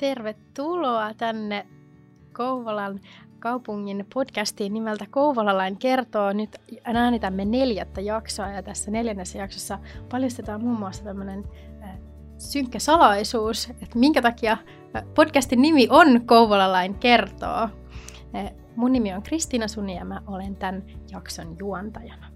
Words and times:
Tervetuloa 0.00 1.14
tänne 1.14 1.66
Kouvolan 2.32 3.00
kaupungin 3.38 4.06
podcastiin 4.14 4.74
nimeltä 4.74 5.06
Kouvolalain 5.10 5.76
kertoo. 5.76 6.32
Nyt 6.32 6.56
äänitämme 6.84 7.44
neljättä 7.44 8.00
jaksoa 8.00 8.48
ja 8.48 8.62
tässä 8.62 8.90
neljännessä 8.90 9.38
jaksossa 9.38 9.78
paljastetaan 10.10 10.60
muun 10.60 10.78
muassa 10.78 11.04
tämmöinen 11.04 11.44
synkkä 12.38 12.78
salaisuus, 12.78 13.70
että 13.70 13.98
minkä 13.98 14.22
takia 14.22 14.56
podcastin 15.14 15.62
nimi 15.62 15.88
on 15.90 16.26
Kouvolalain 16.26 16.94
kertoo. 16.94 17.68
Mun 18.76 18.92
nimi 18.92 19.12
on 19.14 19.22
Kristiina 19.22 19.68
Suni 19.68 19.96
ja 19.96 20.04
mä 20.04 20.22
olen 20.26 20.56
tämän 20.56 20.82
jakson 21.10 21.56
juontajana. 21.58 22.26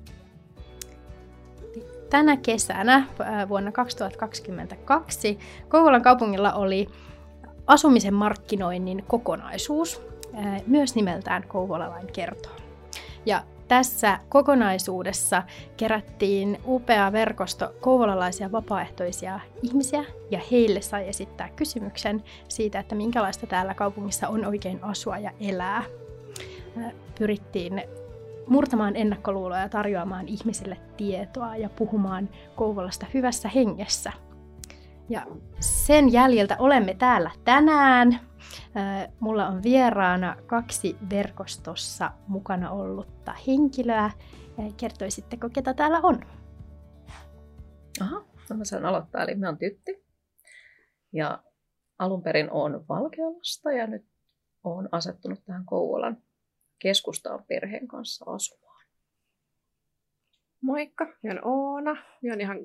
Tänä 2.11 2.37
kesänä 2.37 3.07
vuonna 3.49 3.73
2022 3.73 5.39
Kouvolan 5.69 6.03
kaupungilla 6.03 6.53
oli 6.53 6.89
asumisen 7.67 8.15
markkinoinnin 8.15 9.05
kokonaisuus, 9.09 10.03
myös 10.67 10.95
nimeltään 10.95 11.45
Kouvolalain 11.49 12.07
kertoo. 12.13 12.53
Ja 13.27 13.43
tässä 13.69 14.19
kokonaisuudessa 14.29 15.43
kerättiin 15.77 16.61
upea 16.67 17.13
verkosto 17.13 17.75
kouvolalaisia 17.81 18.53
vapaaehtoisia 18.53 19.41
ihmisiä 19.63 20.05
ja 20.31 20.41
heille 20.51 20.81
sai 20.81 21.09
esittää 21.09 21.49
kysymyksen 21.57 22.25
siitä, 22.49 22.79
että 22.79 22.95
minkälaista 22.95 23.47
täällä 23.47 23.75
kaupungissa 23.75 24.29
on 24.29 24.45
oikein 24.45 24.85
asua 24.85 25.19
ja 25.19 25.31
elää. 25.41 25.83
Pyrittiin 27.19 27.83
murtamaan 28.47 28.97
ennakkoluuloja 28.97 29.61
ja 29.61 29.69
tarjoamaan 29.69 30.29
ihmisille 30.29 30.77
tietoa 30.97 31.57
ja 31.57 31.69
puhumaan 31.69 32.29
Kouvolasta 32.57 33.07
hyvässä 33.15 33.49
hengessä. 33.49 34.13
Ja 35.09 35.27
sen 35.61 36.13
jäljiltä 36.13 36.57
olemme 36.59 36.95
täällä 36.95 37.31
tänään 37.45 38.21
Mulla 39.21 39.49
on 39.49 39.63
vieraana 39.63 40.37
kaksi 40.47 40.97
verkostossa 41.11 42.13
mukana 42.27 42.71
ollutta 42.71 43.35
henkilöä. 43.47 44.11
Kertoisitteko, 44.77 45.49
ketä 45.49 45.75
täällä 45.75 46.01
on? 46.03 46.21
Aha, 48.01 48.25
no 48.51 48.57
mä 48.57 48.65
saan 48.65 48.87
aloittaa. 48.87 49.23
Eli 49.23 49.35
mä 49.35 49.47
oon 49.47 49.59
Tytti. 49.59 50.05
Ja 51.13 51.43
alun 51.99 52.23
perin 52.23 52.51
on 52.51 52.85
Valkealasta 52.89 53.73
ja 53.73 53.87
nyt 53.87 54.07
olen 54.65 54.89
asettunut 54.93 55.45
tähän 55.45 55.65
Kouvolan 55.65 56.23
keskustaan 56.79 57.45
perheen 57.49 57.89
kanssa 57.89 58.25
asumaan. 58.29 58.87
Moikka, 60.61 61.05
mä 61.05 61.31
oon 61.31 61.41
Oona. 61.45 61.93
Mä 61.93 62.31
oon 62.31 62.41
ihan 62.41 62.59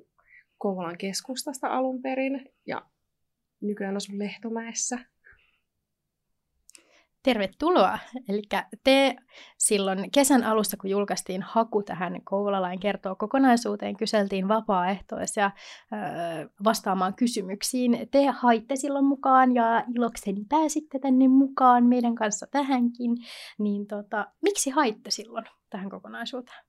Kouvolan 0.59 0.97
keskustasta 0.97 1.67
alun 1.67 2.01
perin 2.01 2.49
ja 2.65 2.81
nykyään 3.61 3.97
asun 3.97 4.19
Lehtomäessä 4.19 4.99
Tervetuloa! 7.23 7.99
Eli 8.29 8.41
te 8.83 9.15
silloin 9.57 10.11
kesän 10.11 10.43
alussa, 10.43 10.77
kun 10.77 10.89
julkaistiin 10.89 11.41
haku 11.41 11.83
tähän 11.83 12.21
Kouvolalain 12.23 12.79
kertoo 12.79 13.15
kokonaisuuteen, 13.15 13.97
kyseltiin 13.97 14.47
vapaaehtoisia 14.47 15.51
vastaamaan 16.63 17.13
kysymyksiin. 17.13 18.07
Te 18.11 18.25
haitte 18.25 18.75
silloin 18.75 19.05
mukaan 19.05 19.55
ja 19.55 19.85
ilokseni 19.95 20.45
pääsitte 20.49 20.99
tänne 20.99 21.27
mukaan 21.27 21.85
meidän 21.85 22.15
kanssa 22.15 22.47
tähänkin. 22.51 23.11
Niin 23.59 23.87
tota, 23.87 24.27
miksi 24.41 24.69
haitte 24.69 25.11
silloin 25.11 25.45
tähän 25.69 25.89
kokonaisuuteen? 25.89 26.68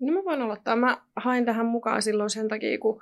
No 0.00 0.12
mä 0.12 0.24
voin 0.24 0.42
aloittaa. 0.42 0.76
Mä 0.76 1.02
hain 1.16 1.44
tähän 1.44 1.66
mukaan 1.66 2.02
silloin 2.02 2.30
sen 2.30 2.48
takia, 2.48 2.78
kun 2.78 3.00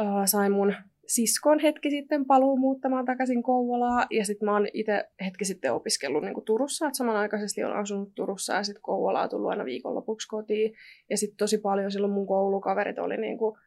äh, 0.00 0.06
sain 0.24 0.52
mun 0.52 0.74
siskon 1.06 1.58
hetki 1.58 1.90
sitten 1.90 2.24
paluu 2.26 2.56
muuttamaan 2.56 3.04
takaisin 3.04 3.42
Kouvolaa. 3.42 4.06
Ja 4.10 4.24
sitten 4.24 4.46
mä 4.46 4.52
oon 4.52 4.66
itse 4.72 5.04
hetki 5.24 5.44
sitten 5.44 5.72
opiskellut 5.72 6.22
niin 6.22 6.44
Turussa, 6.44 6.86
että 6.86 6.96
samanaikaisesti 6.96 7.64
on 7.64 7.72
asunut 7.72 8.14
Turussa 8.14 8.54
ja 8.54 8.62
sitten 8.62 8.82
Kouvolaa 8.82 9.28
tullut 9.28 9.50
aina 9.50 9.64
viikonlopuksi 9.64 10.28
kotiin. 10.28 10.74
Ja 11.10 11.16
sitten 11.16 11.36
tosi 11.36 11.58
paljon 11.58 11.90
silloin 11.90 12.12
mun 12.12 12.26
koulukaverit 12.26 12.98
oli 12.98 13.16
niin 13.16 13.38
kuin, 13.38 13.58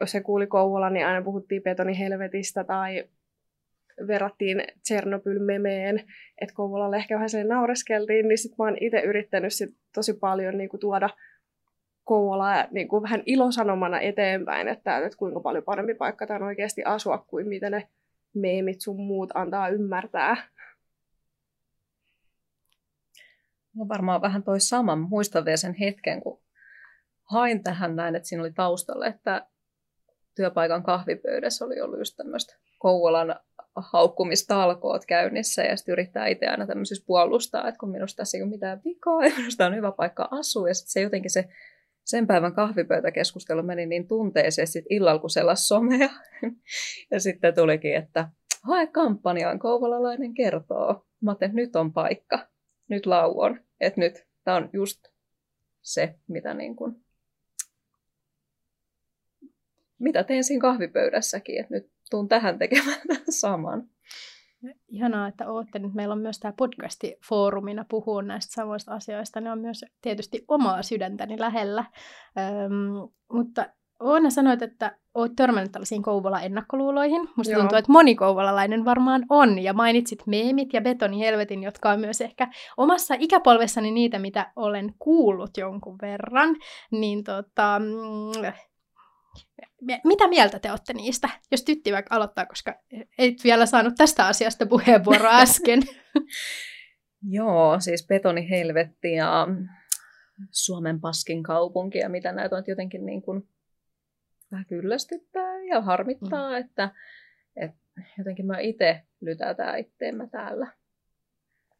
jos 0.00 0.10
se 0.10 0.20
kuuli 0.20 0.46
Kouvola, 0.46 0.90
niin 0.90 1.06
aina 1.06 1.24
puhuttiin 1.24 1.62
betoni 1.62 1.98
helvetistä 1.98 2.64
tai 2.64 3.04
verrattiin 4.06 4.64
Tsernobyl-memeen, 4.82 6.04
että 6.40 6.54
vähän 7.10 7.30
sen 7.30 7.48
naureskeltiin, 7.48 8.28
niin 8.28 8.38
sitten 8.38 8.56
mä 8.58 8.64
oon 8.64 8.76
itse 8.80 9.00
yrittänyt 9.00 9.52
sit 9.52 9.70
tosi 9.94 10.12
paljon 10.12 10.58
niin 10.58 10.68
kuin 10.68 10.80
tuoda 10.80 11.10
Kouvolaa 12.04 12.66
niin 12.70 12.88
kuin 12.88 13.02
vähän 13.02 13.22
ilosanomana 13.26 14.00
eteenpäin, 14.00 14.68
että, 14.68 14.98
että 14.98 15.18
kuinka 15.18 15.40
paljon 15.40 15.64
parempi 15.64 15.94
paikka 15.94 16.26
tämä 16.26 16.36
on 16.36 16.42
oikeasti 16.42 16.84
asua 16.84 17.18
kuin 17.18 17.48
mitä 17.48 17.70
ne 17.70 17.88
meemit 18.34 18.80
sun 18.80 19.00
muut 19.00 19.30
antaa 19.34 19.68
ymmärtää. 19.68 20.36
No 23.76 23.88
varmaan 23.88 24.22
vähän 24.22 24.42
toi 24.42 24.60
sama. 24.60 24.96
Muistan 24.96 25.44
vielä 25.44 25.56
sen 25.56 25.74
hetken, 25.74 26.20
kun 26.20 26.40
hain 27.22 27.62
tähän 27.62 27.96
näin, 27.96 28.14
että 28.14 28.28
siinä 28.28 28.42
oli 28.42 28.52
taustalla, 28.52 29.06
että 29.06 29.46
työpaikan 30.34 30.82
kahvipöydässä 30.82 31.64
oli 31.64 31.80
ollut 31.80 31.98
just 31.98 32.16
tämmöistä 32.16 32.56
Kouvolan 32.78 33.40
haukkumistalkoot 33.80 35.06
käynnissä 35.06 35.62
ja 35.62 35.76
sitten 35.76 35.92
yrittää 35.92 36.26
itse 36.26 36.46
aina 36.46 36.66
tämmöisissä 36.66 37.04
puolustaa, 37.06 37.68
että 37.68 37.78
kun 37.78 37.90
minusta 37.90 38.16
tässä 38.16 38.38
ei 38.38 38.42
ole 38.42 38.50
mitään 38.50 38.80
vikaa 38.84 39.24
ja 39.26 39.32
minusta 39.36 39.66
on 39.66 39.76
hyvä 39.76 39.92
paikka 39.92 40.28
asua 40.30 40.68
ja 40.68 40.74
sitten 40.74 40.92
se 40.92 41.00
jotenkin 41.00 41.30
se 41.30 41.48
sen 42.04 42.26
päivän 42.26 42.54
kahvipöytäkeskustelu 42.54 43.62
meni 43.62 43.86
niin 43.86 44.08
tunteeseen 44.08 44.66
sitten 44.68 44.92
illalla, 44.96 45.20
kun 45.20 45.30
selas 45.30 45.68
somea. 45.68 46.08
ja 47.10 47.20
sitten 47.20 47.54
tulikin, 47.54 47.94
että 47.94 48.28
hae 48.62 48.86
kampanjaan, 48.86 49.58
kouvolalainen 49.58 50.34
kertoo. 50.34 51.06
Mä 51.20 51.32
että 51.32 51.48
nyt 51.52 51.76
on 51.76 51.92
paikka, 51.92 52.48
nyt 52.88 53.06
lauon, 53.06 53.60
että 53.80 54.00
nyt 54.00 54.26
tämä 54.44 54.56
on 54.56 54.70
just 54.72 55.08
se, 55.82 56.14
mitä, 56.28 56.54
niin 56.54 56.76
kuin, 56.76 57.04
mitä 59.98 60.24
teen 60.24 60.44
siinä 60.44 60.60
kahvipöydässäkin, 60.60 61.60
että 61.60 61.74
nyt 61.74 61.90
tuun 62.10 62.28
tähän 62.28 62.58
tekemään 62.58 63.00
saman. 63.40 63.88
Ihanaa, 64.88 65.28
että 65.28 65.50
olette 65.50 65.78
nyt. 65.78 65.94
Meillä 65.94 66.12
on 66.12 66.20
myös 66.20 66.40
tämä 66.40 66.52
podcasti 66.52 67.16
foorumina 67.28 67.84
puhua 67.88 68.22
näistä 68.22 68.52
samoista 68.52 68.94
asioista. 68.94 69.40
Ne 69.40 69.52
on 69.52 69.58
myös 69.58 69.84
tietysti 70.02 70.44
omaa 70.48 70.82
sydäntäni 70.82 71.40
lähellä. 71.40 71.84
Öm, 72.38 73.08
mutta 73.32 73.66
Oona 74.00 74.30
sanoit, 74.30 74.62
että 74.62 74.96
olet 75.14 75.32
törmännyt 75.36 75.72
tällaisiin 75.72 76.02
Kouvola-ennakkoluuloihin. 76.02 77.28
Musta 77.36 77.52
Joo. 77.52 77.60
tuntuu, 77.60 77.78
että 77.78 77.92
moni 77.92 78.14
kouvolalainen 78.14 78.84
varmaan 78.84 79.26
on. 79.30 79.58
Ja 79.58 79.72
mainitsit 79.72 80.26
meemit 80.26 80.72
ja 80.72 80.80
betonihelvetin, 80.80 81.62
jotka 81.62 81.90
on 81.90 82.00
myös 82.00 82.20
ehkä 82.20 82.48
omassa 82.76 83.14
ikäpolvessani 83.18 83.90
niitä, 83.90 84.18
mitä 84.18 84.52
olen 84.56 84.94
kuullut 84.98 85.56
jonkun 85.56 85.98
verran. 86.02 86.56
Niin 86.90 87.24
tota, 87.24 87.78
mm, 87.78 88.52
mitä 90.04 90.28
mieltä 90.28 90.58
te 90.58 90.70
olette 90.70 90.92
niistä? 90.92 91.28
Jos 91.50 91.64
tytti 91.64 91.92
vaikka 91.92 92.14
aloittaa, 92.14 92.46
koska 92.46 92.74
et 93.18 93.44
vielä 93.44 93.66
saanut 93.66 93.94
tästä 93.96 94.26
asiasta 94.26 94.66
puheenvuoroa 94.66 95.38
äsken. 95.42 95.82
Joo, 97.22 97.80
siis 97.80 98.06
betoni 98.06 98.50
helvetti 98.50 99.12
ja 99.12 99.46
Suomen 100.50 101.00
paskin 101.00 101.42
kaupunki 101.42 101.98
ja 101.98 102.08
mitä 102.08 102.32
näitä 102.32 102.56
on 102.56 102.64
jotenkin 102.66 103.06
niin 103.06 103.22
kuin 103.22 103.48
vähän 104.52 104.66
kyllästyttää 104.66 105.64
ja 105.64 105.80
harmittaa, 105.80 106.50
mm. 106.50 106.56
että, 106.56 106.90
että 107.56 107.78
jotenkin 108.18 108.46
mä 108.46 108.58
itse 108.58 109.02
lytätään 109.20 109.78
itteemme 109.78 110.28
täällä. 110.28 110.72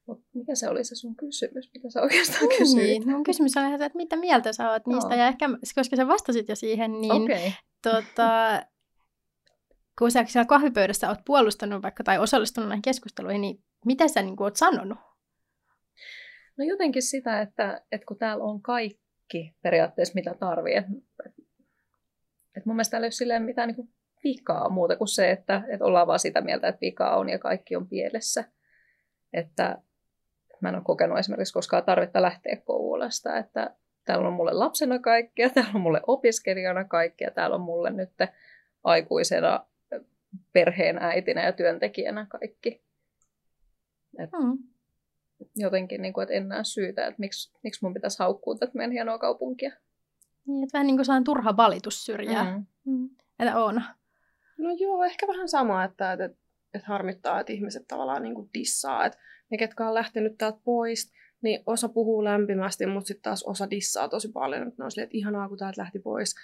Mutta 0.09 0.27
mikä 0.35 0.55
se 0.55 0.69
oli 0.69 0.85
se 0.85 0.95
sun 0.95 1.17
kysymys, 1.17 1.71
mitä 1.75 1.91
sä 1.91 2.03
oikeastaan 2.03 2.49
niin, 2.49 2.59
kysyit? 2.59 3.05
Mun 3.05 3.25
kysymys 3.25 3.57
on, 3.57 3.72
että 3.72 3.91
mitä 3.95 4.16
mieltä 4.16 4.53
sä 4.53 4.71
oot 4.71 4.87
niistä, 4.87 5.10
no. 5.10 5.16
ja 5.16 5.28
ehkä, 5.28 5.49
koska 5.75 5.97
sä 5.97 6.09
vastasit 6.09 6.49
jo 6.49 6.57
siihen, 6.57 7.01
niin 7.01 7.13
okay. 7.22 7.51
tota, 7.83 8.63
kun 9.99 10.10
sä 10.10 10.25
siellä 10.25 10.47
kahvipöydässä 10.47 11.09
oot 11.09 11.19
puolustanut 11.25 11.83
vaikka 11.83 12.05
tai 12.05 12.19
osallistunut 12.19 12.69
näihin 12.69 12.83
keskusteluihin, 12.83 13.41
niin 13.41 13.65
mitä 13.84 14.09
sä 14.09 14.22
niin 14.22 14.37
kuin, 14.37 14.45
oot 14.45 14.57
sanonut? 14.57 14.99
No 16.57 16.65
jotenkin 16.65 17.03
sitä, 17.03 17.41
että, 17.41 17.83
että 17.93 18.07
kun 18.07 18.19
täällä 18.19 18.45
on 18.45 18.63
kaikki 18.63 19.54
periaatteessa 19.63 20.15
mitä 20.15 20.34
tarvii, 20.34 20.75
että, 20.75 20.91
että 22.57 22.63
mun 22.65 22.77
mielestä 22.77 22.91
täällä 22.91 23.04
ei 23.04 23.09
ole 23.09 23.13
silleen 23.13 23.43
mitään 23.43 23.69
niin 23.69 23.77
kuin 23.77 23.89
vikaa 24.25 24.69
muuta 24.69 24.97
kuin 24.97 25.09
se, 25.09 25.31
että, 25.31 25.63
että 25.69 25.84
ollaan 25.84 26.07
vaan 26.07 26.19
sitä 26.19 26.41
mieltä, 26.41 26.69
että 26.69 26.81
vikaa 26.81 27.16
on 27.16 27.28
ja 27.28 27.39
kaikki 27.39 27.77
on 27.77 27.89
pielessä. 27.89 28.45
Että 29.33 29.78
Mä 30.60 30.69
en 30.69 30.75
ole 30.75 30.83
kokenut 30.84 31.19
esimerkiksi 31.19 31.55
koskaan 31.55 31.84
tarvetta 31.84 32.22
lähteä 32.22 32.57
Kouvolasta, 32.65 33.37
että 33.37 33.75
täällä 34.05 34.28
on 34.28 34.34
mulle 34.34 34.53
lapsena 34.53 34.99
kaikkea, 34.99 35.51
täällä 35.55 35.72
on 35.75 35.81
mulle 35.81 36.01
opiskelijana 36.07 36.84
kaikkea, 36.84 37.31
täällä 37.31 37.57
on 37.57 37.63
mulle 37.63 37.91
nyt 37.91 38.13
aikuisena 38.84 39.66
perheen 40.53 40.99
äitinä 40.99 41.45
ja 41.45 41.53
työntekijänä 41.53 42.27
kaikki. 42.28 42.83
Et 44.19 44.31
mm. 44.33 44.59
Jotenkin, 45.57 46.03
niin 46.03 46.13
kuin, 46.13 46.22
että 46.22 46.34
en 46.34 46.49
näe 46.49 46.65
syytä, 46.65 47.07
että 47.07 47.21
miksi, 47.21 47.53
miksi 47.63 47.84
mun 47.84 47.95
pitäisi 47.95 48.19
haukkua 48.19 48.54
tätä 48.54 48.72
meidän 48.75 48.93
hienoa 48.93 49.19
kaupunkia. 49.19 49.72
Niin, 50.47 50.63
että 50.65 50.78
vähän 50.78 50.87
niin 50.87 50.97
kuin 50.97 51.04
saan 51.04 51.25
turha 51.25 51.57
valitus 51.57 52.04
syrjää. 52.04 52.45
Mm. 52.45 52.66
Mm. 52.84 53.11
Että 53.39 53.59
Oona? 53.59 53.95
No 54.59 54.71
joo, 54.78 55.04
ehkä 55.04 55.27
vähän 55.27 55.49
sama, 55.49 55.84
että, 55.84 56.13
että, 56.13 56.31
että 56.75 56.87
harmittaa, 56.87 57.41
että 57.41 57.53
ihmiset 57.53 57.89
tavallaan 57.89 58.22
niin 58.22 58.34
kuin 58.34 58.51
dissaa. 58.54 59.07
Että 59.07 59.19
ne, 59.50 59.59
ketkä 59.59 59.89
on 59.89 59.95
lähtenyt 59.95 60.39
täältä 60.39 60.59
pois, 60.65 61.12
niin 61.42 61.62
osa 61.66 61.89
puhuu 61.89 62.24
lämpimästi, 62.24 62.86
mutta 62.86 63.09
sitten 63.09 63.22
taas 63.22 63.42
osa 63.42 63.71
dissaa 63.71 64.09
tosi 64.09 64.33
paljon. 64.33 64.68
Että 64.68 64.74
ne 64.78 64.84
on 64.84 64.91
silleen, 64.91 65.04
että 65.04 65.16
ihanaa, 65.16 65.48
kun 65.48 65.59
täältä 65.59 65.80
lähti 65.80 65.98
pois. 65.98 66.34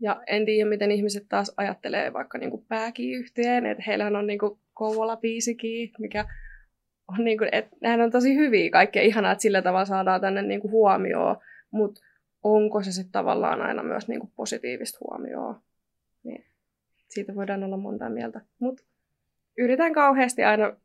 Ja 0.00 0.22
en 0.26 0.44
tiedä, 0.44 0.68
miten 0.68 0.90
ihmiset 0.90 1.26
taas 1.28 1.52
ajattelee 1.56 2.12
vaikka 2.12 2.38
niin 2.38 2.50
kuin 2.50 2.64
pääkiyhtyeen, 2.68 3.66
että 3.66 3.84
heillähän 3.86 4.16
on 4.16 4.26
niin 4.26 4.38
kuin 4.38 4.58
Kouvola-biisikin, 4.74 5.90
mikä 5.98 6.24
on 7.08 7.24
niin 7.24 7.38
kuin, 7.38 7.48
että 7.52 7.76
nehän 7.80 8.00
on 8.00 8.10
tosi 8.10 8.34
hyviä 8.34 8.70
kaikkea 8.70 9.02
ihanaa, 9.02 9.32
että 9.32 9.42
sillä 9.42 9.62
tavalla 9.62 9.84
saadaan 9.84 10.20
tänne 10.20 10.42
niin 10.42 10.60
kuin 10.60 10.70
huomioon, 10.70 11.36
mutta 11.70 12.00
onko 12.42 12.82
se 12.82 12.92
sitten 12.92 13.12
tavallaan 13.12 13.62
aina 13.62 13.82
myös 13.82 14.08
niin 14.08 14.20
kuin 14.20 14.32
positiivista 14.36 14.98
huomioon. 15.00 15.60
Niin 16.22 16.44
siitä 17.08 17.34
voidaan 17.34 17.64
olla 17.64 17.76
monta 17.76 18.08
mieltä. 18.08 18.40
Mutta 18.58 18.82
yritän 19.58 19.92
kauheasti 19.92 20.44
aina 20.44 20.76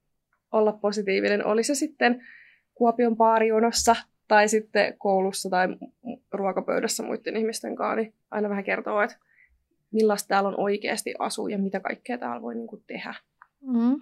olla 0.56 0.74
positiivinen. 0.74 1.46
Oli 1.46 1.64
se 1.64 1.76
sitten 1.76 2.28
Kuopion 2.74 3.18
paarijonossa 3.18 3.96
tai 4.28 4.48
sitten 4.48 4.98
koulussa 4.98 5.50
tai 5.50 5.68
ruokapöydässä 6.32 7.04
muiden 7.04 7.38
ihmisten 7.38 7.76
kanssa, 7.76 7.96
niin 7.96 8.14
aina 8.32 8.50
vähän 8.50 8.64
kertoo, 8.64 9.02
että 9.02 9.18
millaista 9.92 10.28
täällä 10.28 10.50
on 10.50 10.60
oikeasti 10.60 11.14
asua 11.20 11.50
ja 11.50 11.58
mitä 11.58 11.80
kaikkea 11.80 12.18
täällä 12.18 12.42
voi 12.42 12.56
niin 12.56 12.68
kuin 12.68 12.84
tehdä. 12.88 13.14
Mm. 13.62 14.00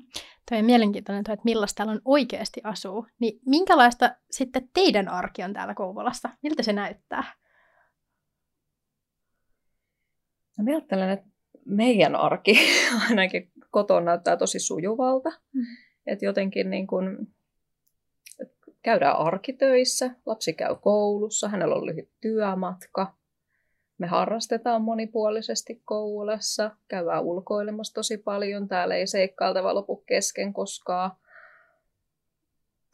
Tuo 0.50 0.58
on 0.58 0.66
mielenkiintoinen, 0.66 1.20
että 1.20 1.38
millaista 1.44 1.78
täällä 1.78 1.92
on 1.92 2.02
oikeasti 2.06 2.62
asuu. 2.64 3.08
Niin 3.20 3.40
minkälaista 3.46 4.16
sitten 4.32 4.70
teidän 4.74 5.08
arki 5.08 5.44
on 5.44 5.54
täällä 5.54 5.74
Kouvolassa? 5.74 6.30
Miltä 6.42 6.64
se 6.64 6.74
näyttää? 6.74 7.24
No, 10.58 10.64
mä 10.64 10.72
ajattelen, 10.72 11.10
että 11.10 11.28
meidän 11.66 12.16
arki 12.16 12.60
ainakin 13.10 13.52
kotona 13.72 14.06
näyttää 14.06 14.38
tosi 14.38 14.60
sujuvalta. 14.60 15.30
Mm. 15.30 15.66
Että 16.08 16.26
jotenkin 16.26 16.70
niin 16.70 16.88
kun, 16.88 17.28
käydään 18.84 19.18
arkitöissä, 19.18 20.12
lapsi 20.26 20.54
käy 20.54 20.76
koulussa, 20.76 21.50
hänellä 21.50 21.76
on 21.76 21.86
lyhyt 21.86 22.10
työmatka. 22.22 23.16
Me 23.98 24.08
harrastetaan 24.08 24.82
monipuolisesti 24.82 25.82
Kouvolassa, 25.86 26.72
käydään 26.88 27.24
ulkoilemassa 27.24 27.94
tosi 27.94 28.18
paljon. 28.18 28.68
Täällä 28.68 28.96
ei 28.96 29.08
seikkailtava 29.08 29.76
lopu 29.76 29.96
kesken 29.96 30.54
koskaan. 30.54 31.12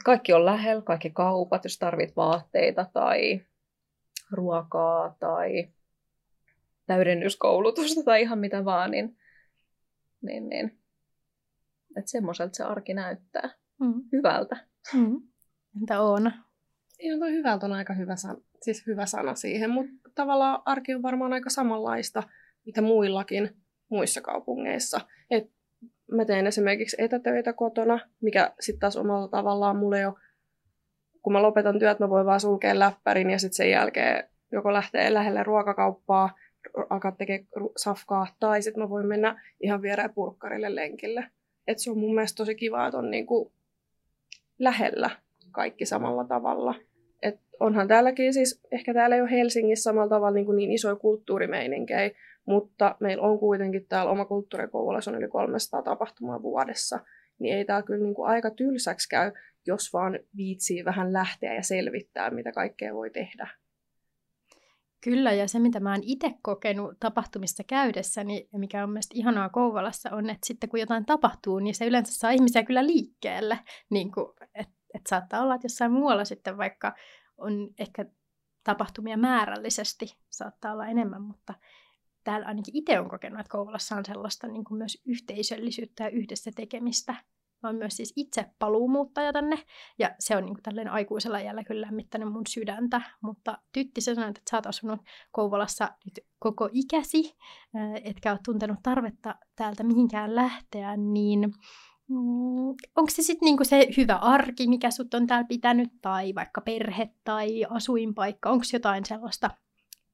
Kaikki 0.06 0.34
on 0.34 0.46
lähellä, 0.46 0.82
kaikki 0.82 1.10
kaupat, 1.10 1.64
jos 1.64 1.78
tarvit 1.78 2.16
vaatteita 2.16 2.86
tai 2.94 3.42
ruokaa 4.32 5.16
tai 5.20 5.70
täydennyskoulutusta 6.86 8.04
tai 8.04 8.22
ihan 8.22 8.40
mitä 8.40 8.66
vaan, 8.66 8.92
niin, 8.92 9.18
niin, 10.22 10.50
niin. 10.50 10.79
Että 12.00 12.12
semmoiselta 12.12 12.54
se 12.54 12.64
arki 12.64 12.94
näyttää 12.94 13.50
mm. 13.80 13.94
hyvältä. 14.12 14.56
Mm. 14.94 15.22
Entä 15.82 16.02
Oona? 16.02 16.32
Ihan 17.00 17.20
toi 17.20 17.32
hyvältä 17.32 17.66
on 17.66 17.72
aika 17.72 17.94
hyvä, 17.94 18.16
sana, 18.16 18.42
siis 18.62 18.88
hyvä 18.88 19.06
sana 19.06 19.36
siihen, 19.36 19.70
mutta 19.70 19.92
tavallaan 20.16 20.62
arki 20.66 20.94
on 20.94 21.02
varmaan 21.02 21.34
aika 21.34 21.50
samanlaista, 21.50 22.24
mitä 22.66 22.82
muillakin 22.82 23.50
muissa 23.90 24.22
kaupungeissa. 24.22 25.02
Et 25.30 25.52
mä 26.12 26.26
teen 26.26 26.48
esimerkiksi 26.48 26.96
etätöitä 27.00 27.54
kotona, 27.54 28.00
mikä 28.22 28.54
sitten 28.60 28.80
taas 28.80 28.98
omalla 28.98 29.28
tavallaan 29.28 29.78
mulle 29.78 30.00
jo, 30.00 30.16
kun 31.22 31.34
mä 31.34 31.42
lopetan 31.42 31.80
työt, 31.80 32.00
mä 32.00 32.10
voin 32.10 32.26
vaan 32.26 32.40
sulkea 32.40 32.80
läppärin 32.80 33.30
ja 33.30 33.40
sitten 33.40 33.56
sen 33.56 33.72
jälkeen 33.72 34.30
joko 34.52 34.74
lähtee 34.74 35.14
lähelle 35.14 35.44
ruokakauppaa, 35.44 36.36
alkaa 36.90 37.12
tekemään 37.12 37.48
safkaa, 37.78 38.28
tai 38.40 38.62
sitten 38.62 38.84
mä 38.84 38.90
voin 38.90 39.08
mennä 39.08 39.42
ihan 39.60 39.82
viereen 39.82 40.14
purkkarille 40.14 40.76
lenkille. 40.76 41.32
Et 41.70 41.80
se 41.80 41.92
on 41.92 41.98
mun 41.98 42.16
mielestä 42.16 42.38
tosi 42.38 42.56
kiva, 42.56 42.88
että 42.88 42.98
on 42.98 43.12
niinku 43.12 43.52
lähellä 44.60 45.10
kaikki 45.52 45.86
samalla 45.86 46.24
tavalla. 46.24 46.76
Et 47.22 47.40
onhan 47.60 47.88
täälläkin 47.88 48.34
siis, 48.34 48.62
ehkä 48.72 48.94
täällä 48.94 49.16
ei 49.16 49.22
ole 49.22 49.32
Helsingissä 49.32 49.84
samalla 49.84 50.10
tavalla 50.10 50.36
niin, 50.36 50.46
kuin 50.46 50.56
niin 50.56 50.72
isoja 50.72 50.96
kulttuurimeininkejä, 50.96 52.12
mutta 52.46 52.96
meillä 53.00 53.24
on 53.24 53.40
kuitenkin 53.40 53.86
täällä 53.86 54.12
oma 54.12 54.26
kulttuurikoululla, 54.26 55.02
se 55.02 55.10
on 55.10 55.16
yli 55.16 55.28
300 55.28 55.82
tapahtumaa 55.82 56.42
vuodessa, 56.42 57.00
niin 57.40 57.58
ei 57.58 57.66
täällä 57.66 57.86
kyllä 57.86 58.04
niin 58.04 58.16
kuin 58.16 58.30
aika 58.30 58.50
tylsäksi 58.52 59.10
käy, 59.10 59.32
jos 59.68 59.94
vaan 59.94 60.20
viitsii 60.36 60.86
vähän 60.86 61.14
lähteä 61.14 61.54
ja 61.54 61.64
selvittää, 61.64 62.30
mitä 62.30 62.52
kaikkea 62.52 62.94
voi 62.94 63.10
tehdä. 63.10 63.48
Kyllä, 65.02 65.32
ja 65.32 65.48
se 65.48 65.60
mitä 65.60 65.80
mä 65.80 65.92
oon 65.92 66.04
itse 66.04 66.34
kokenut 66.42 66.98
tapahtumista 67.00 67.64
käydessäni, 67.64 68.50
ja 68.54 68.60
mikä 68.60 68.84
on 68.84 68.90
mielestäni 68.90 69.20
ihanaa 69.20 69.50
Kouvolassa, 69.50 70.10
on, 70.12 70.30
että 70.30 70.48
sitten 70.48 70.70
kun 70.70 70.80
jotain 70.80 71.06
tapahtuu, 71.06 71.60
niin 71.60 71.76
se 71.76 71.86
yleensä 71.86 72.14
saa 72.14 72.32
ihmisiä 72.32 72.64
kyllä 72.64 72.86
liikkeelle. 72.86 73.60
Niin 73.90 74.12
kuin, 74.12 74.28
että 74.56 74.74
et 74.94 75.08
saattaa 75.10 75.42
olla, 75.42 75.56
että 75.56 75.66
jossain 75.66 75.92
muualla 75.92 76.26
sitten 76.26 76.58
vaikka 76.58 76.96
on 77.38 77.70
ehkä 77.80 78.06
tapahtumia 78.64 79.18
määrällisesti, 79.18 80.18
saattaa 80.30 80.74
olla 80.74 80.88
enemmän, 80.88 81.22
mutta 81.22 81.54
täällä 82.24 82.48
ainakin 82.48 82.78
itse 82.78 83.00
on 83.00 83.10
kokenut, 83.10 83.40
että 83.40 83.52
Kouvolassa 83.52 83.96
on 83.96 84.06
sellaista 84.06 84.48
niin 84.48 84.64
kuin 84.64 84.78
myös 84.78 85.02
yhteisöllisyyttä 85.06 86.04
ja 86.04 86.10
yhdessä 86.10 86.52
tekemistä, 86.56 87.16
mä 87.64 87.70
oon 87.70 87.76
myös 87.76 87.98
siis 87.98 88.14
itse 88.16 88.46
paluumuuttaja 88.60 89.34
tänne, 89.34 89.64
ja 90.00 90.16
se 90.20 90.38
on 90.38 90.46
niin 90.46 90.54
kuin 90.54 90.64
tälleen 90.64 90.90
aikuisella 90.90 91.40
jällä 91.40 91.64
kyllä 91.64 91.86
lämmittänyt 91.86 92.32
mun 92.32 92.48
sydäntä, 92.48 93.02
mutta 93.22 93.58
tytti 93.74 94.02
sä 94.02 94.16
sanoit, 94.16 94.38
että 94.38 94.50
sä 94.52 94.58
oot 94.58 94.66
asunut 94.66 95.00
Kouvolassa 95.32 95.90
nyt 96.06 96.20
koko 96.40 96.70
ikäsi, 96.72 97.38
etkä 98.04 98.32
ole 98.32 98.40
tuntenut 98.46 98.80
tarvetta 98.84 99.36
täältä 99.56 99.84
mihinkään 99.84 100.36
lähteä, 100.36 100.98
niin 100.98 101.40
mm, 102.08 102.70
onko 102.96 103.10
se 103.10 103.22
sitten 103.22 103.46
niinku 103.46 103.64
se 103.64 103.88
hyvä 103.98 104.16
arki, 104.16 104.68
mikä 104.68 104.92
sut 104.92 105.14
on 105.14 105.28
täällä 105.28 105.48
pitänyt, 105.48 105.90
tai 106.02 106.36
vaikka 106.36 106.62
perhe 106.62 107.10
tai 107.24 107.66
asuinpaikka, 107.70 108.50
onko 108.50 108.66
jotain 108.74 109.06
sellaista 109.06 109.50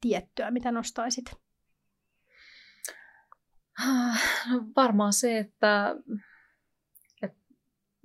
tiettyä, 0.02 0.52
mitä 0.52 0.72
nostaisit? 0.72 1.26
No 4.52 4.62
varmaan 4.76 5.14
se, 5.14 5.38
että 5.38 5.96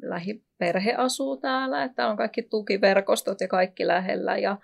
lähiperhe 0.02 0.94
asuu 0.94 1.37
täällä, 1.37 1.85
että 1.85 2.08
on 2.08 2.17
kaikki 2.17 2.43
tukiverkostot 2.43 3.41
ja 3.41 3.49
kaikki 3.49 3.87
lähellä. 3.87 4.38
Ja, 4.38 4.56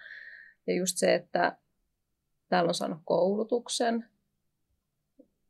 ja 0.67 0.75
just 0.75 0.97
se, 0.97 1.15
että 1.15 1.56
täällä 2.49 2.69
on 2.69 2.75
saanut 2.75 3.00
koulutuksen, 3.05 4.05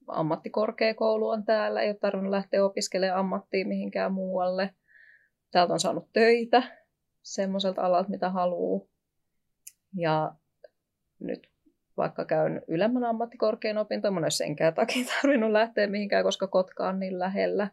ammattikorkeakoulu 0.08 1.28
on 1.28 1.44
täällä, 1.44 1.80
ei 1.82 1.88
ole 1.88 1.96
tarvinnut 2.00 2.30
lähteä 2.30 2.64
opiskelemaan 2.64 3.20
ammattiin 3.20 3.68
mihinkään 3.68 4.12
muualle. 4.12 4.74
Täältä 5.50 5.72
on 5.72 5.80
saanut 5.80 6.12
töitä 6.12 6.62
semmoiselta 7.22 7.82
alalta, 7.82 8.10
mitä 8.10 8.30
haluaa. 8.30 8.86
Ja 9.96 10.32
nyt 11.18 11.50
vaikka 11.96 12.24
käyn 12.24 12.62
ylemmän 12.68 13.04
ammattikorkean 13.04 13.78
opintoon, 13.78 14.14
mun 14.14 14.22
olisi 14.22 14.36
senkään 14.36 14.74
takia 14.74 15.06
tarvinnut 15.22 15.50
lähteä 15.50 15.86
mihinkään, 15.86 16.24
koska 16.24 16.46
Kotka 16.46 16.88
on 16.88 17.00
niin 17.00 17.18
lähellä. 17.18 17.70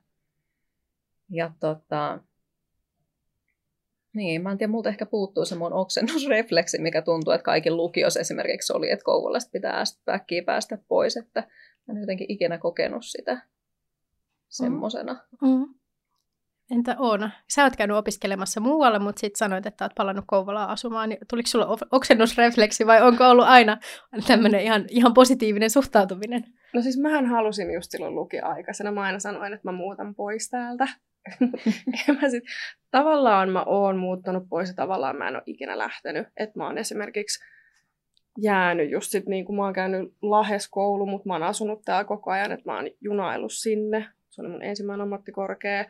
Ja 1.33 1.51
tota, 1.59 2.19
niin, 4.13 4.41
mä 4.41 4.51
en 4.51 4.57
tiedä, 4.57 4.71
multa 4.71 4.89
ehkä 4.89 5.05
puuttuu 5.05 5.45
se 5.45 5.55
mun 5.55 5.73
oksennusrefleksi, 5.73 6.81
mikä 6.81 7.01
tuntuu, 7.01 7.33
että 7.33 7.45
kaikin 7.45 7.77
lukios 7.77 8.17
esimerkiksi 8.17 8.73
oli, 8.73 8.91
että 8.91 9.05
Kouvolasta 9.05 9.51
pitää 9.51 9.83
väkkiä 10.07 10.43
päästä 10.43 10.77
pois, 10.87 11.17
että 11.17 11.43
mä 11.87 11.93
en 11.93 12.01
jotenkin 12.01 12.31
ikinä 12.31 12.57
kokenut 12.57 13.05
sitä 13.05 13.41
semmosena. 14.49 15.13
Mm. 15.41 15.49
Mm. 15.49 15.73
Entä 16.71 16.95
Oona? 16.99 17.31
Sä 17.49 17.63
oot 17.63 17.75
käynyt 17.75 17.97
opiskelemassa 17.97 18.59
muualla, 18.61 18.99
mutta 18.99 19.19
sitten 19.19 19.37
sanoit, 19.37 19.65
että 19.65 19.85
oot 19.85 19.95
palannut 19.97 20.25
Kouvolaan 20.27 20.69
asumaan. 20.69 21.09
Niin 21.09 21.19
tuliko 21.29 21.47
sulla 21.47 21.77
oksennusrefleksi 21.91 22.87
vai 22.87 23.01
onko 23.01 23.29
ollut 23.29 23.45
aina 23.45 23.77
tämmöinen 24.27 24.61
ihan, 24.61 24.85
ihan 24.89 25.13
positiivinen 25.13 25.69
suhtautuminen? 25.69 26.43
No 26.73 26.81
siis 26.81 26.97
mähän 26.97 27.25
halusin 27.25 27.73
just 27.73 27.91
silloin 27.91 28.15
lukioaikaisena. 28.15 28.91
Mä 28.91 29.01
aina 29.01 29.19
sanoin, 29.19 29.53
että 29.53 29.67
mä 29.67 29.77
muutan 29.77 30.15
pois 30.15 30.49
täältä. 30.49 30.87
mä 32.21 32.29
sit, 32.29 32.43
tavallaan 32.91 33.49
mä 33.49 33.63
oon 33.63 33.97
muuttanut 33.97 34.43
pois 34.49 34.69
ja 34.69 34.75
tavallaan 34.75 35.15
mä 35.15 35.27
en 35.27 35.35
ole 35.35 35.43
ikinä 35.45 35.77
lähtenyt. 35.77 36.27
Että 36.37 36.59
mä 36.59 36.65
oon 36.65 36.77
esimerkiksi 36.77 37.43
jäänyt 38.37 38.91
just 38.91 39.11
sit, 39.11 39.25
niin 39.25 39.45
kuin 39.45 39.55
mä 39.55 39.63
oon 39.63 39.73
käynyt 39.73 40.13
Lahes 40.21 40.67
koulu, 40.69 41.05
mutta 41.05 41.29
mä 41.29 41.33
oon 41.33 41.43
asunut 41.43 41.81
täällä 41.85 42.03
koko 42.03 42.31
ajan, 42.31 42.51
että 42.51 42.71
mä 42.71 42.75
oon 42.75 42.89
junaillut 43.01 43.53
sinne. 43.53 44.07
Se 44.29 44.41
oli 44.41 44.49
mun 44.49 44.63
ensimmäinen 44.63 45.03
ammattikorkea. 45.03 45.85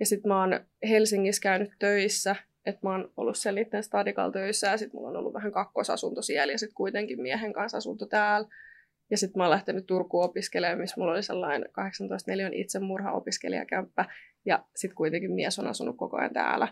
Ja 0.00 0.06
sitten 0.06 0.28
mä 0.28 0.40
oon 0.40 0.60
Helsingissä 0.88 1.42
käynyt 1.42 1.70
töissä, 1.78 2.36
että 2.66 2.80
mä 2.82 2.90
oon 2.90 3.12
ollut 3.16 3.36
siellä 3.36 3.60
niiden 3.60 3.82
stadikal 3.82 4.30
töissä 4.30 4.66
ja 4.66 4.76
sitten 4.76 4.98
mulla 4.98 5.08
on 5.08 5.16
ollut 5.16 5.34
vähän 5.34 5.52
kakkosasunto 5.52 6.22
siellä 6.22 6.52
ja 6.52 6.58
sitten 6.58 6.74
kuitenkin 6.74 7.22
miehen 7.22 7.52
kanssa 7.52 7.78
asunto 7.78 8.06
täällä. 8.06 8.48
Ja 9.10 9.18
sitten 9.18 9.40
mä 9.40 9.44
oon 9.44 9.50
lähtenyt 9.50 9.86
Turkuun 9.86 10.24
opiskelemaan, 10.24 10.78
missä 10.78 11.00
mulla 11.00 11.12
oli 11.12 11.22
sellainen 11.22 11.68
18 11.72 12.30
neliön 12.30 12.54
itsemurha-opiskelijakämppä. 12.54 14.04
Ja 14.44 14.64
sitten 14.76 14.96
kuitenkin 14.96 15.32
mies 15.32 15.58
on 15.58 15.66
asunut 15.66 15.96
koko 15.96 16.16
ajan 16.16 16.32
täällä. 16.32 16.68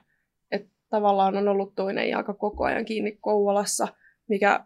Et 0.50 0.66
tavallaan 0.88 1.36
on 1.36 1.48
ollut 1.48 1.74
toinen 1.74 2.08
jalka 2.08 2.34
koko 2.34 2.64
ajan 2.64 2.84
kiinni 2.84 3.18
Kouvolassa, 3.20 3.88
mikä 4.28 4.64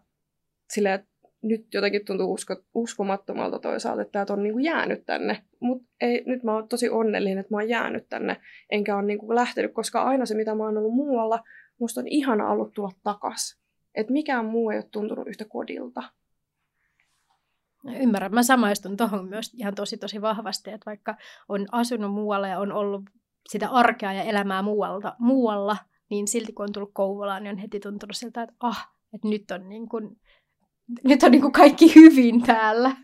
sille 0.73 1.05
nyt 1.41 1.73
jotenkin 1.73 2.05
tuntuu 2.05 2.33
usko, 2.33 2.55
uskomattomalta 2.73 3.59
toisaalta, 3.59 4.01
että 4.01 4.25
tämä 4.25 4.37
on 4.37 4.43
niin 4.43 4.53
kuin 4.53 4.65
jäänyt 4.65 5.05
tänne. 5.05 5.43
Mutta 5.59 5.87
nyt 6.25 6.43
mä 6.43 6.53
oon 6.53 6.67
tosi 6.67 6.89
onnellinen, 6.89 7.37
että 7.37 7.53
mä 7.53 7.57
oon 7.57 7.69
jäänyt 7.69 8.09
tänne, 8.09 8.37
enkä 8.69 8.95
ole 8.97 9.05
niin 9.05 9.19
kuin 9.19 9.35
lähtenyt, 9.35 9.73
koska 9.73 10.03
aina 10.03 10.25
se, 10.25 10.35
mitä 10.35 10.55
mä 10.55 10.63
oon 10.63 10.77
ollut 10.77 10.95
muualla, 10.95 11.43
musta 11.79 12.01
on 12.01 12.07
ihana 12.07 12.49
ollut 12.49 12.73
tulla 12.73 12.91
takas. 13.03 13.59
Että 13.95 14.13
mikään 14.13 14.45
muu 14.45 14.69
ei 14.69 14.77
ole 14.77 14.85
tuntunut 14.91 15.27
yhtä 15.27 15.45
kodilta. 15.45 16.03
Ymmärrän. 17.93 18.33
Mä 18.33 18.43
samaistun 18.43 18.97
tuohon 18.97 19.29
myös 19.29 19.53
ihan 19.53 19.75
tosi 19.75 19.97
tosi 19.97 20.21
vahvasti, 20.21 20.69
että 20.69 20.85
vaikka 20.85 21.17
on 21.49 21.65
asunut 21.71 22.13
muualla 22.13 22.47
ja 22.47 22.59
on 22.59 22.71
ollut 22.71 23.03
sitä 23.49 23.69
arkea 23.69 24.13
ja 24.13 24.23
elämää 24.23 24.61
muualta, 24.61 25.15
muualla, 25.19 25.77
niin 26.09 26.27
silti 26.27 26.53
kun 26.53 26.63
on 26.63 26.73
tullut 26.73 26.91
Kouvolaan, 26.93 27.43
niin 27.43 27.51
on 27.51 27.57
heti 27.57 27.79
tuntunut 27.79 28.15
siltä, 28.15 28.43
että 28.43 28.55
ah, 28.59 28.87
että 29.13 29.27
nyt 29.27 29.51
on, 29.51 29.69
niin 29.69 29.89
kuin, 29.89 30.21
nyt 31.03 31.23
on 31.23 31.31
niin 31.31 31.41
kuin 31.41 31.53
kaikki 31.53 31.95
hyvin 31.95 32.41
täällä. 32.41 32.95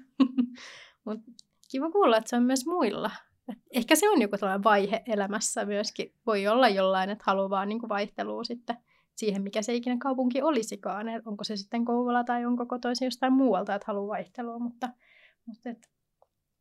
Mutta 1.05 1.31
kiva 1.71 1.91
kuulla, 1.91 2.17
että 2.17 2.29
se 2.29 2.35
on 2.35 2.43
myös 2.43 2.65
muilla. 2.65 3.11
Et 3.51 3.57
ehkä 3.75 3.95
se 3.95 4.09
on 4.09 4.21
joku 4.21 4.37
tällainen 4.37 4.63
vaihe 4.63 5.03
elämässä 5.07 5.65
myöskin. 5.65 6.13
Voi 6.25 6.47
olla 6.47 6.69
jollain, 6.69 7.09
että 7.09 7.23
haluaa 7.27 7.49
vaan 7.49 7.69
niin 7.69 7.79
kuin 7.79 7.89
vaihtelua 7.89 8.43
sitten 8.43 8.77
siihen, 9.21 9.41
mikä 9.41 9.61
se 9.61 9.73
ikinä 9.73 9.97
kaupunki 9.99 10.41
olisikaan. 10.41 11.09
Et 11.09 11.27
onko 11.27 11.43
se 11.43 11.55
sitten 11.55 11.85
Kouvola 11.85 12.23
tai 12.23 12.45
onko 12.45 12.65
kotoisin 12.65 13.05
jostain 13.05 13.33
muualta, 13.33 13.75
että 13.75 13.85
haluaa 13.87 14.07
vaihtelua. 14.07 14.59
Mutta, 14.59 14.89
mutta 15.45 15.69
et 15.69 15.89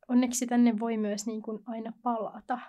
onneksi 0.07 0.47
tänne 0.47 0.79
voi 0.79 0.97
myös 0.97 1.25
niin 1.25 1.41
kuin 1.41 1.63
aina 1.65 1.93
palata. 2.03 2.59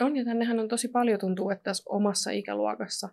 On, 0.00 0.16
ja 0.16 0.24
tännehän 0.24 0.60
on 0.60 0.68
tosi 0.68 0.88
paljon 0.88 1.20
tuntuu, 1.20 1.50
että 1.50 1.62
tässä 1.62 1.82
omassa 1.86 2.30
ikäluokassa, 2.30 3.08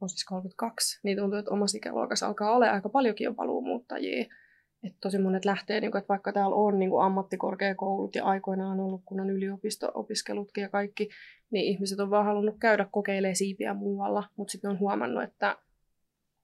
on 0.00 0.08
siis 0.08 0.24
32, 0.24 1.00
niin 1.02 1.18
tuntuu, 1.18 1.38
että 1.38 1.50
omassa 1.50 1.78
ikäluokassa 1.78 2.26
alkaa 2.26 2.54
olla 2.54 2.70
aika 2.70 2.88
paljonkin 2.88 3.24
jo 3.24 3.34
paluumuuttajia. 3.34 4.34
Että 4.84 4.98
tosi 5.00 5.18
monet 5.18 5.44
lähtee, 5.44 5.80
niin 5.80 5.90
kuin, 5.90 5.98
että 5.98 6.08
vaikka 6.08 6.32
täällä 6.32 6.56
on 6.56 6.78
niin 6.78 6.90
kuin 6.90 7.04
ammattikorkeakoulut 7.04 8.14
ja 8.14 8.24
aikoinaan 8.24 8.80
on 8.80 8.86
ollut 8.86 9.02
kunnan 9.04 9.30
yliopisto-opiskelutkin 9.30 10.62
ja 10.62 10.68
kaikki, 10.68 11.08
niin 11.50 11.64
ihmiset 11.64 12.00
on 12.00 12.10
vaan 12.10 12.24
halunnut 12.24 12.58
käydä 12.60 12.86
kokeilemaan 12.90 13.36
siipiä 13.36 13.74
muualla, 13.74 14.28
mutta 14.36 14.52
sitten 14.52 14.70
on 14.70 14.78
huomannut, 14.78 15.22
että 15.22 15.56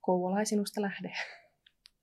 Kouvola 0.00 0.38
ei 0.38 0.46
sinusta 0.46 0.82
lähde. 0.82 1.12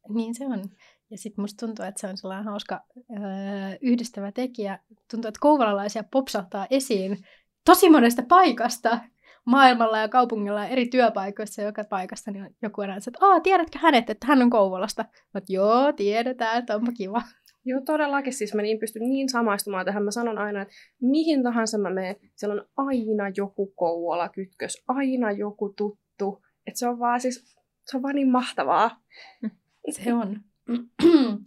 Niin 0.10 0.36
se 0.36 0.46
on. 0.46 0.64
Ja 1.10 1.18
sitten 1.18 1.44
musta 1.44 1.66
tuntuu, 1.66 1.86
että 1.86 2.02
se 2.02 2.08
on 2.08 2.18
sellainen 2.18 2.46
hauska 2.46 2.86
öö, 2.96 3.78
yhdistävä 3.82 4.32
tekijä. 4.32 4.80
Tuntuu, 5.12 5.30
että 5.30 5.40
kouvolalaisia 5.42 6.04
popsahtaa 6.12 6.68
esiin 6.70 7.18
tosi 7.66 7.90
monesta 7.90 8.24
paikasta 8.30 9.00
maailmalla 9.46 10.00
ja 10.00 10.08
kaupungilla 10.08 10.60
ja 10.60 10.68
eri 10.68 10.86
työpaikoissa 10.86 11.62
ja 11.62 11.68
joka 11.68 11.84
paikasta, 11.84 12.32
niin 12.32 12.56
joku 12.62 12.82
enää 12.82 12.98
että 12.98 13.26
Aa, 13.26 13.40
tiedätkö 13.40 13.80
hänet, 13.80 14.10
että 14.10 14.28
hän 14.28 14.42
on 14.42 14.50
Kouvolasta? 14.50 15.06
Mä 15.34 15.42
joo, 15.50 15.94
tiedetään, 15.94 16.60
että 16.60 16.76
onpa 16.76 16.92
kiva. 16.92 17.22
Joo, 17.66 17.82
todellakin. 17.86 18.34
Siis 18.34 18.54
mä 18.54 18.62
niin 18.62 18.80
pystyn 18.80 19.10
niin 19.10 19.30
samaistumaan 19.30 19.86
tähän. 19.86 20.04
Mä 20.04 20.12
sanon 20.12 20.38
aina, 20.38 20.62
että 20.62 20.74
mihin 21.02 21.44
tahansa 21.44 21.78
mä 21.78 21.90
menen, 21.90 22.16
siellä 22.36 22.54
on 22.54 22.68
aina 22.78 23.24
joku 23.38 23.74
Kouvola-kytkös, 23.76 24.84
aina 24.88 25.32
joku 25.32 25.74
tuttu. 25.78 26.44
Että 26.68 26.80
se 26.80 26.88
on 26.88 27.00
vaan 27.00 27.22
siis, 27.22 27.56
se 27.86 27.98
on 27.98 28.04
vaan 28.04 28.16
niin 28.16 28.32
mahtavaa. 28.32 29.02
Se 29.90 30.14
on. 30.14 30.40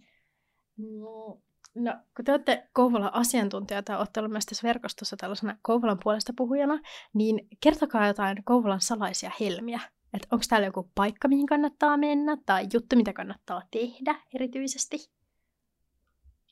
no, 0.98 1.40
No, 1.78 1.94
kun 2.16 2.24
te 2.24 2.32
olette 2.32 2.68
Kouvolan 2.72 3.14
asiantuntija 3.14 3.82
tai 3.82 3.98
olette 3.98 4.20
olleet 4.20 4.32
myös 4.32 4.46
tässä 4.46 4.68
verkostossa 4.68 5.16
tällaisena 5.16 5.58
Kouvolan 5.62 5.98
puolesta 6.04 6.32
puhujana, 6.36 6.78
niin 7.14 7.48
kertokaa 7.62 8.06
jotain 8.06 8.44
Kouvolan 8.44 8.80
salaisia 8.80 9.30
helmiä. 9.40 9.80
Että 10.14 10.28
onko 10.30 10.44
täällä 10.48 10.66
joku 10.66 10.90
paikka, 10.94 11.28
mihin 11.28 11.46
kannattaa 11.46 11.96
mennä, 11.96 12.36
tai 12.46 12.66
juttu, 12.72 12.96
mitä 12.96 13.12
kannattaa 13.12 13.62
tehdä 13.70 14.14
erityisesti? 14.34 15.10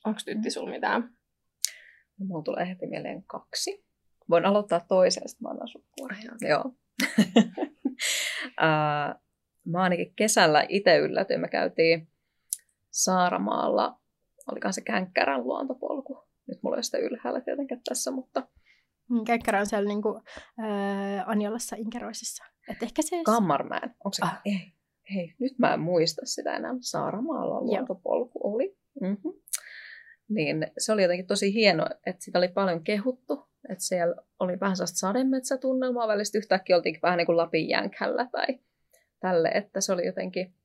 Onko 0.05 0.19
tytti 0.25 0.51
sulla 0.51 0.69
mitään? 0.69 1.01
No, 2.19 2.25
mulla 2.25 2.43
tulee 2.43 2.67
heti 2.67 2.87
mieleen 2.87 3.23
kaksi. 3.23 3.85
Voin 4.29 4.45
aloittaa 4.45 4.79
toisen, 4.79 5.29
sitten 5.29 5.43
mä 5.43 5.49
annan 5.49 5.67
sun 5.67 5.83
Joo. 6.49 6.75
mä 9.71 9.81
ainakin 9.83 10.13
kesällä 10.15 10.65
itse 10.69 10.97
yllätyin. 10.97 11.41
Me 11.41 11.47
käytiin 11.47 12.07
Saaramaalla 12.91 13.99
olikohan 14.51 14.73
se 14.73 14.81
Känkkärän 14.81 15.43
luontopolku. 15.43 16.23
Nyt 16.47 16.63
mulla 16.63 16.77
ei 16.77 16.83
sitä 16.83 16.97
ylhäällä 16.97 17.41
tietenkään 17.41 17.81
tässä, 17.89 18.11
mutta... 18.11 18.47
Mm, 19.09 19.23
Känkkärä 19.25 19.59
on 19.59 19.65
siellä 19.65 19.87
niin 19.87 20.01
kuin, 20.01 20.21
äh, 20.59 21.29
Anjolassa 21.29 21.75
Inkeroisissa. 21.75 22.43
Et 22.69 22.83
ehkä 22.83 23.01
se... 23.01 23.23
Kammarmäen. 23.25 23.89
Onko 23.89 24.13
se? 24.13 24.25
Ah. 24.25 24.41
Ei, 24.45 24.73
hei, 25.15 25.35
nyt 25.39 25.59
mä 25.59 25.73
en 25.73 25.79
muista 25.79 26.21
sitä 26.25 26.55
enää. 26.55 26.75
Saaramaalla 26.79 27.61
luontopolku 27.61 28.39
Joo. 28.43 28.53
oli. 28.53 28.77
Mm-hmm. 29.01 29.33
Niin 30.29 30.67
se 30.77 30.91
oli 30.91 31.01
jotenkin 31.01 31.27
tosi 31.27 31.53
hieno, 31.53 31.85
että 32.05 32.23
sitä 32.23 32.39
oli 32.39 32.47
paljon 32.47 32.83
kehuttu. 32.83 33.49
Että 33.69 33.83
siellä 33.83 34.15
oli 34.39 34.59
vähän 34.59 34.75
sellaista 34.75 34.97
sademetsätunnelmaa 34.97 36.07
välistä. 36.07 36.37
Yhtäkkiä 36.37 36.75
oltiin 36.75 36.99
vähän 37.03 37.17
niin 37.17 37.25
kuin 37.25 37.37
Lapin 37.37 37.69
jänkällä 37.69 38.27
tai 38.31 38.59
tälle, 39.19 39.49
että 39.49 39.81
se 39.81 39.93
oli 39.93 40.05
jotenkin, 40.05 40.55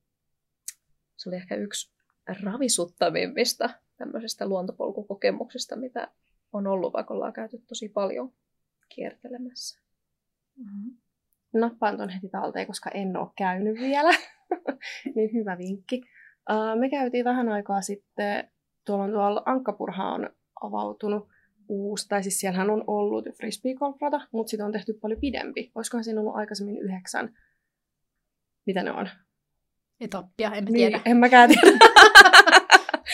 se 1.17 1.29
oli 1.29 1.35
ehkä 1.35 1.55
yksi 1.55 1.93
ravisuttavimmista 2.43 3.69
tämmöisistä 3.97 4.47
luontopolkukokemuksista, 4.47 5.75
mitä 5.75 6.07
on 6.53 6.67
ollut, 6.67 6.93
vaikka 6.93 7.13
ollaan 7.13 7.33
käyty 7.33 7.63
tosi 7.67 7.89
paljon 7.89 8.33
kiertelemässä. 8.89 9.81
Mm-hmm. 10.57 10.97
Nappaan 11.53 11.97
ton 11.97 12.09
heti 12.09 12.29
talteen, 12.29 12.67
koska 12.67 12.89
en 12.89 13.17
ole 13.17 13.27
käynyt 13.37 13.75
vielä. 13.75 14.11
niin 15.15 15.33
hyvä 15.33 15.57
vinkki. 15.57 16.01
Uh, 16.49 16.79
me 16.79 16.89
käytiin 16.89 17.25
vähän 17.25 17.49
aikaa 17.49 17.81
sitten, 17.81 18.51
tuolla 18.85 19.03
on 19.03 19.11
tuolla 19.11 19.43
Ankkapurha 19.45 20.13
on 20.13 20.29
avautunut 20.61 21.27
uusi, 21.69 22.07
tai 22.07 22.23
siis 22.23 22.39
siellähän 22.39 22.69
on 22.69 22.83
ollut 22.87 23.25
frisbee 23.37 23.73
golfrata, 23.73 24.21
mutta 24.31 24.51
sitä 24.51 24.65
on 24.65 24.71
tehty 24.71 24.93
paljon 24.93 25.19
pidempi. 25.19 25.71
Olisikohan 25.75 26.03
siinä 26.03 26.19
ollut 26.19 26.35
aikaisemmin 26.35 26.77
yhdeksän, 26.77 27.37
mitä 28.65 28.83
ne 28.83 28.91
on? 28.91 29.09
Etappia, 29.99 30.51
en 30.51 30.63
mä 30.63 30.69
tiedä. 30.73 30.97
Niin, 30.97 31.07
en 31.11 31.17
mäkään 31.17 31.49
tiedä. 31.49 31.77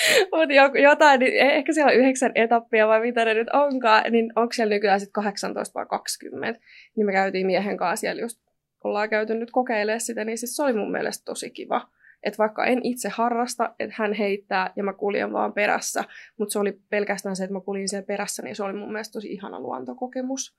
Mutta 0.36 0.80
jotain, 0.80 1.20
niin 1.20 1.34
e- 1.34 1.58
ehkä 1.58 1.74
siellä 1.74 1.92
on 1.92 1.98
yhdeksän 1.98 2.32
etappia 2.36 2.88
vai 2.88 3.02
mitä 3.02 3.26
ne 3.26 3.34
nyt 3.34 3.48
onkaan, 3.54 4.12
niin 4.12 4.34
onko 4.36 4.54
siellä 4.54 4.76
nykyään 4.76 5.00
sitten 5.00 5.24
18 5.24 5.80
vai 5.80 5.86
20. 5.86 6.60
Niin 6.96 7.06
me 7.06 7.12
käytiin 7.12 7.46
miehen 7.46 7.78
kanssa 7.78 8.02
siellä 8.02 8.22
just, 8.22 8.40
ollaan 8.84 9.10
käyty 9.10 9.34
nyt 9.34 9.52
kokeilemaan 9.52 10.02
sitä, 10.02 10.26
niin 10.26 10.38
siis 10.38 10.56
se 10.56 10.64
oli 10.64 10.74
mun 10.74 10.92
mielestä 10.92 11.26
tosi 11.26 11.50
kiva. 11.50 11.88
Että 12.24 12.38
vaikka 12.38 12.66
en 12.66 12.80
itse 12.84 13.10
harrasta, 13.10 13.76
että 13.80 13.96
hän 13.98 14.14
heittää 14.14 14.74
ja 14.76 14.84
mä 14.84 14.94
kuljen 14.94 15.34
vaan 15.34 15.54
perässä, 15.54 16.04
mutta 16.40 16.54
se 16.54 16.60
oli 16.60 16.80
pelkästään 16.90 17.36
se, 17.36 17.44
että 17.44 17.54
mä 17.54 17.62
kuljin 17.62 17.90
siellä 17.90 18.06
perässä, 18.06 18.44
niin 18.44 18.56
se 18.56 18.64
oli 18.64 18.74
mun 18.74 18.92
mielestä 18.92 19.14
tosi 19.14 19.34
ihana 19.34 19.60
luontokokemus. 19.60 20.58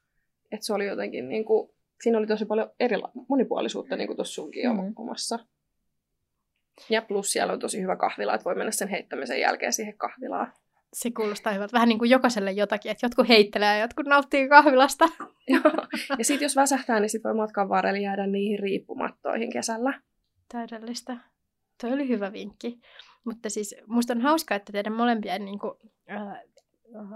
Että 0.52 0.66
se 0.66 0.74
oli 0.74 0.86
jotenkin 0.86 1.28
niin 1.28 1.44
kuin, 1.44 1.70
siinä 2.02 2.18
oli 2.18 2.26
tosi 2.26 2.44
paljon 2.44 2.70
erila- 2.80 3.10
monipuolisuutta 3.28 3.96
niin 3.96 4.06
kuin 4.06 4.16
tuossa 4.16 4.34
sunkin 4.34 4.70
mm-hmm. 4.70 4.92
omassa 4.96 5.38
ja 6.90 7.02
plus 7.02 7.32
siellä 7.32 7.52
on 7.52 7.58
tosi 7.58 7.82
hyvä 7.82 7.96
kahvila, 7.96 8.34
että 8.34 8.44
voi 8.44 8.54
mennä 8.54 8.72
sen 8.72 8.88
heittämisen 8.88 9.40
jälkeen 9.40 9.72
siihen 9.72 9.98
kahvilaan. 9.98 10.52
Se 10.92 11.10
kuulostaa 11.10 11.52
hyvältä. 11.52 11.72
Vähän 11.72 11.88
niin 11.88 11.98
kuin 11.98 12.10
jokaiselle 12.10 12.52
jotakin, 12.52 12.90
että 12.90 13.06
jotkut 13.06 13.28
heittelee 13.28 13.76
ja 13.76 13.80
jotkut 13.80 14.06
nauttii 14.06 14.48
kahvilasta. 14.48 15.04
Joo. 15.54 15.86
Ja 16.18 16.24
sitten 16.24 16.44
jos 16.44 16.56
väsähtää, 16.56 17.00
niin 17.00 17.10
sitten 17.10 17.28
voi 17.28 17.36
matkan 17.36 17.68
varrella 17.68 17.98
jäädä 17.98 18.26
niihin 18.26 18.58
riippumattoihin 18.58 19.52
kesällä. 19.52 20.00
Täydellistä. 20.52 21.16
Toi 21.80 21.92
oli 21.92 22.08
hyvä 22.08 22.32
vinkki. 22.32 22.80
Mutta 23.24 23.50
siis 23.50 23.74
musta 23.86 24.12
on 24.12 24.20
hauskaa, 24.20 24.56
että 24.56 24.72
teidän 24.72 24.92
molempien 24.92 25.44
niin 25.44 25.58
kuin, 25.58 25.74
äh, 26.10 26.38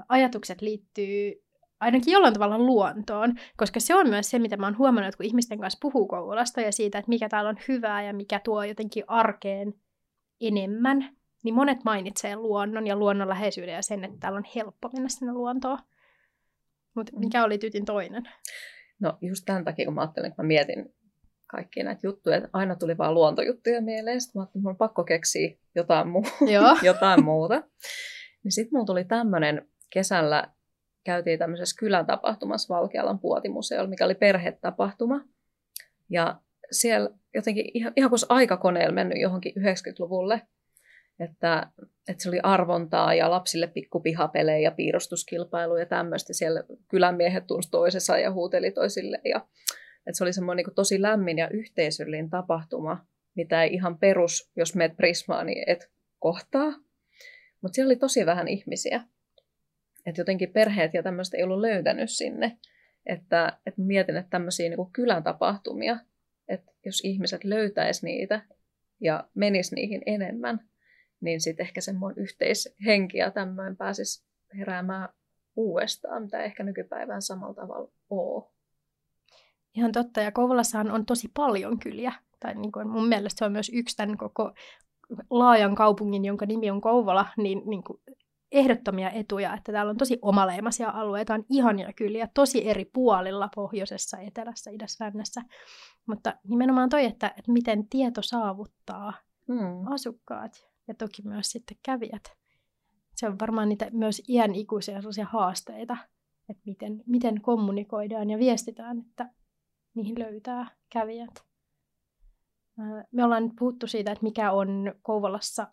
ajatukset 0.08 0.62
liittyy 0.62 1.42
ainakin 1.82 2.12
jollain 2.12 2.34
tavalla 2.34 2.58
luontoon, 2.58 3.34
koska 3.56 3.80
se 3.80 3.94
on 3.94 4.08
myös 4.08 4.30
se, 4.30 4.38
mitä 4.38 4.56
mä 4.56 4.66
oon 4.66 4.78
huomannut, 4.78 5.08
että 5.08 5.16
kun 5.16 5.26
ihmisten 5.26 5.60
kanssa 5.60 5.78
puhuu 5.82 6.08
Kouvolasta 6.08 6.60
ja 6.60 6.72
siitä, 6.72 6.98
että 6.98 7.08
mikä 7.08 7.28
täällä 7.28 7.50
on 7.50 7.58
hyvää 7.68 8.02
ja 8.02 8.14
mikä 8.14 8.40
tuo 8.44 8.64
jotenkin 8.64 9.04
arkeen 9.06 9.74
enemmän, 10.40 11.16
niin 11.44 11.54
monet 11.54 11.84
mainitsee 11.84 12.36
luonnon 12.36 12.86
ja 12.86 12.96
luonnonläheisyyden 12.96 13.74
ja 13.74 13.82
sen, 13.82 14.04
että 14.04 14.16
täällä 14.20 14.36
on 14.36 14.44
helppo 14.54 14.90
mennä 14.92 15.08
sinne 15.08 15.32
luontoon. 15.32 15.78
Mutta 16.94 17.12
mm. 17.12 17.18
mikä 17.18 17.44
oli 17.44 17.58
tytin 17.58 17.84
toinen? 17.84 18.22
No 19.00 19.18
just 19.20 19.42
tämän 19.46 19.64
takia, 19.64 19.84
kun 19.84 19.94
mä 19.94 20.00
ajattelin, 20.00 20.28
että 20.28 20.42
mä 20.42 20.46
mietin 20.46 20.94
kaikkia 21.46 21.84
näitä 21.84 22.06
juttuja, 22.06 22.36
että 22.36 22.48
aina 22.52 22.76
tuli 22.76 22.98
vaan 22.98 23.14
luontojuttuja 23.14 23.82
mieleen, 23.82 24.20
sitten 24.20 24.40
mä 24.40 24.42
ajattelin, 24.42 24.62
että 24.62 24.70
on 24.70 24.76
pakko 24.76 25.04
keksiä 25.04 25.56
jotain, 25.74 26.08
muu- 26.08 26.26
jotain 26.82 27.24
muuta. 27.24 27.62
Niin 28.44 28.52
sitten 28.52 28.70
mulla 28.72 28.86
tuli 28.86 29.04
tämmöinen 29.04 29.68
kesällä 29.90 30.52
käytiin 31.04 31.38
tämmöisessä 31.38 31.76
kylän 31.78 32.06
tapahtumassa 32.06 32.74
Valkealan 32.74 33.18
puotimuseolla, 33.18 33.90
mikä 33.90 34.04
oli 34.04 34.14
perhetapahtuma. 34.14 35.24
Ja 36.10 36.40
siellä 36.70 37.10
jotenkin 37.34 37.64
ihan, 37.74 37.92
ihan 37.96 38.10
kuin 38.10 38.18
aikakoneella 38.28 38.94
mennyt 38.94 39.20
johonkin 39.20 39.52
90-luvulle, 39.58 40.42
että, 41.20 41.66
että 42.08 42.22
se 42.22 42.28
oli 42.28 42.40
arvontaa 42.42 43.14
ja 43.14 43.30
lapsille 43.30 43.66
pikkupihapelejä 43.66 44.58
ja 44.58 44.70
piirustuskilpailuja 44.70 45.82
ja 45.82 45.86
tämmöistä. 45.86 46.32
Siellä 46.32 46.64
kylänmiehet 46.88 47.46
tunsi 47.46 47.70
toisessa 47.70 48.18
ja 48.18 48.32
huuteli 48.32 48.70
toisille. 48.70 49.20
Ja, 49.24 49.46
että 50.06 50.18
se 50.18 50.24
oli 50.24 50.32
semmoinen 50.32 50.64
niin 50.66 50.74
tosi 50.74 51.02
lämmin 51.02 51.38
ja 51.38 51.48
yhteisöllinen 51.48 52.30
tapahtuma. 52.30 53.06
mitä 53.34 53.62
ei 53.62 53.74
ihan 53.74 53.98
perus, 53.98 54.50
jos 54.56 54.74
meet 54.74 54.96
Prismaan, 54.96 55.46
niin 55.46 55.64
et 55.66 55.90
kohtaa. 56.18 56.72
Mutta 57.60 57.74
siellä 57.74 57.88
oli 57.88 57.96
tosi 57.96 58.26
vähän 58.26 58.48
ihmisiä. 58.48 59.02
Että 60.06 60.20
jotenkin 60.20 60.52
perheet 60.52 60.94
ja 60.94 61.02
tämmöistä 61.02 61.36
ei 61.36 61.42
ollut 61.42 61.60
löytänyt 61.60 62.10
sinne. 62.10 62.58
Että, 63.06 63.58
että 63.66 63.80
mietin, 63.80 64.16
että 64.16 64.30
tämmöisiä 64.30 64.68
niin 64.68 64.92
kylän 64.92 65.22
tapahtumia, 65.22 65.96
että 66.48 66.72
jos 66.84 67.00
ihmiset 67.04 67.44
löytäisi 67.44 68.06
niitä 68.06 68.42
ja 69.00 69.28
menis 69.34 69.72
niihin 69.72 70.02
enemmän, 70.06 70.68
niin 71.20 71.40
sitten 71.40 71.66
ehkä 71.66 71.80
semmoinen 71.80 72.22
yhteishenki 72.22 73.18
ja 73.18 73.30
tämmöinen 73.30 73.76
pääsisi 73.76 74.24
heräämään 74.58 75.08
uudestaan, 75.56 76.22
mitä 76.22 76.42
ehkä 76.42 76.62
nykypäivään 76.62 77.22
samalla 77.22 77.54
tavalla 77.54 77.92
ole. 78.10 78.44
Ihan 79.74 79.92
totta, 79.92 80.20
ja 80.20 80.32
Kouvolassahan 80.32 80.90
on 80.90 81.06
tosi 81.06 81.28
paljon 81.34 81.78
kyliä. 81.78 82.12
Tai 82.40 82.54
niin 82.54 82.72
kuin 82.72 82.88
mun 82.88 83.08
mielestä 83.08 83.38
se 83.38 83.44
on 83.44 83.52
myös 83.52 83.70
yksi 83.74 83.96
tämän 83.96 84.16
koko 84.16 84.52
laajan 85.30 85.74
kaupungin, 85.74 86.24
jonka 86.24 86.46
nimi 86.46 86.70
on 86.70 86.80
Kouvola, 86.80 87.26
niin, 87.36 87.62
niin 87.66 87.84
kuin 87.84 88.00
ehdottomia 88.52 89.10
etuja, 89.10 89.54
että 89.54 89.72
täällä 89.72 89.90
on 89.90 89.96
tosi 89.96 90.18
omaleimaisia 90.22 90.90
alueita, 90.90 91.34
on 91.34 91.44
ihania 91.50 91.92
kyliä, 91.92 92.28
tosi 92.34 92.68
eri 92.68 92.84
puolilla, 92.84 93.48
pohjoisessa, 93.54 94.18
etelässä, 94.18 94.70
idässä, 94.70 95.04
lännessä. 95.04 95.42
Mutta 96.06 96.36
nimenomaan 96.44 96.88
toi, 96.88 97.04
että, 97.04 97.28
että 97.36 97.52
miten 97.52 97.88
tieto 97.88 98.22
saavuttaa 98.22 99.12
hmm. 99.48 99.92
asukkaat 99.92 100.68
ja 100.88 100.94
toki 100.94 101.22
myös 101.24 101.50
sitten 101.50 101.76
kävijät. 101.82 102.36
Se 103.16 103.26
on 103.26 103.38
varmaan 103.40 103.68
niitä 103.68 103.88
myös 103.92 104.22
iän 104.28 104.54
ikuisia 104.54 105.00
haasteita, 105.24 105.96
että 106.48 106.62
miten, 106.66 107.02
miten 107.06 107.40
kommunikoidaan 107.40 108.30
ja 108.30 108.38
viestitään, 108.38 108.98
että 108.98 109.30
niihin 109.94 110.18
löytää 110.18 110.66
kävijät. 110.90 111.44
Me 113.12 113.24
ollaan 113.24 113.42
nyt 113.42 113.56
puhuttu 113.58 113.86
siitä, 113.86 114.12
että 114.12 114.24
mikä 114.24 114.52
on 114.52 114.94
Kouvolassa 115.02 115.66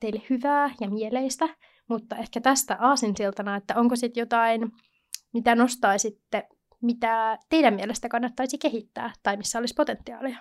teille 0.00 0.22
hyvää 0.30 0.74
ja 0.80 0.90
mieleistä, 0.90 1.48
mutta 1.88 2.16
ehkä 2.16 2.40
tästä 2.40 2.76
aasinsiltana, 2.80 3.56
että 3.56 3.74
onko 3.76 3.96
sitten 3.96 4.20
jotain, 4.20 4.60
mitä 5.32 5.54
nostaisitte, 5.54 6.48
mitä 6.82 7.38
teidän 7.48 7.74
mielestä 7.74 8.08
kannattaisi 8.08 8.58
kehittää 8.58 9.12
tai 9.22 9.36
missä 9.36 9.58
olisi 9.58 9.74
potentiaalia? 9.74 10.38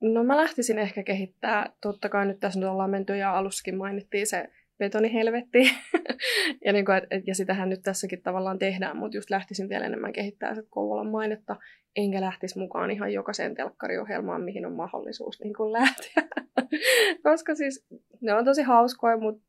No 0.00 0.24
mä 0.24 0.36
lähtisin 0.36 0.78
ehkä 0.78 1.02
kehittää, 1.02 1.72
totta 1.80 2.08
kai 2.08 2.26
nyt 2.26 2.40
tässä 2.40 2.60
nyt 2.60 2.68
ollaan 2.68 2.90
menty 2.90 3.16
ja 3.16 3.38
alussakin 3.38 3.76
mainittiin 3.76 4.26
se 4.26 4.48
betonihelvetti. 4.78 5.58
ja, 6.64 6.72
niin 6.72 6.84
kuin, 6.84 6.98
et, 6.98 7.04
et, 7.10 7.26
ja 7.26 7.34
sitähän 7.34 7.68
nyt 7.68 7.82
tässäkin 7.82 8.22
tavallaan 8.22 8.58
tehdään, 8.58 8.96
mutta 8.96 9.16
just 9.16 9.30
lähtisin 9.30 9.68
vielä 9.68 9.86
enemmän 9.86 10.12
kehittää 10.12 10.54
se 10.54 10.62
Kouvolan 10.70 11.10
mainetta, 11.10 11.56
enkä 11.96 12.20
lähtisi 12.20 12.58
mukaan 12.58 12.90
ihan 12.90 13.12
jokaiseen 13.12 13.54
telkkariohjelmaan, 13.54 14.42
mihin 14.42 14.66
on 14.66 14.72
mahdollisuus 14.72 15.40
niin 15.40 15.54
kuin 15.54 15.72
lähteä. 15.72 16.22
Koska 17.30 17.54
siis 17.54 17.86
ne 18.20 18.34
on 18.34 18.44
tosi 18.44 18.62
hauskoja, 18.62 19.16
mutta 19.16 19.42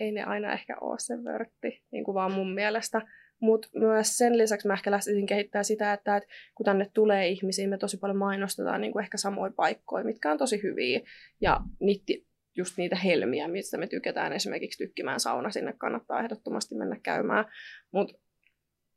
ei 0.00 0.12
ne 0.12 0.22
aina 0.22 0.52
ehkä 0.52 0.76
ole 0.80 0.98
se 0.98 1.24
vörtti, 1.24 1.82
niin 1.90 2.04
kuin 2.04 2.14
vaan 2.14 2.32
mun 2.32 2.54
mielestä. 2.54 3.02
Mutta 3.40 3.68
myös 3.74 4.18
sen 4.18 4.38
lisäksi 4.38 4.66
mä 4.66 4.74
ehkä 4.74 4.90
lähtisin 4.90 5.26
kehittää 5.26 5.62
sitä, 5.62 5.92
että, 5.92 6.16
että 6.16 6.28
kun 6.54 6.64
tänne 6.64 6.90
tulee 6.94 7.28
ihmisiä, 7.28 7.68
me 7.68 7.78
tosi 7.78 7.96
paljon 7.96 8.16
mainostetaan 8.16 8.80
niin 8.80 8.92
kuin 8.92 9.02
ehkä 9.02 9.16
samoja 9.16 9.52
paikkoja, 9.56 10.04
mitkä 10.04 10.32
on 10.32 10.38
tosi 10.38 10.62
hyviä. 10.62 11.00
Ja 11.40 11.60
niitä, 11.80 12.12
just 12.56 12.76
niitä 12.76 12.96
helmiä, 12.96 13.48
mistä 13.48 13.78
me 13.78 13.86
tykätään 13.86 14.32
esimerkiksi 14.32 14.84
tykkimään 14.84 15.20
sauna, 15.20 15.50
sinne 15.50 15.74
kannattaa 15.78 16.20
ehdottomasti 16.20 16.74
mennä 16.74 16.96
käymään. 17.02 17.44
Mutta 17.92 18.14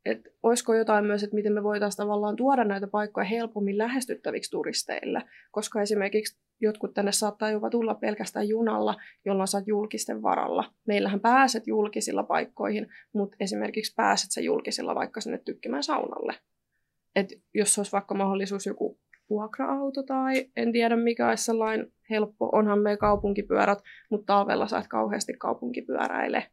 että 0.04 0.30
olisiko 0.42 0.74
jotain 0.74 1.04
myös, 1.04 1.22
että 1.22 1.34
miten 1.34 1.52
me 1.52 1.62
voitaisiin 1.62 1.96
tavallaan 1.96 2.36
tuoda 2.36 2.64
näitä 2.64 2.86
paikkoja 2.86 3.24
helpommin 3.24 3.78
lähestyttäviksi 3.78 4.50
turisteille, 4.50 5.22
koska 5.50 5.82
esimerkiksi 5.82 6.43
jotkut 6.60 6.94
tänne 6.94 7.12
saattaa 7.12 7.50
jopa 7.50 7.70
tulla 7.70 7.94
pelkästään 7.94 8.48
junalla, 8.48 8.94
jolloin 9.24 9.48
oot 9.54 9.66
julkisten 9.66 10.22
varalla. 10.22 10.72
Meillähän 10.86 11.20
pääset 11.20 11.66
julkisilla 11.66 12.22
paikkoihin, 12.22 12.88
mutta 13.12 13.36
esimerkiksi 13.40 13.94
pääset 13.94 14.30
sä 14.30 14.40
julkisilla 14.40 14.94
vaikka 14.94 15.20
sinne 15.20 15.38
tykkimään 15.38 15.82
saunalle. 15.82 16.34
Et 17.16 17.32
jos 17.54 17.78
olisi 17.78 17.92
vaikka 17.92 18.14
mahdollisuus 18.14 18.66
joku 18.66 18.98
vuokra-auto 19.30 20.02
tai 20.02 20.50
en 20.56 20.72
tiedä 20.72 20.96
mikä 20.96 21.28
olisi 21.28 21.44
sellainen 21.44 21.92
helppo, 22.10 22.48
onhan 22.52 22.78
me 22.78 22.96
kaupunkipyörät, 22.96 23.78
mutta 24.10 24.26
talvella 24.26 24.66
sä 24.66 24.78
et 24.78 24.88
kauheasti 24.88 25.32
kaupunkipyöräile. 25.32 26.46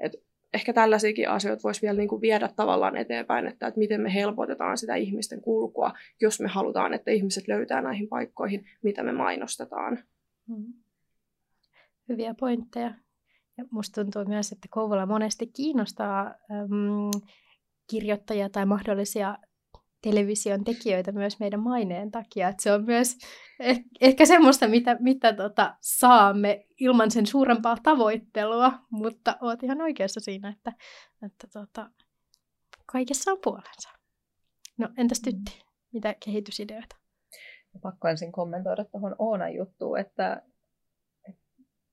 Et 0.00 0.12
ehkä 0.56 0.72
tällaisiakin 0.72 1.28
asioita 1.28 1.62
voisi 1.62 1.82
vielä 1.82 1.98
niin 1.98 2.08
kuin 2.08 2.20
viedä 2.20 2.48
tavallaan 2.56 2.96
eteenpäin, 2.96 3.46
että, 3.46 3.66
että 3.66 3.78
miten 3.78 4.00
me 4.00 4.14
helpotetaan 4.14 4.78
sitä 4.78 4.94
ihmisten 4.94 5.40
kulkua, 5.40 5.92
jos 6.20 6.40
me 6.40 6.48
halutaan, 6.48 6.94
että 6.94 7.10
ihmiset 7.10 7.48
löytää 7.48 7.80
näihin 7.80 8.08
paikkoihin, 8.08 8.66
mitä 8.82 9.02
me 9.02 9.12
mainostetaan. 9.12 9.98
Hmm. 10.48 10.72
Hyviä 12.08 12.34
pointteja. 12.40 12.94
Ja 13.58 13.64
musta 13.70 14.04
tuntuu 14.04 14.24
myös, 14.24 14.52
että 14.52 14.68
Kouvola 14.70 15.06
monesti 15.06 15.46
kiinnostaa 15.46 16.26
äm, 16.26 17.10
kirjoittajia 17.90 18.48
tai 18.48 18.66
mahdollisia 18.66 19.38
television 20.02 20.64
tekijöitä 20.64 21.12
myös 21.12 21.40
meidän 21.40 21.60
maineen 21.60 22.10
takia. 22.10 22.48
Että 22.48 22.62
se 22.62 22.72
on 22.72 22.84
myös 22.84 23.18
eh- 23.62 23.84
ehkä 24.00 24.26
semmoista, 24.26 24.68
mitä, 24.68 24.96
mitä 25.00 25.32
tota, 25.32 25.76
saamme 25.80 26.66
ilman 26.80 27.10
sen 27.10 27.26
suurempaa 27.26 27.76
tavoittelua, 27.82 28.72
mutta 28.90 29.36
oot 29.40 29.62
ihan 29.62 29.80
oikeassa 29.80 30.20
siinä, 30.20 30.48
että, 30.48 30.72
että 31.26 31.46
tota, 31.52 31.90
kaikessa 32.86 33.32
on 33.32 33.38
puolensa. 33.44 33.90
No 34.78 34.88
entäs 34.96 35.20
tytti, 35.20 35.62
mitä 35.92 36.14
kehitysideoita? 36.24 36.96
Pakko 37.82 38.08
ensin 38.08 38.32
kommentoida 38.32 38.84
tuohon 38.84 39.16
Oonan 39.18 39.54
juttuun, 39.54 39.98
että 39.98 40.42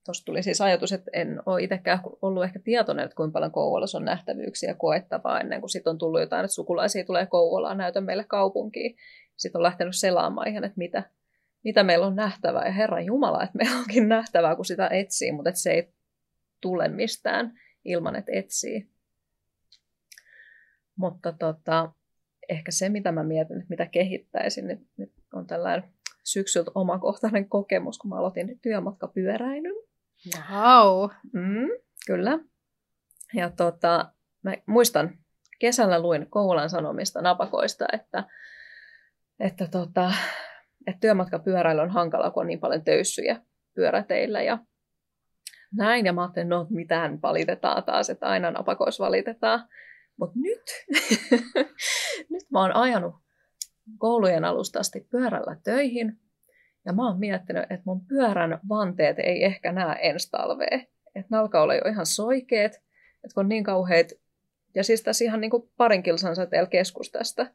tuossa 0.05 0.25
tuli 0.25 0.43
siis 0.43 0.61
ajatus, 0.61 0.91
että 0.91 1.11
en 1.13 1.41
ole 1.45 1.63
itsekään 1.63 1.99
ollut 2.21 2.43
ehkä 2.43 2.59
tietoinen, 2.59 3.05
että 3.05 3.15
kuinka 3.15 3.33
paljon 3.33 3.51
Kouvolassa 3.51 3.97
on 3.97 4.05
nähtävyyksiä 4.05 4.73
koettavaa 4.73 5.39
ennen 5.39 5.59
kuin 5.59 5.69
sitten 5.69 5.91
on 5.91 5.97
tullut 5.97 6.21
jotain, 6.21 6.45
että 6.45 6.55
sukulaisia 6.55 7.05
tulee 7.05 7.25
Kouvolaan, 7.25 7.77
näytä 7.77 8.01
meille 8.01 8.23
kaupunkiin. 8.23 8.95
Sitten 9.35 9.59
on 9.59 9.63
lähtenyt 9.63 9.95
selaamaan 9.95 10.47
ihan, 10.47 10.63
että 10.63 10.77
mitä, 10.77 11.03
mitä 11.63 11.83
meillä 11.83 12.05
on 12.05 12.15
nähtävää. 12.15 12.65
Ja 12.65 12.71
Herran 12.71 13.05
Jumala, 13.05 13.43
että 13.43 13.57
meillä 13.57 13.79
onkin 13.79 14.09
nähtävää, 14.09 14.55
kun 14.55 14.65
sitä 14.65 14.87
etsii, 14.87 15.31
mutta 15.31 15.49
että 15.49 15.61
se 15.61 15.71
ei 15.71 15.93
tule 16.61 16.87
mistään 16.87 17.59
ilman, 17.85 18.15
että 18.15 18.31
etsii. 18.35 18.89
Mutta 20.95 21.31
tota, 21.31 21.91
ehkä 22.49 22.71
se, 22.71 22.89
mitä 22.89 23.11
mä 23.11 23.23
mietin, 23.23 23.57
että 23.57 23.69
mitä 23.69 23.85
kehittäisin, 23.85 24.67
niin 24.67 24.87
nyt 24.97 25.13
on 25.33 25.47
tällainen 25.47 25.89
syksyltä 26.23 26.71
omakohtainen 26.75 27.49
kokemus, 27.49 27.97
kun 27.97 28.09
mä 28.09 28.17
aloitin 28.17 28.59
työmatkapyöräilyn. 28.61 29.75
Wow. 30.51 31.09
Mm, 31.33 31.69
kyllä. 32.07 32.39
Ja 33.33 33.49
tota, 33.49 34.11
mä 34.43 34.53
muistan, 34.65 35.17
kesällä 35.59 35.99
luin 35.99 36.29
Koulan 36.29 36.69
Sanomista 36.69 37.21
napakoista, 37.21 37.85
että, 37.93 38.23
että, 39.39 39.67
tota, 39.67 40.13
että 40.87 40.99
työmatkapyöräily 40.99 41.81
on 41.81 41.89
hankala, 41.89 42.31
kun 42.31 42.41
on 42.41 42.47
niin 42.47 42.59
paljon 42.59 42.83
töyssyjä 42.83 43.41
pyöräteillä 43.75 44.41
ja 44.41 44.57
näin. 45.75 46.05
Ja 46.05 46.13
mä 46.13 46.21
ajattelin, 46.21 46.49
no 46.49 46.67
mitään 46.69 47.21
valitetaan 47.21 47.83
taas, 47.83 48.09
että 48.09 48.27
aina 48.27 48.51
napakoissa 48.51 49.03
valitetaan. 49.03 49.67
Mutta 50.19 50.39
nyt, 50.39 50.63
nyt 52.31 52.43
mä 52.51 52.61
oon 52.61 52.75
ajanut 52.75 53.15
koulujen 53.97 54.45
alusta 54.45 54.79
asti 54.79 55.07
pyörällä 55.11 55.57
töihin 55.63 56.19
ja 56.85 56.93
mä 56.93 57.07
oon 57.07 57.19
miettinyt, 57.19 57.63
että 57.63 57.81
mun 57.85 58.05
pyörän 58.05 58.59
vanteet 58.69 59.19
ei 59.19 59.43
ehkä 59.43 59.71
näe 59.71 59.99
ensi 60.01 60.31
talvea. 60.31 60.79
Että 61.15 61.27
ne 61.29 61.37
alkaa 61.37 61.63
olla 61.63 61.75
jo 61.75 61.81
ihan 61.89 62.05
soikeet, 62.05 62.73
että 63.23 63.33
kun 63.33 63.43
on 63.43 63.49
niin 63.49 63.63
kauheat, 63.63 64.07
ja 64.75 64.83
siis 64.83 65.03
tässä 65.03 65.25
ihan 65.25 65.41
niin 65.41 65.51
kuin 65.51 65.69
parin 65.77 66.03
kilsan 66.03 66.35
säteellä 66.35 66.69
keskustasta, 66.69 67.47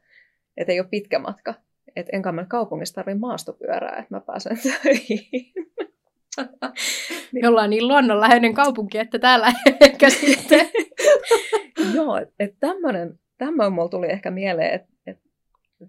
että 0.57 0.73
ei 0.73 0.79
ole 0.79 0.87
pitkä 0.91 1.19
matka. 1.19 1.53
Että 1.95 2.09
enkä 2.15 2.31
mä 2.31 2.45
kaupungissa 2.45 2.95
tarvitse 2.95 3.19
maastopyörää, 3.19 3.97
että 3.99 4.15
mä 4.15 4.21
pääsen 4.21 4.59
töihin. 4.83 5.53
Me 7.31 7.47
ollaan 7.47 7.69
niin 7.69 7.87
luonnonläheinen 7.87 8.53
kaupunki, 8.53 8.97
että 8.97 9.19
täällä 9.19 9.53
ehkä 9.81 10.09
sitten. 10.09 10.69
Joo, 11.95 12.17
että 12.39 12.57
tämmöinen, 12.59 13.19
tämmöinen 13.37 13.73
mulla 13.73 13.89
tuli 13.89 14.11
ehkä 14.11 14.31
mieleen, 14.31 14.73
että, 14.73 14.89
että 15.07 15.23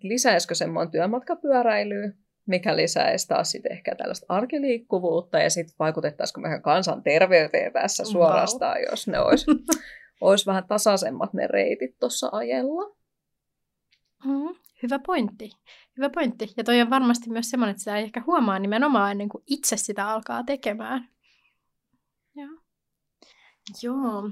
lisäisikö 0.03 0.55
semmoinen 0.55 0.91
työmatkapyöräilyä, 0.91 2.13
mikä 2.51 2.77
lisäisi 2.77 3.29
taas 3.29 3.51
sitten 3.51 3.73
ehkä 3.73 3.95
tällaista 3.95 4.27
arkiliikkuvuutta 4.29 5.39
ja 5.39 5.51
sitten 5.51 5.75
vaikutettaisiko 5.79 6.41
meidän 6.41 6.63
kansanterveyteen 6.63 7.73
tässä 7.73 8.05
suorastaan, 8.05 8.79
wow. 8.79 8.91
jos 8.91 9.09
ne 9.09 9.19
olisi, 9.19 9.47
olisi 10.21 10.47
vähän 10.47 10.67
tasaisemmat 10.69 11.33
ne 11.35 11.47
reitit 11.47 11.99
tuossa 11.99 12.29
ajella. 12.33 12.97
Mm, 14.25 14.55
hyvä 14.83 14.99
pointti. 14.99 15.51
Hyvä 15.97 16.11
pointti. 16.11 16.53
Ja 16.57 16.65
toi 16.65 16.81
on 16.81 16.91
varmasti 16.91 17.31
myös 17.31 17.51
semmoinen, 17.51 17.71
että 17.71 17.81
sitä 17.81 17.97
ei 17.97 18.05
ehkä 18.05 18.23
huomaa 18.27 18.59
nimenomaan 18.59 19.11
ennen 19.11 19.29
kuin 19.29 19.45
itse 19.47 19.77
sitä 19.77 20.09
alkaa 20.09 20.45
tekemään. 20.45 21.09
Joo. 22.35 22.61
Joo. 23.83 24.31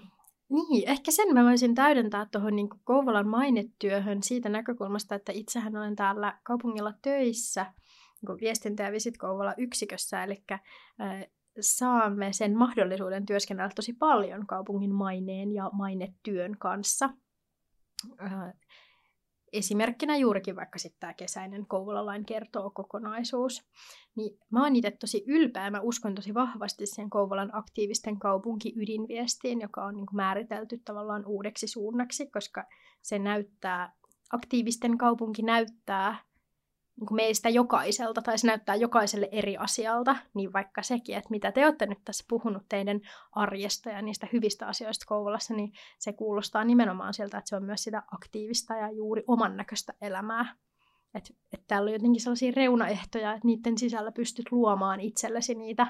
Niin, 0.49 0.89
ehkä 0.89 1.11
sen 1.11 1.35
mä 1.35 1.45
voisin 1.45 1.75
täydentää 1.75 2.27
tuohon 2.33 2.57
niin 2.57 2.69
Kouvolan 2.85 3.29
mainetyöhön 3.29 4.23
siitä 4.23 4.49
näkökulmasta, 4.49 5.15
että 5.15 5.33
itsehän 5.33 5.77
olen 5.77 5.97
täällä 5.97 6.39
kaupungilla 6.43 6.93
töissä– 7.03 7.67
viestintä- 8.41 8.83
ja 8.83 8.93
Visit 8.93 9.19
Kouvola 9.19 9.55
yksikössä, 9.57 10.25
eli 10.25 10.45
saamme 11.61 12.33
sen 12.33 12.57
mahdollisuuden 12.57 13.27
työskennellä 13.27 13.71
tosi 13.75 13.93
paljon 13.93 14.47
kaupungin 14.47 14.95
maineen 14.95 15.53
ja 15.53 15.71
mainetyön 15.73 16.59
kanssa. 16.59 17.11
Esimerkkinä 19.53 20.17
juurikin 20.17 20.57
vaikka 20.57 20.79
sitten 20.79 21.01
tämä 21.01 21.15
kesäinen 21.15 21.67
Kouvolalain 21.67 22.27
kertoo 22.27 22.71
kokonaisuus. 22.71 23.69
Niin 24.17 24.39
mä 24.51 24.63
oon 24.63 24.77
itse 24.77 24.91
tosi 24.91 25.25
ylpeä, 25.27 25.71
mä 25.71 25.81
uskon 25.81 26.15
tosi 26.15 26.35
vahvasti 26.35 26.87
sen 26.87 27.11
Kouvolan 27.11 27.51
aktiivisten 27.53 28.19
kaupunki 28.19 28.73
ydinviestiin, 28.77 29.61
joka 29.61 29.85
on 29.85 29.97
niin 29.97 30.07
määritelty 30.13 30.79
tavallaan 30.85 31.27
uudeksi 31.27 31.67
suunnaksi, 31.67 32.31
koska 32.31 32.65
se 33.03 33.19
näyttää, 33.19 33.93
aktiivisten 34.33 34.99
kaupunki 34.99 35.43
näyttää 35.43 36.28
meistä 37.11 37.49
jokaiselta, 37.49 38.23
tai 38.23 38.39
se 38.39 38.47
näyttää 38.47 38.75
jokaiselle 38.75 39.29
eri 39.33 39.57
asialta, 39.57 40.17
niin 40.35 40.53
vaikka 40.53 40.83
sekin, 40.83 41.17
että 41.17 41.31
mitä 41.31 41.53
te 41.53 41.65
olette 41.65 41.87
nyt 41.87 41.99
tässä 42.05 42.25
puhunut 42.29 42.63
teidän 42.69 43.01
arjesta 43.33 43.91
ja 43.91 44.03
niistä 44.03 44.29
hyvistä 44.33 44.67
asioista 44.67 45.07
Kouvolassa, 45.09 45.55
niin 45.55 45.73
se 45.99 46.13
kuulostaa 46.13 46.65
nimenomaan 46.65 47.15
sieltä, 47.15 47.39
että 47.39 47.49
se 47.49 47.57
on 47.57 47.65
myös 47.65 47.85
sitä 47.85 48.03
aktiivista 48.13 48.75
ja 48.75 48.91
juuri 48.91 49.25
oman 49.27 49.57
näköistä 49.57 49.95
elämää. 50.01 50.57
Että 51.15 51.35
et 51.53 51.63
täällä 51.67 51.89
on 51.89 51.93
jotenkin 51.93 52.23
sellaisia 52.23 52.53
reunaehtoja, 52.57 53.33
että 53.33 53.47
niiden 53.47 53.79
sisällä 53.79 54.13
pystyt 54.13 54.53
luomaan 54.53 55.01
itsellesi 55.01 55.55
niitä, 55.55 55.87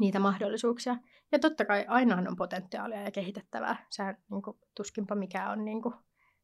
niitä 0.00 0.18
mahdollisuuksia. 0.18 0.96
Ja 1.32 1.38
totta 1.38 1.64
kai 1.64 1.84
ainahan 1.88 2.28
on 2.28 2.36
potentiaalia 2.36 3.02
ja 3.02 3.10
kehitettävää. 3.10 3.86
Se 3.90 4.02
niin 4.30 4.42
kuin, 4.42 4.56
tuskinpa 4.74 5.14
mikä 5.14 5.50
on 5.50 5.64
niin 5.64 5.82
kuin, 5.82 5.94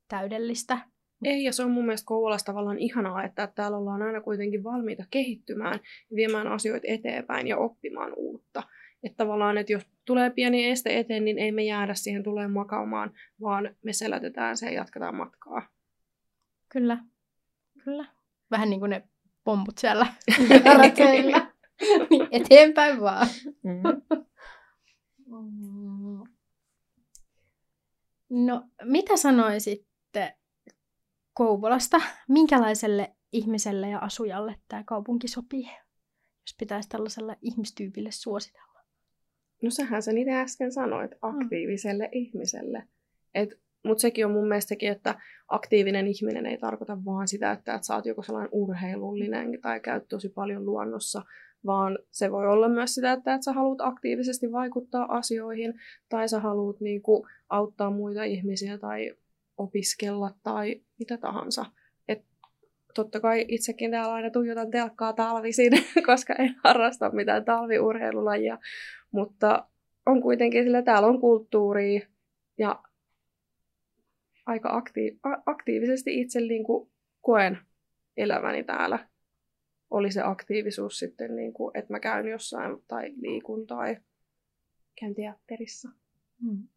täydellistä 0.09 0.79
ei, 1.25 1.45
ja 1.45 1.53
se 1.53 1.63
on 1.63 1.71
mun 1.71 1.87
mielestä 1.87 2.07
Kouvolassa 2.07 2.47
tavallaan 2.47 2.79
ihanaa, 2.79 3.25
että 3.25 3.47
täällä 3.55 3.77
ollaan 3.77 4.03
aina 4.03 4.21
kuitenkin 4.21 4.65
valmiita 4.65 5.05
kehittymään, 5.11 5.81
viemään 6.15 6.47
asioita 6.47 6.87
eteenpäin 6.89 7.47
ja 7.47 7.57
oppimaan 7.57 8.13
uutta. 8.17 8.63
Että 9.03 9.17
tavallaan, 9.17 9.59
että 9.59 9.73
jos 9.73 9.87
tulee 10.05 10.31
pieni 10.31 10.67
este 10.71 10.99
eteen, 10.99 11.25
niin 11.25 11.39
ei 11.39 11.53
me 11.53 11.65
jäädä 11.65 11.95
siihen 11.95 12.23
tulee 12.23 12.49
makaamaan, 12.49 13.13
vaan 13.41 13.77
me 13.83 13.93
selätetään 13.93 14.57
se 14.57 14.67
ja 14.67 14.73
jatketaan 14.73 15.15
matkaa. 15.15 15.69
Kyllä, 16.69 16.99
kyllä. 17.85 18.05
Vähän 18.51 18.71
niin 18.71 18.81
kuin 18.81 18.91
ne 18.91 19.03
pomput 19.45 19.79
siellä 19.79 20.07
niin 22.11 22.29
eteenpäin 22.31 23.01
vaan. 23.01 23.27
Mm. 23.63 23.83
No, 28.31 28.63
mitä 28.85 29.17
sanoisitte 29.17 29.92
Kouvolasta. 31.35 32.01
Minkälaiselle 32.29 33.13
ihmiselle 33.33 33.89
ja 33.89 33.99
asujalle 33.99 34.55
tämä 34.69 34.85
kaupunki 34.87 35.29
sopii, 35.29 35.65
jos 36.43 36.57
pitäisi 36.59 36.89
tällaiselle 36.89 37.39
ihmistyypille 37.43 38.11
suositella? 38.11 38.81
No 39.63 39.71
sähän 39.71 40.03
sen 40.03 40.19
itse 40.19 40.33
äsken 40.33 40.73
sanoit, 40.73 41.11
mm. 41.11 41.19
aktiiviselle 41.23 42.05
mm. 42.05 42.11
ihmiselle. 42.13 42.89
Mutta 43.85 44.03
sekin 44.03 44.27
on 44.27 44.33
mun 44.33 44.49
mielestä 44.49 44.69
sekin, 44.69 44.93
että 44.93 45.15
aktiivinen 45.49 46.07
ihminen 46.07 46.47
ei 46.47 46.59
tarkoita 46.59 47.05
vaan 47.05 47.29
sitä, 47.29 47.53
että, 47.53 47.75
että 47.75 47.87
sä 47.87 47.95
oot 47.95 48.07
joku 48.07 48.23
sellainen 48.23 48.53
urheilullinen 48.53 49.61
tai 49.63 49.81
käyt 49.81 50.09
tosi 50.09 50.29
paljon 50.29 50.67
luonnossa, 50.67 51.23
vaan 51.67 51.99
se 52.11 52.33
voi 52.33 52.49
olla 52.49 52.69
myös 52.69 52.95
sitä, 52.95 53.13
että, 53.13 53.35
että 53.35 53.45
sä 53.45 53.53
haluat 53.53 53.81
aktiivisesti 53.81 54.53
vaikuttaa 54.53 55.17
asioihin 55.17 55.75
tai 56.09 56.29
sä 56.29 56.41
haluat 56.41 56.81
niin 56.81 57.03
kuin, 57.03 57.29
auttaa 57.49 57.91
muita 57.91 58.25
ihmisiä 58.25 58.79
tai 58.79 59.15
opiskella 59.57 60.31
tai 60.43 60.83
mitä 60.99 61.17
tahansa. 61.17 61.65
Et 62.09 62.25
totta 62.95 63.21
kai 63.21 63.45
itsekin 63.49 63.91
täällä 63.91 64.15
aina 64.15 64.31
tuijotan 64.31 64.71
telkkaa 64.71 65.13
talvisin, 65.13 65.73
koska 66.07 66.35
en 66.35 66.57
harrasta 66.65 67.11
mitään 67.11 67.45
talviurheilulajia, 67.45 68.59
mutta 69.11 69.69
on 70.07 70.23
kuitenkin 70.23 70.65
sillä 70.65 70.83
täällä 70.83 71.09
on 71.09 71.21
kulttuuria 71.21 72.01
ja 72.59 72.83
aika 74.47 74.81
aktiiv- 74.81 75.43
aktiivisesti 75.47 76.21
itse 76.21 76.41
niin 76.41 76.65
kuin 76.65 76.91
koen 77.21 77.59
elämäni 78.17 78.65
täällä. 78.65 79.09
Oli 79.91 80.13
se 80.13 80.23
aktiivisuus 80.23 80.99
sitten, 80.99 81.37
niin 81.37 81.53
kuin, 81.53 81.79
että 81.79 81.93
mä 81.93 82.01
käyn 82.01 82.29
jossain 82.29 82.83
tai 82.89 83.13
liikun 83.17 83.67
tai 83.67 83.97
käyn 85.01 85.15
teatterissa. 85.15 85.89
Hmm. 86.43 86.69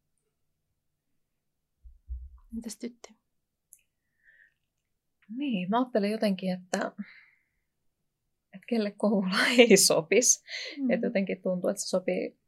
Entäs 2.56 2.78
tyttö? 2.78 3.10
Niin, 5.38 5.70
mä 5.70 5.80
ajattelin 5.80 6.12
jotenkin, 6.12 6.54
että, 6.54 6.92
että 8.54 8.66
kelle 8.68 8.92
Kouvola 8.98 9.48
ei 9.58 9.78
sopisi. 9.78 10.44
Mm. 10.78 10.92
Että 10.92 11.08
jotenkin 11.08 11.42
tuntuu, 11.42 11.70
että 11.70 11.82
se 11.82 11.90
sopii 11.90 12.40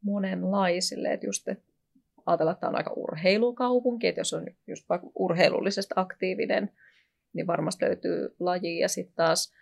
monenlaisille. 0.00 1.12
Että 1.12 1.26
just 1.26 1.48
että 1.48 1.72
ajatella, 2.26 2.50
että 2.50 2.60
tämä 2.60 2.68
on 2.68 2.76
aika 2.76 2.92
urheilukaupunki, 2.96 4.06
että 4.06 4.20
jos 4.20 4.34
on 4.34 4.46
just 4.66 4.88
vaikka 4.88 5.10
urheilullisesti 5.14 5.94
aktiivinen, 5.96 6.72
niin 7.32 7.46
varmasti 7.46 7.84
löytyy 7.84 8.36
laji. 8.40 8.78
Ja 8.78 8.88
sitten 8.88 9.14
taas 9.14 9.52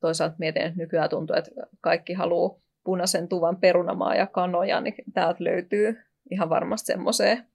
toisaalta 0.00 0.36
mietin, 0.38 0.62
että 0.62 0.78
nykyään 0.78 1.10
tuntuu, 1.10 1.36
että 1.36 1.50
kaikki 1.80 2.12
haluaa 2.12 2.60
punaisen 2.84 3.28
tuvan 3.28 3.56
perunamaa 3.56 4.14
ja 4.14 4.26
kanoja, 4.26 4.80
niin 4.80 4.94
täältä 5.14 5.44
löytyy 5.44 5.96
ihan 6.30 6.48
varmasti 6.48 6.86
semmoiseen 6.86 7.46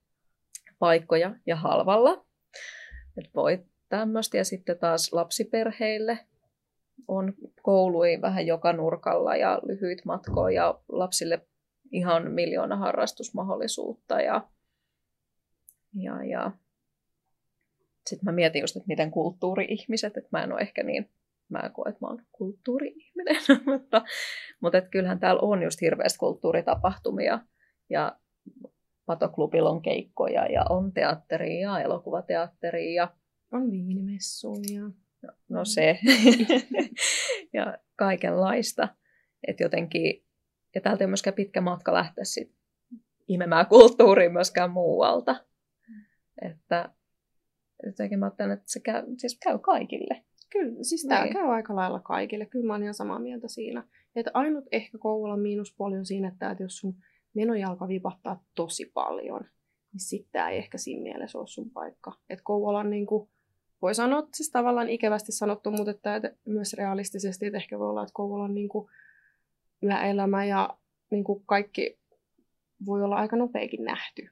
paikkoja 0.83 1.35
ja 1.45 1.55
halvalla. 1.55 2.25
Et 3.17 3.29
voi 3.35 3.65
tämmöistä. 3.89 4.37
Ja 4.37 4.45
sitten 4.45 4.79
taas 4.79 5.13
lapsiperheille 5.13 6.19
on 7.07 7.33
koului 7.61 8.21
vähän 8.21 8.47
joka 8.47 8.73
nurkalla 8.73 9.35
ja 9.35 9.59
lyhyit 9.65 10.05
matkoja 10.05 10.55
ja 10.55 10.79
lapsille 10.89 11.47
ihan 11.91 12.31
miljoona 12.31 12.75
harrastusmahdollisuutta. 12.75 14.21
Ja, 14.21 14.47
ja, 15.93 16.23
ja. 16.23 16.51
Sitten 18.09 18.25
mä 18.25 18.31
mietin 18.31 18.61
just, 18.61 18.75
että 18.75 18.87
miten 18.87 19.11
kulttuuri-ihmiset, 19.11 20.17
että 20.17 20.29
mä 20.31 20.43
en 20.43 20.53
ole 20.53 20.61
ehkä 20.61 20.83
niin, 20.83 21.09
mä 21.49 21.59
en 21.59 21.71
koe, 21.71 21.89
että 21.89 21.99
mä 22.01 22.07
oon 22.07 22.25
kulttuuri-ihminen, 22.31 23.35
mutta, 23.71 24.01
mutta 24.61 24.77
että 24.77 24.89
kyllähän 24.89 25.19
täällä 25.19 25.41
on 25.41 25.63
just 25.63 25.81
hirveästi 25.81 26.19
kulttuuritapahtumia 26.19 27.39
ja 27.89 28.19
Patoklubilla 29.05 29.69
on 29.69 29.81
keikkoja 29.81 30.45
ja 30.45 30.65
on 30.69 30.93
teatteria 30.93 31.69
ja 31.69 31.81
elokuvateatteria. 31.81 33.03
Ja... 33.03 33.13
On 33.51 33.71
viinimessuja. 33.71 34.81
No, 35.21 35.29
no 35.49 35.65
se. 35.65 35.99
ja 37.53 37.77
kaikenlaista. 37.95 38.87
Että 39.47 39.63
jotenkin, 39.63 40.23
ja 40.75 40.81
täältä 40.81 41.03
ei 41.03 41.07
myöskään 41.07 41.33
pitkä 41.33 41.61
matka 41.61 41.93
lähteä 41.93 42.23
sit 42.23 42.51
imemään 43.27 43.67
kulttuuria 43.67 44.29
myöskään 44.29 44.71
muualta. 44.71 45.35
Että 46.41 46.89
jotenkin 47.85 48.19
mä 48.19 48.25
ajattelen, 48.25 48.51
että 48.51 48.71
se 48.71 48.79
käy, 48.79 49.03
siis 49.17 49.39
käy 49.43 49.59
kaikille. 49.59 50.23
Kyllä, 50.49 50.83
siis 50.83 51.05
tämä 51.09 51.23
niin. 51.23 51.33
käy 51.33 51.45
aika 51.45 51.75
lailla 51.75 51.99
kaikille. 51.99 52.45
Kyllä 52.45 52.65
mä 52.65 52.73
olen 52.73 52.83
ihan 52.83 52.93
samaa 52.93 53.19
mieltä 53.19 53.47
siinä. 53.47 53.83
Että 54.15 54.31
ainut 54.33 54.65
ehkä 54.71 54.97
Kouvolan 54.97 55.39
miinuspuoli 55.39 55.97
on 55.97 56.05
siinä, 56.05 56.27
että 56.27 56.55
jos 56.59 56.77
sun 56.77 56.95
menojalka 57.33 57.87
vipahtaa 57.87 58.43
tosi 58.55 58.91
paljon, 58.93 59.41
niin 59.93 59.99
sitten 59.99 60.31
tämä 60.31 60.49
ei 60.49 60.57
ehkä 60.57 60.77
siinä 60.77 61.03
mielessä 61.03 61.37
ole 61.37 61.47
sun 61.47 61.69
paikka. 61.69 62.11
Että 62.29 62.43
Kouvolan 62.43 62.89
niin 62.89 63.05
kuin, 63.05 63.29
voi 63.81 63.95
sanoa, 63.95 64.27
siis 64.33 64.51
tavallaan 64.51 64.89
ikävästi 64.89 65.31
sanottu, 65.31 65.71
mutta 65.71 65.91
että, 65.91 66.15
että 66.15 66.31
myös 66.45 66.73
realistisesti, 66.73 67.45
että 67.45 67.57
ehkä 67.57 67.79
voi 67.79 67.89
olla, 67.89 68.03
että 68.03 68.13
Kouvolan 68.13 68.53
niin 68.53 68.69
kuin, 68.69 68.89
yöelämä 69.83 70.45
ja 70.45 70.77
niin 71.11 71.23
kuin 71.23 71.43
kaikki 71.45 71.99
voi 72.85 73.03
olla 73.03 73.15
aika 73.15 73.35
nopeakin 73.35 73.83
nähty. 73.83 74.29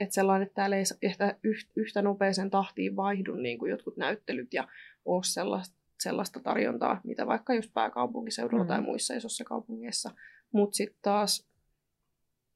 Että 0.00 0.14
sellainen, 0.14 0.46
että 0.46 0.54
täällä 0.54 0.76
ei 0.76 0.84
ehkä 1.02 1.36
yhtä 1.76 2.02
nopeeseen 2.02 2.50
tahtiin 2.50 2.96
vaihdu 2.96 3.34
niin 3.34 3.58
kuin 3.58 3.70
jotkut 3.70 3.96
näyttelyt 3.96 4.54
ja 4.54 4.68
ole 5.04 5.22
sellaista, 5.24 5.76
sellaista 6.00 6.40
tarjontaa, 6.40 7.00
mitä 7.04 7.26
vaikka 7.26 7.54
just 7.54 7.72
pääkaupunkiseudulla 7.74 8.64
mm. 8.64 8.68
tai 8.68 8.80
muissa 8.80 9.14
isossa 9.14 9.44
kaupungeissa. 9.44 10.10
Mutta 10.52 10.76
sitten 10.76 10.98
taas 11.02 11.51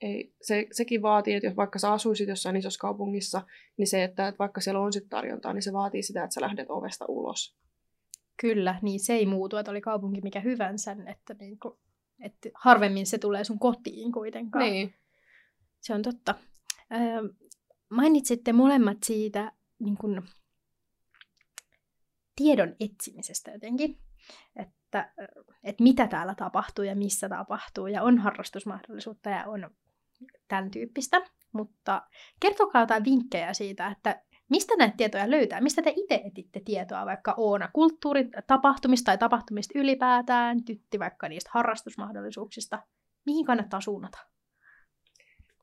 ei, 0.01 0.35
se, 0.43 0.67
sekin 0.73 1.03
vaatii, 1.03 1.35
että 1.35 1.47
jos 1.47 1.57
vaikka 1.57 1.79
sä 1.79 1.93
asuisit 1.93 2.29
jossain 2.29 2.57
isossa 2.57 2.81
kaupungissa, 2.81 3.43
niin 3.77 3.87
se, 3.87 4.05
että, 4.05 4.29
että 4.29 4.39
vaikka 4.39 4.61
siellä 4.61 4.81
on 4.81 4.93
sitten 4.93 5.11
tarjontaa, 5.11 5.53
niin 5.53 5.63
se 5.63 5.73
vaatii 5.73 6.03
sitä, 6.03 6.25
että 6.25 6.35
sä 6.35 6.41
lähdet 6.41 6.71
ovesta 6.71 7.05
ulos. 7.09 7.57
Kyllä, 8.41 8.79
niin 8.83 9.01
se 9.01 9.15
ei 9.15 9.27
muutu, 9.27 9.57
että 9.57 9.71
oli 9.71 9.81
kaupunki 9.81 10.21
mikä 10.21 10.41
hyvänsä, 10.41 10.97
että, 11.07 11.35
niin 11.35 11.59
kuin, 11.59 11.75
että 12.21 12.49
harvemmin 12.55 13.07
se 13.07 13.19
tulee 13.19 13.45
sun 13.45 13.59
kotiin 13.59 14.13
kuitenkaan. 14.13 14.65
Niin. 14.65 14.95
Se 15.81 15.95
on 15.95 16.03
totta. 16.03 16.35
Öö, 16.93 17.29
mainitsitte 17.89 18.53
molemmat 18.53 18.99
siitä 19.03 19.53
niin 19.79 19.97
kuin, 19.97 20.23
tiedon 22.37 22.77
etsimisestä 22.81 23.51
jotenkin, 23.51 23.99
että, 24.57 25.13
että 25.65 25.83
mitä 25.83 26.07
täällä 26.07 26.35
tapahtuu 26.35 26.85
ja 26.85 26.97
missä 26.97 27.29
tapahtuu, 27.29 27.87
ja 27.87 28.03
on 28.03 28.19
harrastusmahdollisuutta 28.19 29.31
ja 29.31 29.45
on 29.47 29.71
tämän 30.49 30.71
tyyppistä. 30.71 31.23
Mutta 31.53 32.03
kertokaa 32.41 32.83
jotain 32.83 33.05
vinkkejä 33.05 33.53
siitä, 33.53 33.87
että 33.87 34.23
Mistä 34.51 34.75
näitä 34.79 34.97
tietoja 34.97 35.31
löytää? 35.31 35.61
Mistä 35.61 35.83
te 35.83 35.93
itse 35.97 36.23
etitte 36.25 36.61
tietoa 36.65 37.07
vaikka 37.07 37.35
Oona 37.37 37.71
kulttuuritapahtumista 37.73 39.05
tai 39.05 39.19
tapahtumista 39.19 39.79
ylipäätään, 39.79 40.65
tytti 40.65 40.99
vaikka 40.99 41.29
niistä 41.29 41.51
harrastusmahdollisuuksista? 41.55 42.83
Mihin 43.27 43.47
kannattaa 43.47 43.81
suunnata? 43.81 44.19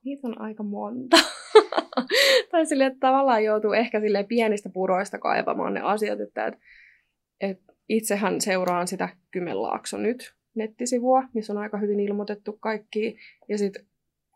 Niitä 0.06 0.28
on 0.28 0.42
aika 0.42 0.64
monta. 0.64 1.18
tai 2.52 2.66
sille, 2.66 2.86
että 2.86 3.00
tavallaan 3.00 3.44
joutuu 3.44 3.74
ehkä 3.74 4.00
sille 4.00 4.24
pienistä 4.24 4.70
puroista 4.70 5.20
kaivamaan 5.20 5.74
ne 5.74 5.82
asiat, 5.82 6.20
että, 6.20 6.46
että, 6.46 6.60
että 7.42 7.74
itsehän 7.90 8.42
seuraan 8.42 8.88
sitä 8.88 9.10
Kymenlaakso 9.32 9.98
nyt 9.98 10.34
nettisivua, 10.56 11.24
missä 11.34 11.54
on 11.54 11.60
aika 11.60 11.78
hyvin 11.78 12.00
ilmoitettu 12.00 12.54
kaikki. 12.54 13.18
Ja 13.50 13.58
sitten 13.58 13.86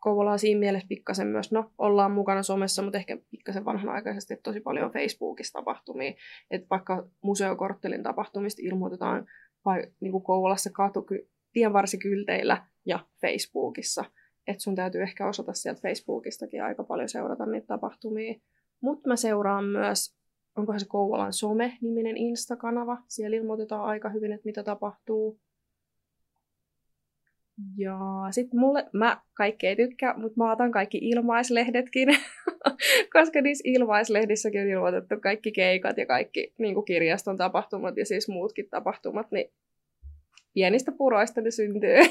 Kouvola 0.07 0.31
on 0.31 0.39
siinä 0.39 0.59
mielessä 0.59 0.87
pikkasen 0.87 1.27
myös, 1.27 1.51
no 1.51 1.71
ollaan 1.77 2.11
mukana 2.11 2.43
somessa, 2.43 2.81
mutta 2.81 2.97
ehkä 2.97 3.17
pikkasen 3.31 3.65
vanhanaikaisesti, 3.65 4.33
että 4.33 4.43
tosi 4.43 4.59
paljon 4.59 4.91
Facebookissa 4.91 5.59
tapahtumia. 5.59 6.13
Että 6.51 6.67
vaikka 6.69 7.07
museokorttelin 7.23 8.03
tapahtumista 8.03 8.61
ilmoitetaan 8.65 9.25
vai, 9.65 9.83
niin 9.99 10.11
kuin 10.11 10.23
Kouvolassa 10.23 10.69
katu, 10.73 11.05
tienvarsikylteillä 11.53 12.65
ja 12.85 12.99
Facebookissa. 13.21 14.05
Että 14.47 14.63
sun 14.63 14.75
täytyy 14.75 15.01
ehkä 15.01 15.27
osata 15.27 15.53
sieltä 15.53 15.81
Facebookistakin 15.81 16.63
aika 16.63 16.83
paljon 16.83 17.09
seurata 17.09 17.45
niitä 17.45 17.67
tapahtumia. 17.67 18.35
Mutta 18.81 19.07
mä 19.09 19.15
seuraan 19.15 19.65
myös, 19.65 20.17
onkohan 20.57 20.79
se 20.79 20.85
Kouvolan 20.89 21.33
some-niminen 21.33 22.17
Insta-kanava. 22.17 22.97
Siellä 23.07 23.37
ilmoitetaan 23.37 23.83
aika 23.83 24.09
hyvin, 24.09 24.31
että 24.31 24.45
mitä 24.45 24.63
tapahtuu. 24.63 25.39
Ja 27.77 27.97
sitten 28.31 28.59
mulle, 28.59 28.89
mä 28.93 29.21
kaikki 29.33 29.67
ei 29.67 29.75
tykkää, 29.75 30.17
mutta 30.17 30.43
mä 30.43 30.51
otan 30.51 30.71
kaikki 30.71 30.97
ilmaislehdetkin, 31.01 32.09
koska 33.13 33.41
niissä 33.41 33.61
ilmaislehdissäkin 33.65 34.61
on 34.61 34.67
ilmoitettu 34.67 35.15
kaikki 35.21 35.51
keikat 35.51 35.97
ja 35.97 36.05
kaikki 36.05 36.53
niin 36.57 36.85
kirjaston 36.85 37.37
tapahtumat 37.37 37.97
ja 37.97 38.05
siis 38.05 38.29
muutkin 38.29 38.69
tapahtumat, 38.69 39.31
niin 39.31 39.51
pienistä 40.53 40.91
puroista 40.91 41.41
ne 41.41 41.51
syntyy. 41.51 41.97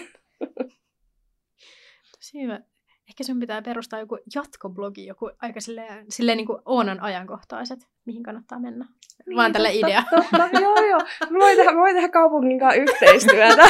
Tosi 2.16 2.42
hyvä. 2.42 2.60
Ehkä 3.08 3.24
sun 3.24 3.40
pitää 3.40 3.62
perustaa 3.62 4.00
joku 4.00 4.18
jatkoblogi, 4.34 5.06
joku 5.06 5.30
aika 5.42 5.60
silleen, 5.60 6.06
silleen 6.08 6.36
niin 6.36 6.46
kuin 6.46 6.62
Oonan 6.64 7.00
ajankohtaiset, 7.00 7.78
mihin 8.04 8.22
kannattaa 8.22 8.58
mennä. 8.58 8.86
Niin, 9.26 9.36
Vaan 9.36 9.52
tällä 9.52 9.68
idea. 9.68 10.02
Totta, 10.10 10.60
joo, 10.60 10.86
joo. 10.90 11.00
Mä 11.30 11.38
voin 11.38 11.56
tehdä, 11.56 11.72
mä 11.72 11.78
voin 11.78 11.94
tehdä 11.94 12.08
kaupungin 12.08 12.58
kanssa 12.58 12.80
yhteistyötä. 12.80 13.68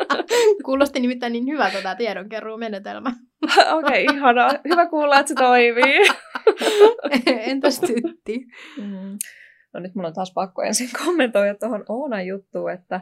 Kuulosti 0.64 1.00
nimittäin 1.00 1.32
niin 1.32 1.46
hyvältä 1.46 1.82
tämä 1.82 1.94
tiedonkeruumenetelmä. 1.94 3.10
Okei, 3.78 4.04
okay, 4.04 4.16
ihanaa. 4.16 4.50
Hyvä 4.68 4.86
kuulla, 4.86 5.18
että 5.18 5.28
se 5.28 5.34
toimii. 5.34 6.06
Entäs 7.50 7.80
tytti? 7.80 8.46
Mm. 8.76 9.18
No 9.74 9.80
nyt 9.80 9.94
mun 9.94 10.04
on 10.04 10.14
taas 10.14 10.32
pakko 10.34 10.62
ensin 10.62 10.88
kommentoida 11.04 11.54
tuohon 11.54 11.84
Oonan 11.88 12.26
juttuun, 12.26 12.72
että, 12.72 13.00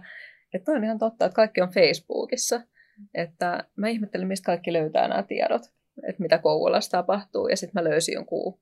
että 0.54 0.72
on 0.72 0.84
ihan 0.84 0.98
totta, 0.98 1.24
että 1.24 1.36
kaikki 1.36 1.60
on 1.60 1.68
Facebookissa. 1.68 2.60
Että 3.14 3.64
mä 3.76 3.88
ihmettelin, 3.88 4.28
mistä 4.28 4.46
kaikki 4.46 4.72
löytää 4.72 5.08
nämä 5.08 5.22
tiedot, 5.22 5.62
että 6.08 6.22
mitä 6.22 6.38
Kouvolassa 6.38 6.90
tapahtuu. 6.90 7.48
Ja 7.48 7.56
sitten 7.56 7.82
mä 7.82 7.90
löysin 7.90 8.12
jonkun, 8.12 8.58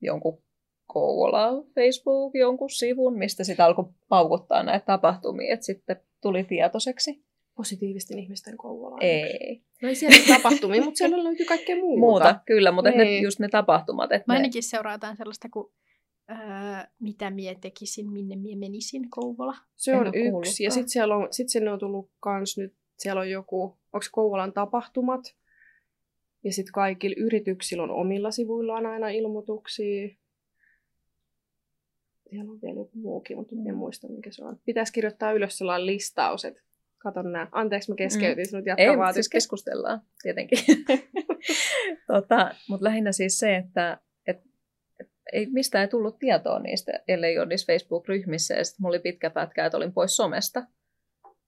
jonkun 0.00 0.42
Kouvola 0.86 1.64
Facebook, 1.74 2.34
jonkun 2.34 2.70
sivun, 2.70 3.18
mistä 3.18 3.44
sitten 3.44 3.66
alkoi 3.66 3.84
paukuttaa 4.08 4.62
näitä 4.62 4.86
tapahtumia. 4.86 5.54
Että 5.54 5.66
sitten 5.66 6.00
tuli 6.20 6.44
tietoiseksi 6.44 7.24
positiivisten 7.56 8.18
ihmisten 8.18 8.56
Kouvolaan. 8.56 9.02
Ei. 9.02 9.62
No 9.82 9.88
ei 9.88 9.94
siellä 9.94 10.16
tapahtumia, 10.36 10.82
mutta 10.82 10.98
siellä 10.98 11.24
löytyy 11.24 11.46
kaikkea 11.46 11.76
muuta. 11.76 12.00
Muuta, 12.00 12.40
kyllä, 12.46 12.72
mutta 12.72 12.90
niin. 12.90 12.98
ne, 12.98 13.18
just 13.18 13.38
ne 13.38 13.48
tapahtumat. 13.48 14.12
Että 14.12 14.32
Mä 14.32 14.36
ainakin 14.36 14.58
ne... 14.58 14.62
seuraataan 14.62 15.16
sellaista 15.16 15.48
kuin 15.48 15.72
öö, 16.30 16.36
mitä 17.00 17.30
mie 17.30 17.54
tekisin, 17.60 18.10
minne 18.12 18.36
mie 18.36 18.56
menisin 18.56 19.10
Kouvola. 19.10 19.54
Se 19.76 19.96
on 19.96 20.06
yksi. 20.06 20.64
Ja 20.64 20.70
sitten 20.70 20.88
siellä 20.88 21.16
on, 21.16 21.28
sit 21.30 21.48
sinne 21.48 21.70
on 21.72 21.78
tullut 21.78 22.10
kans 22.20 22.58
nyt, 22.58 22.74
siellä 22.98 23.20
on 23.20 23.30
joku, 23.30 23.78
onko 23.92 24.06
Kouvolan 24.12 24.52
tapahtumat, 24.52 25.36
ja 26.44 26.52
sitten 26.52 26.72
kaikilla 26.72 27.16
yrityksillä 27.18 27.82
on 27.82 27.90
omilla 27.90 28.30
sivuillaan 28.30 28.86
aina 28.86 29.08
ilmoituksia. 29.08 30.08
Siellä 32.30 32.52
on 32.52 32.58
vielä 32.62 32.80
joku 32.80 32.90
muukin, 32.94 33.36
mutta 33.36 33.54
en 33.68 33.76
muista 33.76 34.08
mikä 34.08 34.30
se 34.30 34.44
on. 34.44 34.60
Pitäisi 34.64 34.92
kirjoittaa 34.92 35.32
ylös 35.32 35.58
sellainen 35.58 35.86
listaus, 35.86 36.44
että 36.44 36.62
katon 36.98 37.32
nää. 37.32 37.48
Anteeksi, 37.52 37.90
mä 37.90 37.96
keskeytin 37.96 38.44
mm. 38.44 38.48
sinut 38.48 38.66
jatkaa 38.66 38.86
Ei, 38.86 38.98
vaan 38.98 39.14
siis 39.14 39.28
keskustellaan 39.28 40.00
tietenkin. 40.22 40.58
tota, 42.12 42.54
mutta 42.68 42.84
lähinnä 42.84 43.12
siis 43.12 43.38
se, 43.38 43.56
että 43.56 43.98
et, 44.26 44.40
et, 45.00 45.10
ei, 45.32 45.46
mistä 45.46 45.82
ei 45.82 45.88
tullut 45.88 46.18
tietoa 46.18 46.58
niistä, 46.58 46.92
ellei 47.08 47.38
ole 47.38 47.46
niissä 47.46 47.72
Facebook-ryhmissä. 47.72 48.54
Ja 48.54 48.64
sitten 48.64 48.82
mulla 48.82 48.92
oli 48.92 49.02
pitkä 49.02 49.30
pätkä, 49.30 49.66
että 49.66 49.76
olin 49.76 49.92
pois 49.92 50.16
somesta. 50.16 50.66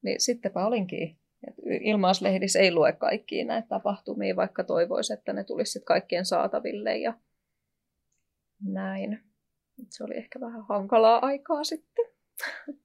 Niin 0.03 0.21
sittenpä 0.21 0.67
olinkin. 0.67 1.19
Ilmauslehdissä 1.81 2.59
ei 2.59 2.72
lue 2.72 2.92
kaikkia 2.92 3.44
näitä 3.44 3.68
tapahtumia, 3.68 4.37
vaikka 4.37 4.64
toivoisi, 4.64 5.12
että 5.12 5.33
ne 5.33 5.44
tulisi 5.44 5.81
kaikkien 5.81 6.24
saataville 6.24 6.98
ja 6.98 7.14
näin. 8.64 9.22
Se 9.88 10.05
oli 10.05 10.16
ehkä 10.16 10.40
vähän 10.40 10.64
hankalaa 10.68 11.18
aikaa 11.27 11.64
sitten. 11.64 12.05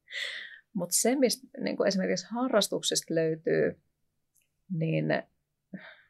Mutta 0.75 0.95
se, 0.95 1.15
mistä 1.15 1.47
niin 1.63 1.87
esimerkiksi 1.87 2.27
harrastuksesta 2.29 3.15
löytyy, 3.15 3.81
niin 4.79 5.05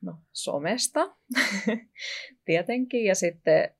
no, 0.02 0.18
somesta 0.32 1.16
tietenkin. 2.46 3.06
Ja 3.06 3.16
sitten 3.16 3.76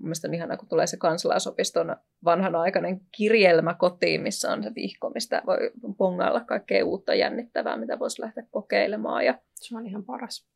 mielestäni 0.00 0.30
on 0.30 0.34
ihanaa, 0.34 0.56
kun 0.56 0.68
tulee 0.68 0.86
se 0.86 0.96
kansalaisopiston 0.96 1.96
vanhanaikainen 2.24 3.00
kirjelmä 3.16 3.74
kotiin, 3.74 4.20
missä 4.20 4.52
on 4.52 4.62
se 4.62 4.74
vihko, 4.74 5.10
mistä 5.10 5.42
voi 5.46 5.70
pongailla 5.98 6.40
kaikkea 6.40 6.84
uutta 6.84 7.14
jännittävää, 7.14 7.76
mitä 7.76 7.98
voisi 7.98 8.22
lähteä 8.22 8.44
kokeilemaan. 8.50 9.24
Ja 9.24 9.38
se 9.54 9.76
on 9.76 9.86
ihan 9.86 10.04
paras. 10.04 10.48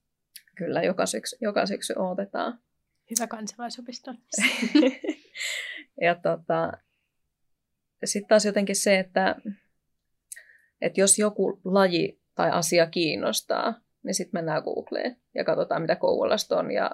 Kyllä, 0.56 0.82
joka 0.82 1.06
syksy, 1.06 1.36
joka 1.40 1.66
syksy 1.66 1.94
odotetaan. 1.96 2.58
Hyvä 3.10 3.26
kansalaisopisto. 3.26 4.14
ja 6.00 6.14
tota, 6.14 6.72
sitten 8.04 8.28
taas 8.28 8.44
jotenkin 8.44 8.76
se, 8.76 8.98
että, 8.98 9.36
että 10.80 11.00
jos 11.00 11.18
joku 11.18 11.60
laji 11.64 12.20
tai 12.34 12.50
asia 12.50 12.86
kiinnostaa, 12.86 13.80
niin 14.02 14.14
sitten 14.14 14.38
mennään 14.38 14.62
Googleen 14.62 15.16
ja 15.34 15.44
katsotaan, 15.44 15.82
mitä 15.82 15.96
Kouvolasta 15.96 16.58
on. 16.58 16.70
Ja 16.70 16.90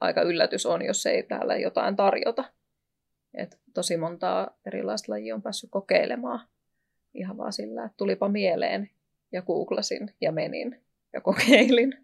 aika 0.00 0.22
yllätys 0.22 0.66
on, 0.66 0.84
jos 0.84 1.06
ei 1.06 1.22
täällä 1.22 1.56
jotain 1.56 1.96
tarjota. 1.96 2.44
Et 3.34 3.60
tosi 3.74 3.96
montaa 3.96 4.50
erilaista 4.66 5.12
lajia 5.12 5.34
on 5.34 5.42
päässyt 5.42 5.70
kokeilemaan 5.70 6.40
ihan 7.14 7.36
vaan 7.36 7.52
sillä, 7.52 7.84
että 7.84 7.96
tulipa 7.96 8.28
mieleen 8.28 8.90
ja 9.32 9.42
googlasin 9.42 10.10
ja 10.20 10.32
menin 10.32 10.80
ja 11.12 11.20
kokeilin. 11.20 11.94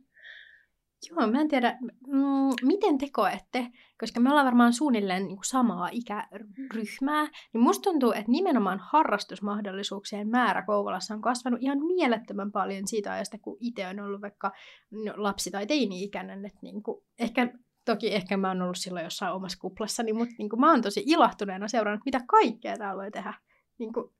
Joo, 1.10 1.26
mä 1.26 1.40
en 1.40 1.48
tiedä, 1.48 1.78
mm, 2.06 2.66
miten 2.66 2.98
te 2.98 3.06
koette, 3.12 3.66
koska 4.00 4.20
me 4.20 4.30
ollaan 4.30 4.46
varmaan 4.46 4.72
suunnilleen 4.72 5.26
niin 5.26 5.36
kuin 5.36 5.44
samaa 5.44 5.88
ikäryhmää, 5.92 7.28
niin 7.52 7.62
musta 7.62 7.90
tuntuu, 7.90 8.12
että 8.12 8.30
nimenomaan 8.30 8.78
harrastusmahdollisuuksien 8.82 10.28
määrä 10.28 10.62
Kouvolassa 10.62 11.14
on 11.14 11.20
kasvanut 11.20 11.62
ihan 11.62 11.78
mielettömän 11.86 12.52
paljon 12.52 12.86
siitä 12.86 13.12
ajasta, 13.12 13.38
kun 13.38 13.56
itse 13.60 13.86
on 13.86 14.00
ollut 14.00 14.20
vaikka 14.20 14.52
no, 14.90 15.12
lapsi- 15.16 15.50
tai 15.50 15.66
teini-ikäinen. 15.66 16.44
Että 16.44 16.58
niin 16.62 16.82
kuin, 16.82 17.04
ehkä, 17.18 17.52
toki 17.92 18.14
ehkä 18.14 18.36
mä 18.36 18.48
oon 18.48 18.62
ollut 18.62 18.76
silloin 18.76 19.04
jossain 19.04 19.32
omassa 19.32 19.58
kuplassani, 19.60 20.12
mutta 20.12 20.34
niin 20.38 20.48
kuin, 20.48 20.60
mä 20.60 20.70
oon 20.70 20.82
tosi 20.82 21.02
ilahtuneena 21.06 21.68
seurannut, 21.68 22.04
mitä 22.04 22.20
kaikkea 22.26 22.76
täällä 22.76 23.02
voi 23.02 23.10
tehdä. 23.10 23.34
Niin 23.78 23.92
kuin, 23.92 24.10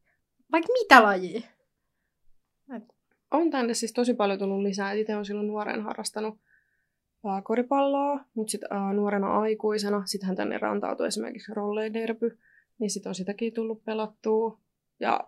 vaikka 0.53 0.73
mitä 0.73 1.03
lajia. 1.03 1.41
On 3.31 3.51
tänne 3.51 3.75
siis 3.75 3.93
tosi 3.93 4.15
paljon 4.15 4.39
tullut 4.39 4.63
lisää. 4.63 4.93
Itse 4.93 5.17
on 5.17 5.25
silloin 5.25 5.47
nuoren 5.47 5.83
harrastanut 5.83 6.41
koripalloa, 7.45 8.21
mutta 8.35 8.51
sitten 8.51 8.69
nuorena 8.95 9.39
aikuisena, 9.39 10.03
sittenhän 10.07 10.37
tänne 10.37 10.59
rantautui 10.59 11.07
esimerkiksi 11.07 11.55
rolleiderby, 11.55 12.39
niin 12.79 12.91
sitten 12.91 13.11
on 13.11 13.15
sitäkin 13.15 13.55
tullut 13.55 13.85
pelattua. 13.85 14.61
Ja 15.01 15.21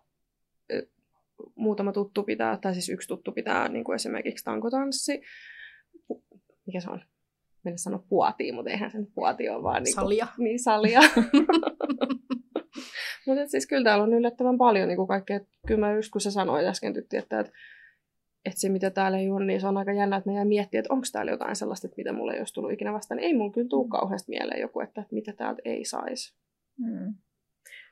muutama 1.55 1.93
tuttu 1.93 2.23
pitää, 2.23 2.57
tai 2.57 2.73
siis 2.73 2.89
yksi 2.89 3.09
tuttu 3.09 3.33
pitää 3.33 3.69
niin 3.69 3.85
kuin 3.85 3.95
esimerkiksi 3.95 4.45
tankotanssi. 4.45 5.21
Mikä 6.67 6.81
se 6.81 6.91
on? 6.91 7.03
Mennä 7.65 7.77
sanoa 7.77 8.05
puotiin, 8.09 8.55
mutta 8.55 8.71
eihän 8.71 8.91
sen 8.91 9.07
puoti 9.15 9.49
ole 9.49 9.63
vaan... 9.63 9.83
Niin 9.83 9.95
kuin, 9.95 10.05
salia. 10.05 10.27
Niin, 10.39 10.59
salia. 10.63 11.01
mutta 13.27 13.47
siis 13.47 13.67
kyllä 13.67 13.85
täällä 13.85 14.05
on 14.05 14.15
yllättävän 14.15 14.59
paljon 14.59 14.89
niin 14.89 14.97
kuin 14.97 15.09
kaikkea. 15.09 15.41
Kyllä 15.67 15.81
mä 15.81 15.93
just 15.93 16.13
kun 16.13 16.21
sä 16.21 16.31
sanoit 16.31 16.67
äsken 16.67 16.95
tytti, 16.95 17.17
että, 17.17 17.41
että 17.41 17.53
että 18.45 18.61
se 18.61 18.69
mitä 18.69 18.91
täällä 18.91 19.19
ei 19.19 19.31
ole, 19.31 19.45
niin 19.45 19.61
se 19.61 19.67
on 19.67 19.77
aika 19.77 19.93
jännä, 19.93 20.17
että 20.17 20.31
me 20.31 20.35
jää 20.35 20.45
miettiä, 20.45 20.81
että 20.81 20.93
onko 20.93 21.07
täällä 21.13 21.31
jotain 21.31 21.57
sellaista, 21.57 21.87
että 21.87 21.97
mitä 21.97 22.13
mulle 22.13 22.33
ei 22.33 22.39
olisi 22.39 22.55
tullut 22.55 22.73
ikinä 22.73 22.93
vastaan. 22.93 23.17
Niin 23.17 23.27
ei 23.27 23.35
mun 23.35 23.53
kyllä 23.53 23.69
tule 23.69 23.87
mm. 23.87 23.91
kauheasti 23.91 24.31
mieleen 24.31 24.61
joku, 24.61 24.81
että 24.81 25.05
mitä 25.11 25.33
täältä 25.33 25.63
ei 25.65 25.85
saisi. 25.85 26.37
Hmm. 26.79 27.15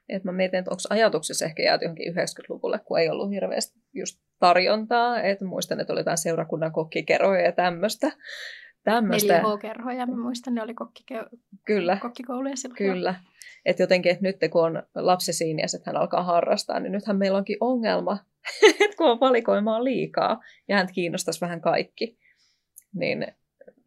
Et 0.09 0.25
mä 0.25 0.33
mietin, 0.33 0.59
että 0.59 0.71
onko 0.71 0.81
ajatuksessa 0.91 1.45
ehkä 1.45 1.63
jääty 1.63 1.85
johonkin 1.85 2.15
90-luvulle, 2.15 2.79
kun 2.85 2.99
ei 2.99 3.09
ollut 3.09 3.31
hirveästi 3.31 3.81
just 3.95 4.21
tarjontaa. 4.39 5.23
Et 5.23 5.41
muistan, 5.41 5.81
että 5.81 5.93
oli 5.93 6.01
jotain 6.01 6.19
seurakunnan 6.19 6.73
kokkikeroja 6.73 7.41
ja 7.41 7.53
tämmöistä. 7.53 8.13
Tämmöistä. 8.85 9.39
4H-kerhoja, 9.43 10.07
mä 10.07 10.17
muistan, 10.17 10.55
ne 10.55 10.63
oli 10.63 10.73
kokkike- 10.75 11.39
Kyllä, 11.67 11.99
kokkikouluja 12.03 12.57
silloin. 12.57 12.77
kyllä. 12.77 13.15
Että 13.65 13.83
jotenkin, 13.83 14.13
että 14.13 14.23
nyt 14.23 14.37
kun 14.53 14.65
on 14.65 14.83
lapsi 14.95 15.33
siinä 15.33 15.63
ja 15.63 15.69
sitten 15.69 15.93
hän 15.95 16.01
alkaa 16.03 16.23
harrastaa, 16.23 16.81
niin 16.81 16.93
nythän 16.93 17.17
meillä 17.17 17.39
onkin 17.39 17.57
ongelma, 17.61 18.19
että 18.85 18.97
kun 18.97 19.11
on 19.11 19.21
valikoimaa 19.21 19.85
liikaa 19.85 20.41
ja 20.69 20.77
hän 20.77 20.89
kiinnostaisi 20.93 21.41
vähän 21.41 21.61
kaikki, 21.61 22.19
niin 22.95 23.19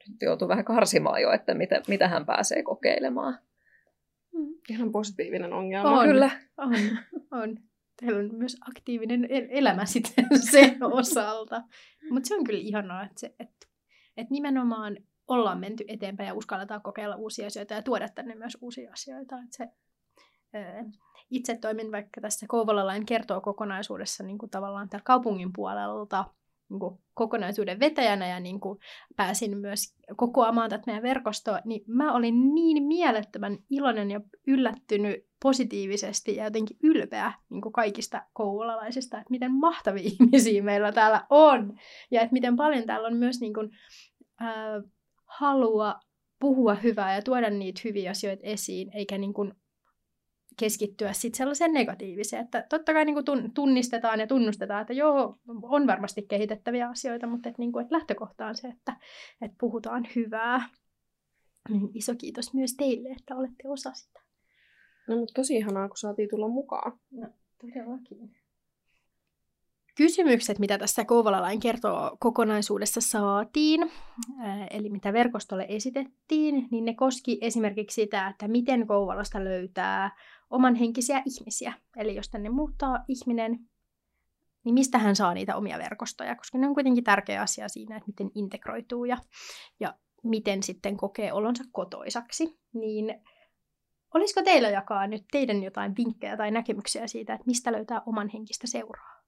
nyt 0.09 0.21
joutuu 0.21 0.47
vähän 0.47 0.65
karsimaan 0.65 1.21
jo, 1.21 1.31
että 1.31 1.53
mitä, 1.53 1.81
mitä 1.87 2.07
hän 2.07 2.25
pääsee 2.25 2.63
kokeilemaan. 2.63 3.39
Mm. 4.33 4.53
Ihan 4.69 4.91
positiivinen 4.91 5.53
ongelma. 5.53 5.99
On, 5.99 6.07
Kyllä. 6.07 6.31
on, 6.57 6.73
on. 7.31 7.57
Teillä 7.99 8.19
on 8.19 8.29
myös 8.35 8.57
aktiivinen 8.69 9.27
el- 9.29 9.47
elämä 9.49 9.85
sitten 9.85 10.25
sen 10.51 10.83
osalta. 10.83 11.63
Mutta 12.11 12.27
se 12.27 12.35
on 12.35 12.43
kyllä 12.43 12.59
ihanaa, 12.59 13.03
että, 13.03 13.19
se, 13.19 13.35
että, 13.39 13.67
että 14.17 14.33
nimenomaan 14.33 14.97
ollaan 15.27 15.59
menty 15.59 15.85
eteenpäin 15.87 16.27
ja 16.27 16.33
uskalletaan 16.33 16.81
kokeilla 16.81 17.15
uusia 17.15 17.47
asioita 17.47 17.73
ja 17.73 17.81
tuoda 17.81 18.09
tänne 18.09 18.35
myös 18.35 18.57
uusia 18.61 18.91
asioita. 18.91 19.35
Että 19.35 19.57
se, 19.57 19.67
itse 21.29 21.57
toimin 21.57 21.91
vaikka 21.91 22.21
tässä 22.21 22.45
Kouvolalain 22.49 23.05
kertoo 23.05 23.41
kokonaisuudessa 23.41 24.23
niin 24.23 24.37
kuin 24.37 24.49
tavallaan 24.49 24.89
kaupungin 25.03 25.53
puolelta 25.53 26.25
niin 26.71 26.79
kuin 26.79 26.99
kokonaisuuden 27.13 27.79
vetäjänä 27.79 28.27
ja 28.27 28.39
niin 28.39 28.59
kuin 28.59 28.79
pääsin 29.15 29.57
myös 29.57 29.95
kokoamaan 30.15 30.69
tätä 30.69 30.83
meidän 30.85 31.03
verkostoa, 31.03 31.59
niin 31.65 31.83
mä 31.87 32.13
olin 32.13 32.55
niin 32.55 32.83
mielettömän 32.83 33.57
iloinen 33.69 34.11
ja 34.11 34.21
yllättynyt 34.47 35.25
positiivisesti 35.43 36.35
ja 36.35 36.43
jotenkin 36.43 36.77
ylpeä 36.83 37.33
niin 37.49 37.61
kuin 37.61 37.73
kaikista 37.73 38.21
kouvolalaisista, 38.33 39.17
että 39.17 39.31
miten 39.31 39.51
mahtavia 39.51 40.09
ihmisiä 40.19 40.63
meillä 40.63 40.91
täällä 40.91 41.25
on. 41.29 41.77
Ja 42.11 42.21
että 42.21 42.33
miten 42.33 42.55
paljon 42.55 42.85
täällä 42.85 43.07
on 43.07 43.17
myös 43.17 43.39
niin 43.41 43.53
kuin, 43.53 43.69
äh, 44.41 44.83
halua 45.25 45.99
puhua 46.39 46.75
hyvää 46.75 47.15
ja 47.15 47.21
tuoda 47.21 47.49
niitä 47.49 47.81
hyviä 47.83 48.11
asioita 48.11 48.41
esiin, 48.43 48.91
eikä 48.93 49.17
niin 49.17 49.33
kuin 49.33 49.53
keskittyä 50.57 51.13
sitten 51.13 51.37
sellaiseen 51.37 51.73
negatiiviseen. 51.73 52.43
Että 52.43 52.65
totta 52.69 52.93
kai 52.93 53.05
niin 53.05 53.13
kuin 53.13 53.53
tunnistetaan 53.53 54.19
ja 54.19 54.27
tunnustetaan, 54.27 54.81
että 54.81 54.93
joo, 54.93 55.39
on 55.63 55.87
varmasti 55.87 56.21
kehitettäviä 56.21 56.89
asioita, 56.89 57.27
mutta 57.27 57.49
että, 57.49 57.61
niin 57.61 57.71
kuin, 57.71 57.83
että 57.83 57.95
lähtökohta 57.95 58.47
on 58.47 58.55
se, 58.55 58.67
että, 58.67 58.97
että 59.41 59.57
puhutaan 59.59 60.07
hyvää. 60.15 60.69
Niin 61.69 61.89
iso 61.93 62.15
kiitos 62.15 62.53
myös 62.53 62.75
teille, 62.75 63.09
että 63.09 63.35
olette 63.35 63.69
osa 63.69 63.93
sitä. 63.93 64.19
No, 65.07 65.17
mutta 65.17 65.33
tosi 65.33 65.55
ihanaa, 65.55 65.87
kun 65.87 65.97
saatiin 65.97 66.29
tulla 66.29 66.47
mukaan. 66.47 66.99
No, 67.11 67.27
todellakin. 67.61 68.35
Kysymykset, 69.97 70.59
mitä 70.59 70.77
tässä 70.77 71.05
Kouvolalain 71.05 71.59
kertoo 71.59 72.17
kokonaisuudessa 72.19 73.01
saatiin, 73.01 73.91
eli 74.71 74.89
mitä 74.89 75.13
verkostolle 75.13 75.65
esitettiin, 75.69 76.67
niin 76.71 76.85
ne 76.85 76.93
koski 76.93 77.37
esimerkiksi 77.41 78.01
sitä, 78.01 78.27
että 78.27 78.47
miten 78.47 78.87
Kouvolasta 78.87 79.43
löytää 79.43 80.11
oman 80.51 80.75
henkisiä 80.75 81.23
ihmisiä. 81.25 81.73
Eli 81.97 82.15
jos 82.15 82.29
tänne 82.29 82.49
muuttaa 82.49 83.05
ihminen, 83.07 83.59
niin 84.63 84.73
mistä 84.73 84.97
hän 84.97 85.15
saa 85.15 85.33
niitä 85.33 85.55
omia 85.55 85.77
verkostoja, 85.77 86.35
koska 86.35 86.57
ne 86.57 86.67
on 86.67 86.73
kuitenkin 86.73 87.03
tärkeä 87.03 87.41
asia 87.41 87.69
siinä, 87.69 87.97
että 87.97 88.07
miten 88.07 88.31
integroituu 88.35 89.05
ja, 89.05 89.17
ja 89.79 89.97
miten 90.23 90.63
sitten 90.63 90.97
kokee 90.97 91.33
olonsa 91.33 91.63
kotoisaksi. 91.71 92.59
Niin 92.73 93.21
olisiko 94.13 94.43
teillä 94.43 94.69
jakaa 94.69 95.07
nyt 95.07 95.25
teidän 95.31 95.63
jotain 95.63 95.95
vinkkejä 95.97 96.37
tai 96.37 96.51
näkemyksiä 96.51 97.07
siitä, 97.07 97.33
että 97.33 97.47
mistä 97.47 97.71
löytää 97.71 98.01
oman 98.05 98.29
henkistä 98.29 98.67
seuraa? 98.67 99.21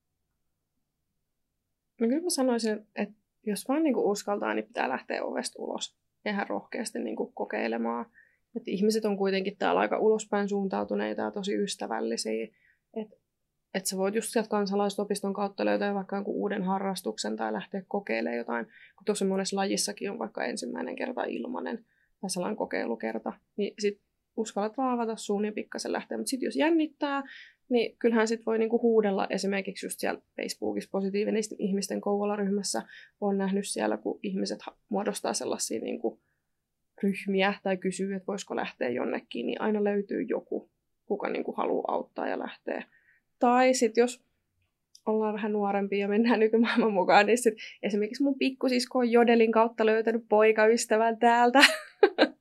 No 2.01 2.07
kyllä 2.07 2.23
mä 2.23 2.29
sanoisin, 2.29 2.87
että 2.95 3.15
jos 3.45 3.67
vaan 3.67 3.83
niin 3.83 3.93
kuin 3.93 4.05
uskaltaa, 4.05 4.53
niin 4.53 4.65
pitää 4.65 4.89
lähteä 4.89 5.23
ovesta 5.23 5.61
ulos 5.61 5.97
ihan 6.25 6.47
rohkeasti 6.47 6.99
niin 6.99 7.15
kuin 7.15 7.33
kokeilemaan. 7.33 8.05
Että 8.55 8.71
ihmiset 8.71 9.05
on 9.05 9.17
kuitenkin 9.17 9.57
täällä 9.57 9.81
aika 9.81 9.99
ulospäin 9.99 10.49
suuntautuneita 10.49 11.21
ja 11.21 11.31
tosi 11.31 11.55
ystävällisiä. 11.55 12.47
Että 12.93 13.15
et 13.73 13.85
sä 13.85 13.97
voit 13.97 14.15
just 14.15 14.29
sieltä 14.29 14.49
kansalaistopiston 14.49 15.33
kautta 15.33 15.65
löytää 15.65 15.93
vaikka 15.93 16.15
jonkun 16.15 16.35
uuden 16.35 16.63
harrastuksen 16.63 17.35
tai 17.35 17.53
lähteä 17.53 17.83
kokeilemaan 17.87 18.37
jotain. 18.37 18.65
Kun 18.65 19.05
tosi 19.05 19.25
monessa 19.25 19.55
lajissakin 19.55 20.11
on 20.11 20.19
vaikka 20.19 20.45
ensimmäinen 20.45 20.95
kerta 20.95 21.23
ilmanen 21.23 21.85
tai 22.21 22.29
sellainen 22.29 22.57
kokeilukerta, 22.57 23.33
niin 23.57 23.73
sit 23.79 24.01
uskallat 24.37 24.77
vaan 24.77 24.93
avata 24.93 25.15
suun 25.15 25.45
ja 25.45 25.51
pikkasen 25.51 25.91
lähteä. 25.91 26.17
Mutta 26.17 26.29
sitten 26.29 26.47
jos 26.47 26.55
jännittää, 26.55 27.23
niin 27.69 27.97
kyllähän 27.97 28.27
sitten 28.27 28.45
voi 28.45 28.59
niinku 28.59 28.81
huudella 28.81 29.27
esimerkiksi 29.29 29.85
just 29.85 29.99
siellä 29.99 30.21
Facebookissa 30.35 30.89
positiivinen 30.91 31.43
ihmisten 31.57 32.01
Kouvola-ryhmässä. 32.01 32.81
Olen 33.21 33.37
nähnyt 33.37 33.67
siellä, 33.67 33.97
kun 33.97 34.19
ihmiset 34.23 34.59
muodostaa 34.89 35.33
sellaisia 35.33 35.79
niinku 35.79 36.21
ryhmiä 37.03 37.53
tai 37.63 37.77
kysyy, 37.77 38.15
että 38.15 38.27
voisiko 38.27 38.55
lähteä 38.55 38.89
jonnekin, 38.89 39.45
niin 39.45 39.61
aina 39.61 39.83
löytyy 39.83 40.21
joku, 40.21 40.69
kuka 41.05 41.29
niinku 41.29 41.51
haluaa 41.51 41.95
auttaa 41.95 42.27
ja 42.27 42.39
lähteä. 42.39 42.83
Tai 43.39 43.73
sitten 43.73 44.01
jos 44.01 44.23
ollaan 45.05 45.33
vähän 45.33 45.53
nuorempia 45.53 45.99
ja 45.99 46.07
mennään 46.07 46.39
nykymaailman 46.39 46.93
mukaan, 46.93 47.25
niin 47.25 47.37
sit 47.37 47.53
esimerkiksi 47.83 48.23
mun 48.23 48.37
pikkusisko 48.37 48.99
on 48.99 49.11
Jodelin 49.11 49.51
kautta 49.51 49.85
löytänyt 49.85 50.25
poikaystävän 50.29 51.19
täältä. 51.19 51.59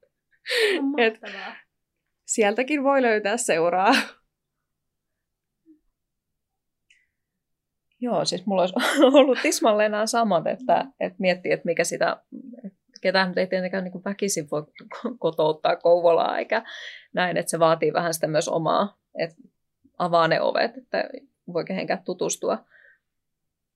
Et 0.99 1.21
sieltäkin 2.25 2.83
voi 2.83 3.03
löytää 3.03 3.37
seuraa. 3.37 3.93
Joo, 8.01 8.25
siis 8.25 8.47
mulla 8.47 8.63
olisi 8.63 8.75
ollut 9.19 9.39
tismalleen 9.43 9.91
nämä 9.91 10.07
samat, 10.07 10.47
että, 10.47 10.87
että 11.01 11.17
miettii, 11.19 11.53
että 11.53 11.67
mikä 11.67 11.85
sitä, 11.85 12.23
ketään 13.03 13.33
ei 13.37 13.47
tietenkään 13.47 13.85
niin 13.85 14.05
väkisin 14.05 14.49
voi 14.51 14.65
kotouttaa 15.19 15.77
Kouvolaa, 15.77 16.39
eikä 16.39 16.63
näin, 17.13 17.37
että 17.37 17.51
se 17.51 17.59
vaatii 17.59 17.93
vähän 17.93 18.15
sitä 18.15 18.27
myös 18.27 18.49
omaa, 18.49 18.99
että 19.19 19.37
avaa 19.99 20.29
ne 20.29 20.41
ovet, 20.41 20.77
että 20.77 21.09
voi 21.53 21.65
kehenkään 21.65 22.05
tutustua. 22.05 22.65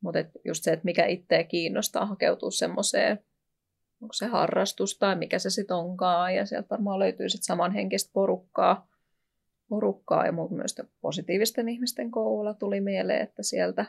Mutta 0.01 0.19
just 0.45 0.65
se, 0.65 0.73
että 0.73 0.85
mikä 0.85 1.07
itseä 1.07 1.45
kiinnostaa 1.45 2.07
hakeutua 2.07 2.51
semmoiseen, 2.51 3.19
onko 4.03 4.13
se 4.13 4.27
harrastus 4.27 4.99
tai 4.99 5.17
mikä 5.17 5.39
se 5.39 5.51
sitten 5.51 5.77
onkaan, 5.77 6.35
ja 6.35 6.47
sieltä 6.47 6.69
varmaan 6.71 6.99
löytyy 6.99 7.29
sitten 7.29 7.47
samanhenkistä 7.47 8.11
porukkaa, 8.13 8.89
porukkaa 9.69 10.27
ja 10.27 10.33
myös 10.33 10.75
positiivisten 11.01 11.69
ihmisten 11.69 12.11
koululla 12.11 12.55
tuli 12.55 12.81
mieleen, 12.81 13.23
että 13.23 13.43
sieltä 13.43 13.85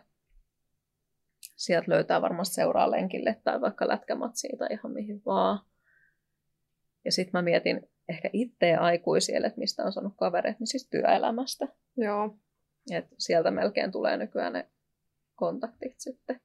sieltä 1.41 1.91
löytää 1.91 2.21
varmasti 2.21 2.55
seuraa 2.55 2.91
lenkille 2.91 3.41
tai 3.43 3.61
vaikka 3.61 3.87
lätkämatsiin 3.87 4.57
tai 4.57 4.67
ihan 4.71 4.91
mihin 4.91 5.21
vaan. 5.25 5.59
Ja 7.05 7.11
sitten 7.11 7.31
mä 7.33 7.41
mietin 7.41 7.89
ehkä 8.09 8.29
itse 8.33 8.75
aikuisille, 8.75 9.47
että 9.47 9.59
mistä 9.59 9.83
on 9.83 9.93
saanut 9.93 10.13
kavereita, 10.17 10.59
niin 10.59 10.67
siis 10.67 10.87
työelämästä. 10.89 11.67
Joo. 11.97 12.37
Et 12.91 13.05
sieltä 13.17 13.51
melkein 13.51 13.91
tulee 13.91 14.17
nykyään 14.17 14.53
ne 14.53 14.69
kontaktit 15.35 15.93
sitten. 15.97 16.41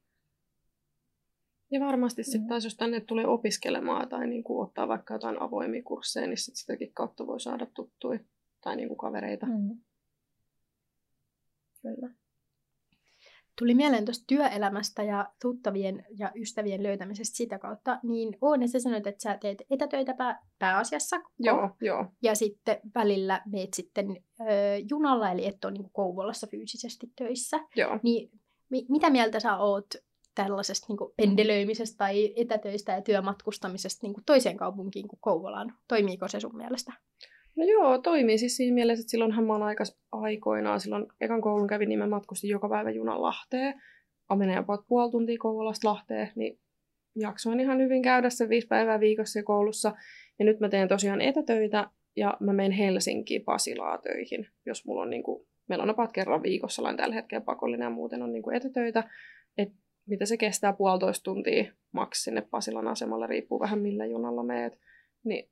Ja 1.71 1.81
varmasti 1.81 2.25
sitten 2.25 2.41
mm. 2.41 2.49
taas, 2.49 2.65
jos 2.65 2.77
tänne 2.77 3.01
tulee 3.01 3.27
opiskelemaan 3.27 4.09
tai 4.09 4.27
niin 4.27 4.45
kuin 4.45 4.69
ottaa 4.69 4.89
vaikka 4.89 5.15
jotain 5.15 5.43
avoimia 5.43 5.83
kursseja, 5.83 6.27
niin 6.27 6.39
sit 6.39 6.57
sitäkin 6.57 6.95
kautta 6.95 7.27
voi 7.27 7.41
saada 7.41 7.67
tuttuja 7.67 8.19
tai 8.61 8.77
niin 8.77 8.89
kuin 8.89 8.99
kavereita. 8.99 9.47
Mm. 9.47 9.81
Kyllä. 11.83 12.22
Tuli 13.59 13.75
mieleen 13.75 14.05
tuosta 14.05 14.25
työelämästä 14.27 15.03
ja 15.03 15.33
tuttavien 15.43 16.05
ja 16.19 16.33
ystävien 16.37 16.83
löytämisestä 16.83 17.37
sitä 17.37 17.59
kautta, 17.59 17.99
niin 18.03 18.37
Oone, 18.41 18.67
sä 18.67 18.81
sanoit, 18.81 19.07
että 19.07 19.23
sä 19.23 19.39
teet 19.41 19.63
etätöitä 19.71 20.15
pää, 20.15 20.41
pääasiassa. 20.59 21.17
Joo, 21.39 21.71
joo. 21.81 22.07
Ja 22.23 22.35
sitten 22.35 22.81
välillä 22.95 23.43
meet 23.47 23.75
sitten 23.75 24.17
ö, 24.41 24.45
junalla, 24.91 25.31
eli 25.31 25.47
et 25.47 25.65
ole 25.65 25.73
niin 25.73 25.91
Kouvolassa 25.93 26.47
fyysisesti 26.47 27.07
töissä. 27.17 27.61
Joo. 27.77 27.99
Niin 28.03 28.31
mi- 28.71 28.87
mitä 28.89 29.11
mieltä 29.11 29.41
sä 29.41 29.57
oot 29.57 29.87
tällaisesta 30.35 30.87
niin 30.89 31.13
pendelöimisestä 31.17 31.97
tai 31.97 32.33
etätöistä 32.37 32.93
ja 32.93 33.03
työmatkustamisesta 33.03 34.07
niin 34.07 34.15
toiseen 34.27 34.57
kaupunkiin 34.57 35.09
kuin 35.09 35.21
Kouvolaan? 35.21 35.75
Toimiiko 35.89 36.29
se 36.29 36.41
sun 36.41 36.57
mielestä? 36.57 36.93
No 37.57 37.65
joo, 37.65 37.99
toimii 37.99 38.39
siis 38.39 38.57
siinä 38.57 38.75
mielessä, 38.75 39.01
että 39.01 39.11
silloinhan 39.11 39.45
mä 39.45 39.53
oon 39.53 39.63
aika 39.63 39.85
aikoinaan, 40.13 40.81
silloin 40.81 41.07
ekan 41.21 41.41
koulun 41.41 41.67
kävin, 41.67 41.89
niin 41.89 41.99
mä 41.99 42.07
matkustin 42.07 42.51
joka 42.51 42.69
päivä 42.69 42.91
junan 42.91 43.23
Lahteen. 43.23 43.83
Mä 44.31 44.37
menen 44.37 44.57
jopa 44.57 44.85
puoli 44.89 45.11
tuntia 45.11 45.37
Kouvolasta 45.39 45.89
Lahteen, 45.89 46.33
niin 46.35 46.59
jaksoin 47.17 47.61
ihan 47.61 47.79
hyvin 47.79 48.03
käydä 48.03 48.31
sen 48.31 48.49
viisi 48.49 48.67
päivää 48.67 49.01
viikossa 49.01 49.43
koulussa. 49.43 49.95
Ja 50.39 50.45
nyt 50.45 50.61
mä 50.61 50.69
teen 50.69 50.89
tosiaan 50.89 51.21
etätöitä 51.21 51.91
ja 52.17 52.37
mä 52.41 52.53
menen 52.53 52.73
Helsinkiin 52.73 53.45
Pasilaa 53.45 53.99
töihin, 53.99 54.49
jos 54.67 54.87
mulla 54.87 55.03
on 55.03 55.11
niin 55.11 55.23
kuin, 55.23 55.47
meillä 55.69 55.83
on 55.83 55.91
apat 55.91 56.13
kerran 56.13 56.43
viikossa, 56.43 56.83
olen 56.83 56.97
tällä 56.97 57.15
hetkellä 57.15 57.45
pakollinen 57.45 57.87
ja 57.87 57.91
muuten 57.91 58.23
on 58.23 58.33
niin 58.33 58.43
kuin 58.43 58.57
etätöitä. 58.57 59.05
Et 59.59 59.73
mitä 60.07 60.27
se 60.27 60.37
kestää 60.37 60.73
puolitoista 60.73 61.25
tuntia 61.25 61.65
maks 61.93 62.25
sinne 62.25 62.41
Pasilan 62.51 62.89
asemalle, 62.89 63.27
riippuu 63.27 63.61
vähän 63.61 63.79
millä 63.79 64.07
junalla 64.07 64.43
meet. 64.43 64.79
Niin 65.25 65.52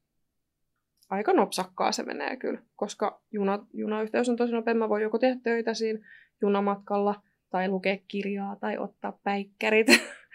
aika 1.10 1.32
nopsakkaa 1.32 1.92
se 1.92 2.02
menee 2.02 2.36
kyllä, 2.36 2.60
koska 2.76 3.22
juna, 3.32 3.66
junayhteys 3.72 4.28
on 4.28 4.36
tosi 4.36 4.52
nopea. 4.52 4.74
Mä 4.74 4.88
voin 4.88 5.02
joko 5.02 5.18
tehdä 5.18 5.40
töitä 5.42 5.74
siinä 5.74 6.08
junamatkalla, 6.42 7.22
tai 7.50 7.68
lukea 7.68 7.98
kirjaa, 8.08 8.56
tai 8.56 8.78
ottaa 8.78 9.18
päikkärit. 9.24 9.88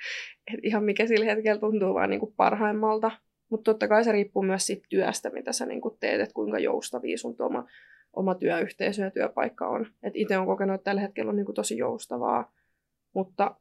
Et 0.54 0.60
ihan 0.64 0.84
mikä 0.84 1.08
sillä 1.08 1.26
hetkellä 1.26 1.60
tuntuu 1.60 1.94
vaan 1.94 2.10
niin 2.10 2.20
kuin 2.20 2.34
parhaimmalta. 2.38 3.12
Mutta 3.50 3.72
totta 3.72 3.88
kai 3.88 4.04
se 4.04 4.12
riippuu 4.12 4.44
myös 4.44 4.66
siitä 4.66 4.88
työstä, 4.90 5.30
mitä 5.30 5.52
sä 5.52 5.66
niin 5.66 5.82
teet, 6.00 6.22
että 6.22 6.34
kuinka 6.34 6.60
joustavia 6.60 7.18
sun 7.18 7.36
oma, 7.40 7.66
oma 8.14 8.36
työyhteisö 8.36 9.04
ja 9.04 9.12
työpaikka 9.12 9.68
on. 9.68 9.88
Et 10.04 10.14
itse 10.16 10.38
on 10.38 10.46
kokenut, 10.46 10.76
että 10.76 10.84
tällä 10.84 11.02
hetkellä 11.02 11.30
on 11.30 11.36
niin 11.36 11.54
tosi 11.56 11.78
joustavaa, 11.78 12.52
mutta 13.14 13.56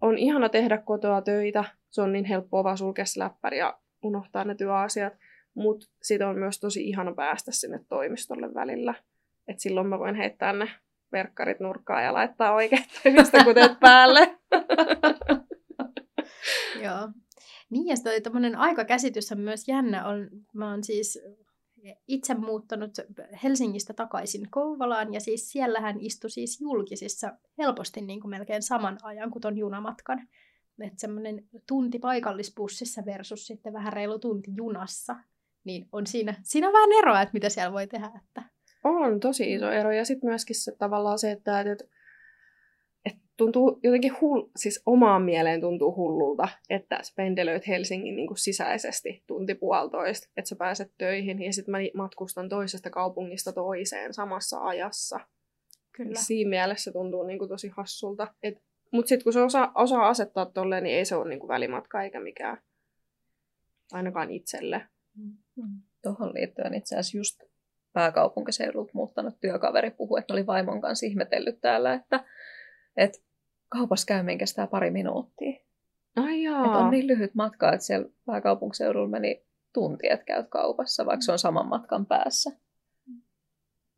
on 0.00 0.18
ihana 0.18 0.48
tehdä 0.48 0.78
kotoa 0.78 1.22
töitä. 1.22 1.64
Se 1.90 2.02
on 2.02 2.12
niin 2.12 2.24
helppoa 2.24 2.64
vaan 2.64 2.78
sulkea 2.78 3.04
läppäri 3.16 3.58
ja 3.58 3.78
unohtaa 4.02 4.44
ne 4.44 4.54
työasiat. 4.54 5.12
Mutta 5.54 5.86
sitten 6.02 6.28
on 6.28 6.38
myös 6.38 6.60
tosi 6.60 6.88
ihana 6.88 7.14
päästä 7.14 7.52
sinne 7.52 7.80
toimistolle 7.88 8.54
välillä. 8.54 8.94
Et 9.48 9.60
silloin 9.60 9.86
mä 9.86 9.98
voin 9.98 10.14
heittää 10.14 10.52
ne 10.52 10.70
verkkarit 11.12 11.60
nurkkaan 11.60 12.04
ja 12.04 12.12
laittaa 12.12 12.54
oikeat 12.54 12.88
töistä 13.02 13.44
kutet 13.44 13.80
päälle. 13.80 14.38
Joo. 16.82 17.08
Niin, 17.70 17.86
ja 17.86 18.20
tämmöinen 18.22 18.56
aikakäsitys 18.56 19.32
on 19.32 19.40
myös 19.40 19.68
jännä. 19.68 20.06
On, 20.06 20.28
mä 20.54 20.70
oon 20.70 20.84
siis 20.84 21.18
itse 22.08 22.34
muuttanut 22.34 22.90
Helsingistä 23.42 23.92
takaisin 23.92 24.50
Kouvolaan, 24.50 25.14
ja 25.14 25.20
siis 25.20 25.52
siellähän 25.52 26.00
istui 26.00 26.30
siis 26.30 26.60
julkisissa 26.60 27.32
helposti 27.58 28.00
niin 28.00 28.20
kuin 28.20 28.30
melkein 28.30 28.62
saman 28.62 28.98
ajan 29.02 29.30
kuin 29.30 29.42
ton 29.42 29.58
junamatkan. 29.58 30.28
Että 30.80 31.00
semmoinen 31.00 31.48
tunti 31.66 31.98
paikallisbussissa 31.98 33.02
versus 33.04 33.46
sitten 33.46 33.72
vähän 33.72 33.92
reilu 33.92 34.18
tunti 34.18 34.50
junassa, 34.56 35.16
niin 35.64 35.88
on 35.92 36.06
siinä, 36.06 36.34
siinä 36.42 36.66
on 36.66 36.72
vähän 36.72 36.92
eroa, 36.92 37.22
että 37.22 37.32
mitä 37.32 37.48
siellä 37.48 37.72
voi 37.72 37.86
tehdä. 37.86 38.10
Että... 38.24 38.42
On 38.84 39.20
tosi 39.20 39.52
iso 39.52 39.70
ero, 39.70 39.92
ja 39.92 40.04
sitten 40.04 40.30
myöskin 40.30 40.56
se 40.56 40.72
tavallaan 40.78 41.18
se, 41.18 41.30
että, 41.30 41.60
että 41.60 41.84
tuntuu 43.36 43.80
jotenkin, 43.82 44.20
hull, 44.20 44.42
siis 44.56 44.82
omaan 44.86 45.22
mieleen 45.22 45.60
tuntuu 45.60 45.96
hullulta, 45.96 46.48
että 46.70 46.98
sä 47.02 47.12
pendelöit 47.16 47.68
Helsingin 47.68 48.16
niin 48.16 48.26
kuin 48.26 48.38
sisäisesti 48.38 49.22
tunti 49.26 49.54
puolitoista, 49.54 50.28
että 50.36 50.48
sä 50.48 50.56
pääset 50.56 50.92
töihin 50.98 51.42
ja 51.42 51.52
sitten 51.52 51.72
mä 51.72 51.78
matkustan 51.94 52.48
toisesta 52.48 52.90
kaupungista 52.90 53.52
toiseen 53.52 54.14
samassa 54.14 54.58
ajassa. 54.58 55.20
Kyllä. 55.92 56.20
Siinä 56.20 56.50
mielessä 56.50 56.92
tuntuu 56.92 57.22
niin 57.22 57.38
kuin 57.38 57.48
tosi 57.48 57.68
hassulta. 57.68 58.34
Et, 58.42 58.62
mutta 58.92 59.08
sitten 59.08 59.24
kun 59.24 59.32
se 59.32 59.42
osaa, 59.42 59.72
osaa 59.74 60.08
asettaa 60.08 60.46
tolleen, 60.46 60.82
niin 60.82 60.96
ei 60.96 61.04
se 61.04 61.16
ole 61.16 61.28
niin 61.28 61.40
kuin 61.40 61.48
välimatka 61.48 62.02
eikä 62.02 62.20
mikään, 62.20 62.62
ainakaan 63.92 64.30
itselle. 64.30 64.86
Mm. 65.16 65.82
Tuohon 66.02 66.34
liittyen 66.34 66.74
itse 66.74 66.94
asiassa 66.96 67.18
just 67.18 67.42
pääkaupunkiseudulta 67.92 68.90
muuttanut 68.94 69.40
työkaveri 69.40 69.90
puhui, 69.90 70.18
että 70.18 70.34
oli 70.34 70.46
vaimon 70.46 70.80
kanssa 70.80 71.06
ihmetellyt 71.06 71.60
täällä, 71.60 71.94
että 71.94 72.24
että 72.96 73.18
kaupassa 73.68 74.06
käyminen 74.06 74.38
kestää 74.38 74.66
pari 74.66 74.90
minuuttia. 74.90 75.60
Ai 76.16 76.42
jaa. 76.42 76.64
Että 76.64 76.78
on 76.78 76.90
niin 76.90 77.06
lyhyt 77.06 77.34
matka, 77.34 77.72
että 77.72 77.86
siellä 77.86 78.08
pääkaupunkiseudulla 78.26 79.08
meni 79.08 79.44
tunti, 79.72 80.08
että 80.10 80.24
käyt 80.24 80.46
kaupassa, 80.48 81.06
vaikka 81.06 81.20
se 81.20 81.32
on 81.32 81.38
saman 81.38 81.68
matkan 81.68 82.06
päässä. 82.06 82.50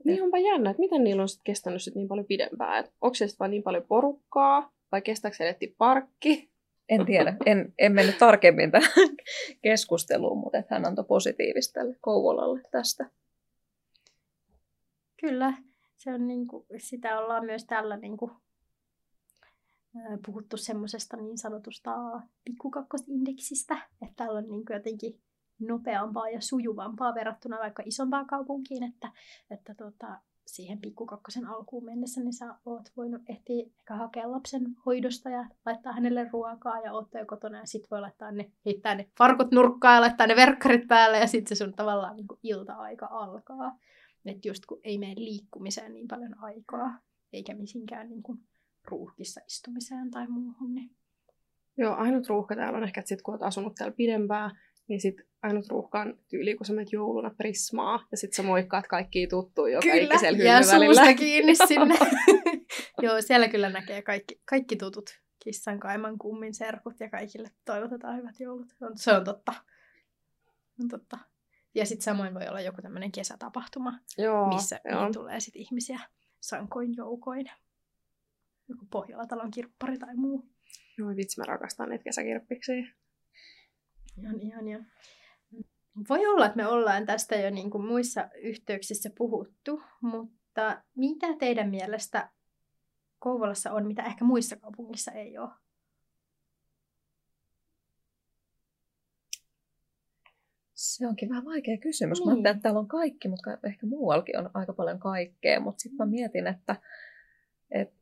Niin 0.05 0.23
onpa 0.23 0.39
jännä, 0.39 0.71
että 0.71 0.81
miten 0.81 1.05
niillä 1.05 1.23
on 1.23 1.29
sit 1.29 1.41
kestänyt 1.45 1.83
sit 1.83 1.95
niin 1.95 2.09
paljon 2.09 2.27
pidempään. 2.27 2.85
onko 3.01 3.15
se 3.15 3.27
vain 3.41 3.51
niin 3.51 3.63
paljon 3.63 3.85
porukkaa, 3.89 4.73
vai 4.93 5.03
kestääkö 5.03 5.37
se 5.37 5.59
parkki? 5.79 6.56
En 6.89 7.07
tiedä, 7.07 7.37
en, 7.47 7.75
en 7.79 7.93
mennyt 7.93 8.19
tarkemmin 8.19 8.71
tähän 8.71 9.09
keskusteluun, 9.63 10.39
mutta 10.39 10.59
että 10.59 10.75
hän 10.75 10.87
antoi 10.87 11.05
positiivista 11.05 11.73
tälle 11.73 11.97
Kouvolalle 12.01 12.63
tästä. 12.71 13.11
Kyllä, 15.21 15.55
se 15.97 16.15
on 16.15 16.27
niin 16.27 16.47
kuin, 16.47 16.67
sitä 16.79 17.19
ollaan 17.19 17.45
myös 17.45 17.65
tällä 17.65 17.97
niin 17.97 18.17
kuin 18.17 18.31
puhuttu 20.27 20.57
semmoisesta 20.57 21.17
niin 21.17 21.39
sanotusta 21.39 21.91
pikkukakkosindeksistä, 22.45 23.75
että 24.03 24.15
täällä 24.17 24.39
on 24.39 24.49
niin 24.49 24.63
jotenkin 24.71 25.21
nopeampaa 25.59 26.29
ja 26.29 26.41
sujuvampaa 26.41 27.15
verrattuna 27.15 27.59
vaikka 27.59 27.83
isompaan 27.87 28.27
kaupunkiin, 28.27 28.83
että, 28.83 29.13
että 29.51 29.75
tota, 29.75 30.21
siihen 30.47 30.79
pikkukakkosen 30.79 31.47
alkuun 31.47 31.85
mennessä 31.85 32.21
niin 32.21 32.33
sä 32.33 32.55
oot 32.67 32.93
voinut 32.97 33.23
ehtiä 33.29 33.67
ehkä 33.79 33.95
hakea 33.95 34.31
lapsen 34.31 34.63
hoidosta 34.87 35.31
ja 35.31 35.47
laittaa 35.67 35.93
hänelle 35.93 36.29
ruokaa 36.33 36.81
ja 36.81 36.93
oot 36.93 37.09
jo 37.15 37.27
kotona 37.27 37.59
ja 37.59 37.67
sit 37.67 37.91
voi 37.91 38.01
laittaa 38.01 38.31
ne, 38.31 38.53
heittää 38.67 38.95
ne 38.95 39.09
farkut 39.19 39.51
nurkkaan 39.51 39.95
ja 39.95 40.01
laittaa 40.01 40.27
ne 40.27 40.37
verkkarit 40.37 40.89
päälle 40.89 41.19
ja 41.19 41.27
sitten 41.27 41.57
se 41.57 41.65
sun 41.65 41.75
tavallaan 41.75 42.17
niin 42.17 42.27
ilta-aika 42.43 43.07
alkaa. 43.11 43.79
Että 44.27 44.49
just 44.49 44.67
kun 44.67 44.81
ei 44.85 44.99
mene 44.99 45.15
liikkumiseen 45.17 45.93
niin 45.93 46.09
paljon 46.09 46.39
aikaa, 46.39 46.99
eikä 47.33 47.55
misinkään 47.55 48.09
niin 48.09 48.23
kuin 48.23 48.39
ruuhkissa 48.85 49.41
istumiseen 49.47 50.11
tai 50.11 50.29
muuhun. 50.29 50.75
Niin... 50.75 50.91
Joo, 51.77 51.95
ainut 51.95 52.29
ruuhka 52.29 52.57
täällä 52.57 52.77
on 52.77 52.85
ehkä, 52.85 53.01
että 53.01 53.09
sit 53.09 53.23
kun 53.23 53.35
olet 53.35 53.43
asunut 53.43 53.75
täällä 53.75 53.97
pidempään, 53.97 54.59
niin 54.89 55.01
sit 55.01 55.17
ainut 55.43 55.69
ruuhka 55.69 56.01
on 56.01 56.19
tyyli, 56.29 56.55
kun 56.55 56.67
sä 56.67 56.73
menet 56.73 56.93
jouluna 56.93 57.31
prismaa, 57.31 58.07
ja 58.11 58.17
sit 58.17 58.33
sä 58.33 58.43
moikkaat 58.43 58.87
kaikki 58.87 59.27
tuttuja 59.27 59.75
joka 59.75 59.83
kyllä, 59.83 60.15
ikisellä 60.15 60.45
ja 60.45 60.63
suusta 60.63 61.15
kiinni 61.25 61.55
sinne. 61.55 61.99
Joo, 63.03 63.23
siellä 63.23 63.49
kyllä 63.49 63.69
näkee 63.71 64.03
kaikki, 64.03 64.41
kaikki 64.45 64.77
tutut 64.77 65.21
kissan 65.39 65.81
kaiman 65.81 66.19
kummin 66.19 66.55
serkut 66.55 67.01
ja 67.01 67.11
kaikille 67.11 67.51
toivotetaan 67.65 68.17
hyvät 68.17 68.41
joulut. 68.41 68.75
Se 68.97 69.13
on 69.13 69.25
totta. 69.25 69.53
On 70.81 70.89
totta. 70.89 71.19
Ja 71.75 71.87
sitten 71.87 72.05
samoin 72.05 72.35
voi 72.35 72.49
olla 72.49 72.61
joku 72.61 72.83
tämmöinen 72.83 73.13
kesätapahtuma, 73.13 73.99
joo, 74.19 74.49
missä 74.49 74.81
joo. 74.91 75.13
tulee 75.13 75.41
sitten 75.41 75.63
ihmisiä 75.63 76.01
sankoin 76.41 76.97
joukoin 76.97 77.51
joku 78.69 78.87
Pohjola-talon 78.91 79.51
kirppari 79.51 79.99
tai 79.99 80.15
muu. 80.15 80.49
Joo, 80.99 81.17
vitsi, 81.17 81.41
mä 81.41 81.45
rakastan 81.45 81.89
niitä 81.89 82.05
kesäkirppiksiä. 82.05 82.87
Ihan, 84.23 84.41
ihan, 84.41 84.69
ja. 84.69 84.85
Voi 86.09 86.27
olla, 86.27 86.47
että 86.47 86.57
me 86.57 86.67
ollaan 86.67 87.07
tästä 87.07 87.37
jo 87.37 87.51
niin 87.51 87.71
kuin 87.71 87.87
muissa 87.87 88.29
yhteyksissä 88.43 89.11
puhuttu, 89.19 89.83
mutta 90.01 90.83
mitä 90.97 91.27
teidän 91.39 91.71
mielestä 91.71 92.31
Kouvolassa 93.19 93.73
on, 93.73 93.87
mitä 93.87 94.03
ehkä 94.03 94.25
muissa 94.25 94.57
kaupungissa 94.57 95.11
ei 95.11 95.39
ole? 95.39 95.51
Se 100.75 101.07
onkin 101.07 101.29
vähän 101.29 101.45
vaikea 101.45 101.79
kysymys. 101.79 102.19
Niin. 102.19 102.27
Mä 102.27 102.33
ajattelin, 102.33 102.57
että 102.57 102.63
täällä 102.63 102.81
on 102.81 102.89
kaikki, 102.89 103.29
mutta 103.29 103.59
ehkä 103.65 103.87
muuallakin 103.87 104.39
on 104.39 104.51
aika 104.55 104.73
paljon 104.73 104.99
kaikkea. 104.99 105.61
Mutta 105.61 105.81
sitten 105.81 105.97
mä 105.97 106.07
mietin, 106.07 106.47
että, 106.47 106.77
että 107.71 107.97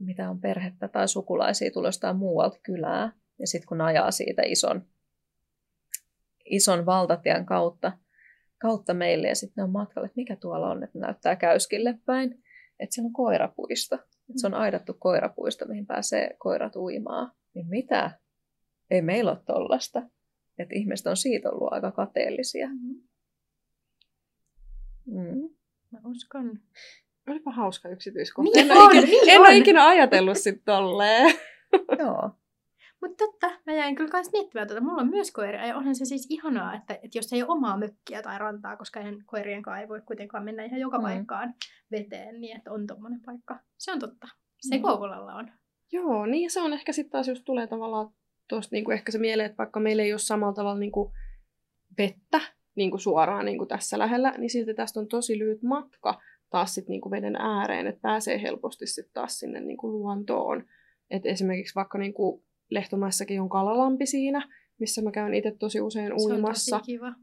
mitä 0.00 0.30
on 0.30 0.40
perhettä 0.40 0.88
tai 0.88 1.08
sukulaisia 1.08 1.70
tulee 1.70 1.88
jostain 1.88 2.16
muualta 2.16 2.58
kylää. 2.62 3.12
Ja 3.38 3.46
sitten 3.46 3.68
kun 3.68 3.80
ajaa 3.80 4.10
siitä 4.10 4.42
ison, 4.42 4.86
ison 6.44 6.86
valtatien 6.86 7.46
kautta, 7.46 7.92
kautta 8.60 8.94
meille 8.94 9.28
ja 9.28 9.34
sitten 9.34 9.54
ne 9.56 9.62
on 9.62 9.70
matkalla, 9.70 10.06
että 10.06 10.16
mikä 10.16 10.36
tuolla 10.36 10.70
on, 10.70 10.84
että 10.84 10.98
näyttää 10.98 11.36
käyskille 11.36 11.98
päin. 12.06 12.44
Että 12.80 12.94
siellä 12.94 13.06
on 13.06 13.12
koirapuisto. 13.12 13.94
Että 13.94 14.40
se 14.40 14.46
on 14.46 14.54
aidattu 14.54 14.94
koirapuisto, 14.98 15.66
mihin 15.66 15.86
pääsee 15.86 16.36
koirat 16.38 16.76
uimaan. 16.76 17.32
Niin 17.54 17.66
mitä? 17.68 18.10
Ei 18.90 19.02
meillä 19.02 19.30
ole 19.30 19.40
tollasta. 19.46 20.02
Että 20.58 20.74
ihmiset 20.74 21.06
on 21.06 21.16
siitä 21.16 21.50
ollut 21.50 21.72
aika 21.72 21.92
kateellisia. 21.92 22.68
Mm. 22.68 23.02
Mm. 25.06 25.50
Mä 25.90 25.98
uskon. 26.04 26.60
Olipa 27.28 27.50
hauska 27.50 27.88
yksityiskohta. 27.88 28.50
Niin 28.54 28.70
en, 28.70 28.76
on, 28.76 28.96
ikinä, 28.96 29.06
niin 29.06 29.30
en 29.30 29.40
on. 29.40 29.46
ole 29.46 29.56
ikinä 29.56 29.86
ajatellut 29.86 30.38
sit 30.38 30.64
tolleen. 30.64 31.34
Joo. 31.98 32.30
Mutta 33.04 33.24
totta, 33.24 33.50
mä 33.66 33.72
jäin 33.72 33.94
kyllä 33.94 34.10
myös 34.12 34.32
miettimään 34.32 34.68
että 34.68 34.80
Mulla 34.80 35.02
on 35.02 35.10
myös 35.10 35.32
koiria 35.32 35.66
ja 35.66 35.76
onhan 35.76 35.94
se 35.94 36.04
siis 36.04 36.26
ihanaa, 36.30 36.74
että, 36.74 36.94
että 36.94 37.18
jos 37.18 37.32
ei 37.32 37.42
ole 37.42 37.50
omaa 37.50 37.78
mökkiä 37.78 38.22
tai 38.22 38.38
rantaa, 38.38 38.76
koska 38.76 39.00
en, 39.00 39.18
koirien 39.26 39.62
kanssa 39.62 39.80
ei 39.80 39.88
voi 39.88 40.00
kuitenkaan 40.00 40.44
mennä 40.44 40.64
ihan 40.64 40.80
joka 40.80 40.98
mm. 40.98 41.02
paikkaan 41.02 41.54
veteen, 41.90 42.40
niin 42.40 42.56
että 42.56 42.72
on 42.72 42.86
tommonen 42.86 43.20
paikka. 43.26 43.58
Se 43.78 43.92
on 43.92 43.98
totta. 43.98 44.28
Se 44.60 44.76
mm. 44.76 44.82
Kouvolalla 44.82 45.34
on. 45.34 45.52
Joo, 45.92 46.26
niin 46.26 46.50
se 46.50 46.60
on 46.60 46.72
ehkä 46.72 46.92
sitten 46.92 47.10
taas 47.10 47.28
just 47.28 47.44
tulee 47.44 47.66
tavallaan 47.66 48.10
tuosta 48.48 48.76
niinku 48.76 48.90
ehkä 48.90 49.12
se 49.12 49.18
mieleen, 49.18 49.46
että 49.46 49.58
vaikka 49.58 49.80
meillä 49.80 50.02
ei 50.02 50.12
ole 50.12 50.18
samalla 50.18 50.54
tavalla 50.54 50.78
niinku 50.78 51.12
vettä 51.98 52.40
niinku 52.74 52.98
suoraan 52.98 53.44
niinku 53.44 53.66
tässä 53.66 53.98
lähellä, 53.98 54.34
niin 54.38 54.50
silti 54.50 54.74
tästä 54.74 55.00
on 55.00 55.08
tosi 55.08 55.38
lyhyt 55.38 55.62
matka 55.62 56.20
taas 56.50 56.74
sit 56.74 56.88
niinku 56.88 57.10
veden 57.10 57.36
ääreen, 57.36 57.86
että 57.86 58.00
pääsee 58.00 58.42
helposti 58.42 58.86
sit 58.86 59.12
taas 59.12 59.38
sinne 59.38 59.60
niinku 59.60 59.90
luontoon. 59.90 60.64
Et 61.10 61.26
esimerkiksi 61.26 61.74
vaikka 61.74 61.98
niinku 61.98 62.44
Lehtomaissakin 62.74 63.40
on 63.40 63.48
kalalampi 63.48 64.06
siinä, 64.06 64.48
missä 64.78 65.02
mä 65.02 65.10
käyn 65.10 65.34
itse 65.34 65.56
tosi 65.58 65.80
usein 65.80 66.12
uimassa. 66.12 66.80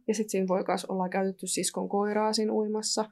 Ja 0.07 0.13
sitten 0.15 0.29
siinä 0.29 0.47
voi 0.47 0.63
myös 0.67 0.85
olla 0.85 1.09
käytetty 1.09 1.47
siskon 1.47 1.89
koiraa 1.89 2.33
siinä 2.33 2.53
uimassa. 2.53 3.05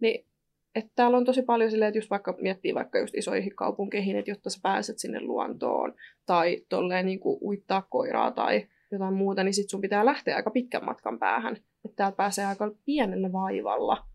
Niin 0.00 0.26
että 0.74 0.92
täällä 0.94 1.16
on 1.16 1.24
tosi 1.24 1.42
paljon 1.42 1.70
silleen, 1.70 1.88
että 1.88 1.98
just 1.98 2.10
vaikka 2.10 2.34
miettii 2.40 2.74
vaikka 2.74 2.98
just 2.98 3.14
isoihin 3.14 3.56
kaupunkeihin, 3.56 4.16
että 4.16 4.30
jotta 4.30 4.50
sä 4.50 4.60
pääset 4.62 4.98
sinne 4.98 5.20
luontoon 5.20 5.94
tai 6.26 6.64
tolleen 6.68 7.06
niin 7.06 7.20
kuin 7.20 7.38
uittaa 7.42 7.82
koiraa 7.82 8.30
tai 8.30 8.66
jotain 8.90 9.14
muuta, 9.14 9.44
niin 9.44 9.54
sit 9.54 9.70
sun 9.70 9.80
pitää 9.80 10.06
lähteä 10.06 10.36
aika 10.36 10.50
pitkän 10.50 10.84
matkan 10.84 11.18
päähän. 11.18 11.56
Että 11.56 11.96
täältä 11.96 12.16
pääsee 12.16 12.46
aika 12.46 12.74
pienellä 12.84 13.32
vaivalla 13.32 14.06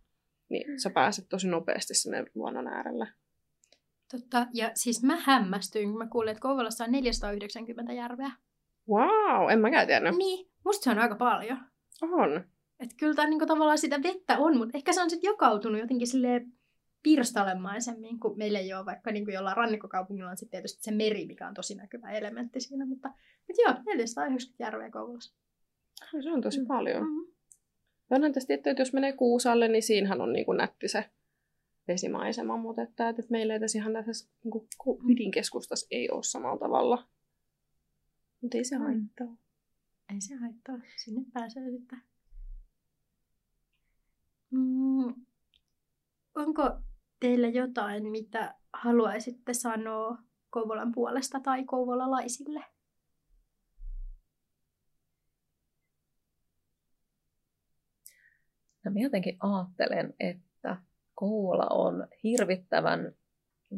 niin 0.49 0.81
sä 0.81 0.89
pääset 0.89 1.25
tosi 1.29 1.47
nopeasti 1.47 1.93
sinne 1.93 2.25
luonnon 2.35 2.67
äärelle. 2.67 3.07
Totta, 4.11 4.47
ja 4.53 4.71
siis 4.73 5.03
mä 5.03 5.15
hämmästyin, 5.25 5.89
kun 5.89 5.97
mä 5.97 6.07
kuulin, 6.07 6.31
että 6.31 6.41
Kouvolassa 6.41 6.83
on 6.83 6.91
490 6.91 7.93
järveä. 7.93 8.31
Wow, 8.89 9.51
en 9.51 9.59
mäkään 9.59 9.87
tiennyt. 9.87 10.15
Niin, 10.15 10.51
Musta 10.65 10.83
se 10.83 10.89
on 10.89 10.99
aika 10.99 11.15
paljon. 11.15 11.57
On. 12.01 12.43
Että 12.79 12.95
kyllä 12.99 13.13
tää 13.13 13.27
niinku 13.27 13.45
tavallaan 13.45 13.77
sitä 13.77 14.03
vettä 14.03 14.37
on, 14.37 14.57
mutta 14.57 14.77
ehkä 14.77 14.93
se 14.93 15.01
on 15.01 15.09
sitten 15.09 15.29
jakautunut 15.29 15.81
jotenkin 15.81 16.07
silleen 16.07 16.53
pirstalemaisemmin, 17.03 18.19
kun 18.19 18.37
meillä 18.37 18.59
ei 18.59 18.73
ole 18.73 18.85
vaikka 18.85 19.11
niin 19.11 19.25
kuin 19.25 19.35
jollain 19.35 19.57
rannikkokaupungilla 19.57 20.29
on 20.29 20.37
sitten 20.37 20.51
tietysti 20.57 20.83
se 20.83 20.91
meri, 20.91 21.25
mikä 21.25 21.47
on 21.47 21.53
tosi 21.53 21.75
näkyvä 21.75 22.11
elementti 22.11 22.59
siinä, 22.59 22.85
mutta, 22.85 23.09
mutta 23.47 23.61
joo, 23.65 23.73
490 23.85 24.63
järveä 24.63 24.91
Kouvolassa. 24.91 25.35
Se 26.23 26.31
on 26.31 26.41
tosi 26.41 26.59
Mm. 26.59 26.67
paljon. 26.67 27.03
Mm-hmm. 27.03 27.31
Onhan 28.09 28.33
tästä 28.33 28.47
tietty, 28.47 28.69
että 28.69 28.81
jos 28.81 28.93
menee 28.93 29.13
Kuusalle, 29.13 29.67
niin 29.67 29.83
siinähän 29.83 30.21
on 30.21 30.33
niin 30.33 30.45
kuin 30.45 30.57
nätti 30.57 30.87
se 30.87 31.05
vesimaisema, 31.87 32.57
mutta 32.57 32.81
että, 32.81 33.09
että 33.09 33.21
meillä 33.29 33.53
ei 33.53 33.59
tässä 33.59 33.77
ihan 33.79 33.93
tässä 34.05 34.29
niin 34.43 34.51
kuin 34.77 35.07
Vidin 35.07 35.31
keskustassa 35.31 35.87
ei 35.91 36.09
ole 36.09 36.23
samalla 36.23 36.59
tavalla. 36.59 37.07
Mutta 38.41 38.57
ei 38.57 38.63
se 38.65 38.77
Mm. 38.77 38.83
haittaa. 38.83 39.37
Ei 40.13 40.21
se 40.21 40.35
haittaa, 40.35 40.77
sinne 41.03 41.21
pääsee 41.33 41.71
sitten. 41.71 42.01
Mm, 44.51 45.25
onko 46.35 46.63
teillä 47.19 47.47
jotain, 47.47 48.07
mitä 48.07 48.55
haluaisitte 48.73 49.53
sanoa 49.53 50.17
Kouvolan 50.49 50.91
puolesta 50.91 51.39
tai 51.39 51.63
kouvolalaisille? 51.65 52.63
No 58.85 58.91
mä 58.91 58.99
jotenkin 58.99 59.37
ajattelen, 59.39 60.13
että 60.19 60.77
Kouvola 61.21 61.67
on 61.69 62.07
hirvittävän 62.23 63.15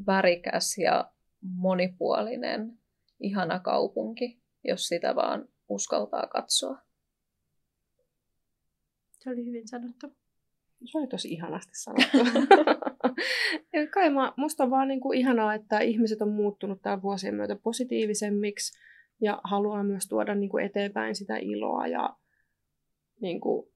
värikäs 0.07 0.77
ja 0.77 1.11
monipuolinen, 1.41 2.77
ihana 3.19 3.59
kaupunki, 3.59 4.41
jos 4.63 4.87
sitä 4.87 5.15
vaan 5.15 5.47
uskaltaa 5.69 6.27
katsoa. 6.27 6.77
Se 9.11 9.29
oli 9.29 9.45
hyvin 9.45 9.67
sanottu. 9.67 10.07
Se 10.85 10.97
oli 10.97 11.07
tosi 11.07 11.29
ihanasti 11.31 11.71
sanottu. 11.75 12.17
ja 13.73 13.87
kai 13.93 14.09
mä, 14.09 14.33
musta 14.37 14.63
on 14.63 14.71
vaan 14.71 14.87
niin 14.87 15.01
kuin 15.01 15.19
ihanaa, 15.19 15.53
että 15.53 15.79
ihmiset 15.79 16.21
on 16.21 16.31
muuttunut 16.31 16.81
tämän 16.81 17.01
vuosien 17.01 17.35
myötä 17.35 17.55
positiivisemmiksi 17.55 18.79
ja 19.21 19.41
haluaa 19.43 19.83
myös 19.83 20.07
tuoda 20.07 20.35
niin 20.35 20.49
kuin 20.49 20.65
eteenpäin 20.65 21.15
sitä 21.15 21.37
iloa 21.37 21.87
ja 21.87 22.15
niin 23.21 23.41
kuin, 23.41 23.67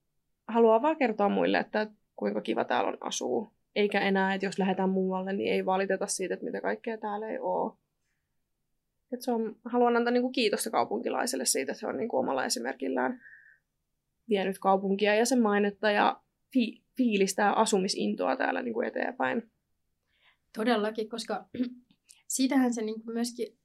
haluaa 0.47 0.81
vaan 0.81 0.97
kertoa 0.97 1.29
muille, 1.29 1.57
että 1.57 1.87
kuinka 2.15 2.41
kiva 2.41 2.65
täällä 2.65 2.89
on 2.89 2.97
asuu. 3.01 3.56
Eikä 3.77 3.99
enää, 3.99 4.33
että 4.33 4.45
jos 4.45 4.59
lähdetään 4.59 4.89
muualle, 4.89 5.33
niin 5.33 5.53
ei 5.53 5.65
valiteta 5.65 6.07
siitä, 6.07 6.33
että 6.33 6.45
mitä 6.45 6.61
kaikkea 6.61 6.97
täällä 6.97 7.29
ei 7.29 7.39
ole. 7.39 7.73
Et 9.11 9.21
se 9.21 9.31
on, 9.31 9.55
haluan 9.65 9.95
antaa 9.95 10.11
niin 10.11 10.21
kuin 10.21 10.31
kiitosta 10.31 10.69
kaupunkilaiselle 10.69 11.45
siitä, 11.45 11.71
että 11.71 11.79
se 11.79 11.87
on 11.87 11.97
niin 11.97 12.09
kuin 12.09 12.19
omalla 12.19 12.45
esimerkillään 12.45 13.21
vienyt 14.29 14.59
kaupunkia 14.59 15.15
ja 15.15 15.25
sen 15.25 15.41
mainetta 15.41 15.91
ja 15.91 16.21
fi- 16.53 16.83
fiilistää 16.97 17.53
asumisintoa 17.53 18.35
täällä 18.35 18.61
niin 18.61 18.73
kuin 18.73 18.87
eteenpäin. 18.87 19.51
Todellakin, 20.55 21.09
koska 21.09 21.45
siitähän 22.35 22.73
se 22.73 22.81
niin 22.81 23.01
myöskin 23.05 23.57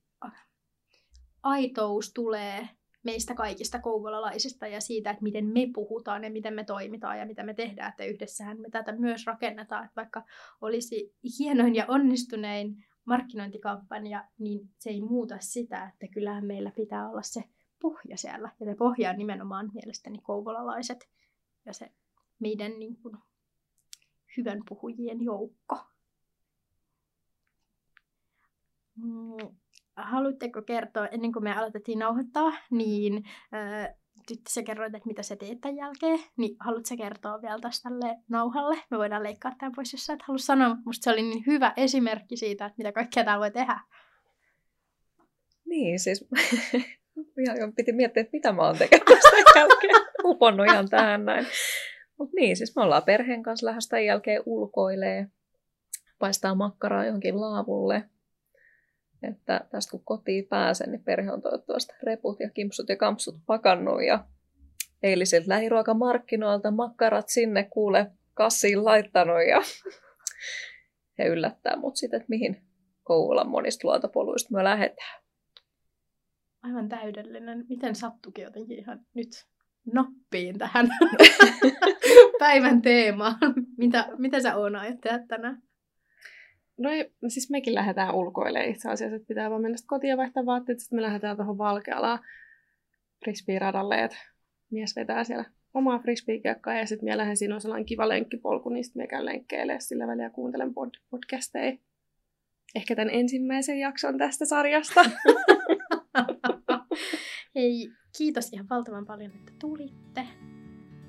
aitous 1.42 2.12
tulee 2.12 2.68
meistä 3.02 3.34
kaikista 3.34 3.78
kouvolalaisista 3.78 4.66
ja 4.66 4.80
siitä, 4.80 5.10
että 5.10 5.22
miten 5.22 5.46
me 5.46 5.70
puhutaan 5.74 6.24
ja 6.24 6.30
miten 6.30 6.54
me 6.54 6.64
toimitaan 6.64 7.18
ja 7.18 7.26
mitä 7.26 7.42
me 7.42 7.54
tehdään, 7.54 7.90
että 7.90 8.04
yhdessähän 8.04 8.60
me 8.60 8.70
tätä 8.70 8.92
myös 8.92 9.26
rakennetaan, 9.26 9.84
että 9.84 9.96
vaikka 9.96 10.24
olisi 10.60 11.14
hienoin 11.38 11.74
ja 11.74 11.84
onnistunein 11.88 12.84
markkinointikampanja, 13.04 14.24
niin 14.38 14.70
se 14.78 14.90
ei 14.90 15.00
muuta 15.00 15.36
sitä, 15.40 15.90
että 15.92 16.14
kyllähän 16.14 16.46
meillä 16.46 16.70
pitää 16.70 17.08
olla 17.10 17.22
se 17.22 17.44
pohja 17.80 18.16
siellä. 18.16 18.50
Ja 18.60 18.66
se 18.66 18.74
pohja 18.74 19.10
on 19.10 19.18
nimenomaan 19.18 19.70
mielestäni 19.74 20.18
kouvolalaiset 20.18 21.08
ja 21.66 21.72
se 21.72 21.90
meidän 22.38 22.78
niin 22.78 22.96
kuin, 22.96 23.16
hyvän 24.36 24.62
puhujien 24.68 25.22
joukko. 25.22 25.78
Mm, 28.96 29.56
haluatteko 29.96 30.62
kertoa, 30.62 31.06
ennen 31.06 31.32
kuin 31.32 31.44
me 31.44 31.52
aloitettiin 31.52 31.98
nauhoittaa, 31.98 32.52
niin 32.70 33.24
äh, 33.54 33.94
nyt 34.30 34.40
sä 34.48 34.62
kerroit, 34.62 34.94
että 34.94 35.06
mitä 35.06 35.22
sä 35.22 35.36
teet 35.36 35.60
tämän 35.60 35.76
jälkeen, 35.76 36.18
niin 36.36 36.56
haluatko 36.60 36.96
kertoa 36.96 37.42
vielä 37.42 37.60
tästä 37.60 37.88
tälle 37.88 38.16
nauhalle? 38.28 38.76
Me 38.90 38.98
voidaan 38.98 39.22
leikkaa 39.22 39.52
tämän 39.58 39.72
pois, 39.76 39.92
jos 39.92 40.06
sä 40.06 40.12
et 40.12 40.22
halua 40.22 40.38
sanoa. 40.38 40.76
Musta 40.84 41.04
se 41.04 41.10
oli 41.10 41.22
niin 41.22 41.44
hyvä 41.46 41.72
esimerkki 41.76 42.36
siitä, 42.36 42.66
että 42.66 42.78
mitä 42.78 42.92
kaikkea 42.92 43.24
täällä 43.24 43.40
voi 43.40 43.50
tehdä. 43.50 43.80
Niin, 45.64 45.98
siis 45.98 46.28
ihan 47.56 47.72
piti 47.76 47.92
miettiä, 47.92 48.20
että 48.20 48.32
mitä 48.32 48.52
mä 48.52 48.62
oon 48.62 48.78
tekemässä 48.78 49.30
sen 49.30 49.44
jälkeen. 49.56 49.94
Uponnut 50.24 50.66
ihan 50.66 50.88
tähän 50.88 51.24
näin. 51.24 51.46
Mutta 52.18 52.34
niin, 52.36 52.56
siis 52.56 52.76
me 52.76 52.82
ollaan 52.82 53.02
perheen 53.02 53.42
kanssa 53.42 53.66
lähes 53.66 53.88
tämän 53.88 54.04
jälkeen 54.04 54.42
ulkoilee, 54.46 55.26
paistaa 56.18 56.54
makkaraa 56.54 57.04
johonkin 57.04 57.40
laavulle. 57.40 58.04
Että 59.22 59.60
tästä 59.70 59.90
kun 59.90 60.04
kotiin 60.04 60.46
pääsen, 60.48 60.92
niin 60.92 61.04
perhe 61.04 61.32
on 61.32 61.42
toivottavasti 61.42 61.92
reput 62.02 62.40
ja 62.40 62.50
kimpsut 62.50 62.88
ja 62.88 62.96
kampsut 62.96 63.36
pakannut. 63.46 64.04
Ja 64.06 64.24
eilisiltä 65.02 65.48
lähiruokamarkkinoilta 65.48 66.70
makkarat 66.70 67.28
sinne 67.28 67.64
kuule 67.64 68.10
kassiin 68.34 68.84
laittanut. 68.84 69.36
Ja 69.48 69.62
he 71.18 71.24
yllättää 71.24 71.76
mut 71.76 71.96
sitten, 71.96 72.16
että 72.16 72.30
mihin 72.30 72.62
Kouvolan 73.02 73.48
monista 73.48 73.88
luontopoluista 73.88 74.54
me 74.54 74.64
lähdetään. 74.64 75.22
Aivan 76.62 76.88
täydellinen. 76.88 77.64
Miten 77.68 77.94
sattukin 77.94 78.44
jotenkin 78.44 78.78
ihan 78.78 79.00
nyt 79.14 79.28
nappiin 79.92 80.58
tähän 80.58 80.88
päivän 82.38 82.82
teemaan. 82.82 83.38
Mitä, 83.76 84.08
mitä 84.18 84.40
sä 84.40 84.56
Oona 84.56 84.80
ajattelet 84.80 85.28
tänään? 85.28 85.62
No 86.78 86.90
ei, 86.90 87.12
siis 87.28 87.50
mekin 87.50 87.74
lähdetään 87.74 88.14
ulkoilemaan 88.14 88.70
itse 88.70 88.90
asiassa, 88.90 89.16
että 89.16 89.28
pitää 89.28 89.50
vaan 89.50 89.62
mennä 89.62 89.76
kotiin 89.86 90.08
ja 90.08 90.16
vaihtaa 90.16 90.46
vaatteet, 90.46 90.80
sitten 90.80 90.96
me 90.96 91.02
lähdetään 91.02 91.36
tuohon 91.36 91.58
Valkealaan 91.58 92.18
frisbee-radalle, 93.24 94.04
että 94.04 94.18
mies 94.70 94.96
vetää 94.96 95.24
siellä 95.24 95.44
omaa 95.74 95.98
frisbee-kiekkaa 95.98 96.74
ja 96.74 96.86
sitten 96.86 97.04
minä 97.04 97.16
lähden, 97.16 97.36
siinä 97.36 97.54
on 97.54 97.60
sellainen 97.60 97.86
kiva 97.86 98.08
lenkkipolku, 98.08 98.68
niin 98.68 98.84
sitten 98.84 99.02
me 99.02 99.06
käyn 99.06 99.24
lenkkeilemään 99.24 99.80
sillä 99.80 100.06
välillä 100.06 100.22
ja 100.22 100.30
kuuntelen 100.30 100.68
pod- 100.68 101.02
podcasteja. 101.10 101.76
Ehkä 102.74 102.96
tämän 102.96 103.14
ensimmäisen 103.14 103.78
jakson 103.78 104.18
tästä 104.18 104.44
sarjasta. 104.44 105.00
Hei, 107.54 107.90
kiitos 108.18 108.52
ihan 108.52 108.68
valtavan 108.70 109.06
paljon, 109.06 109.32
että 109.32 109.52
tulitte. 109.60 110.26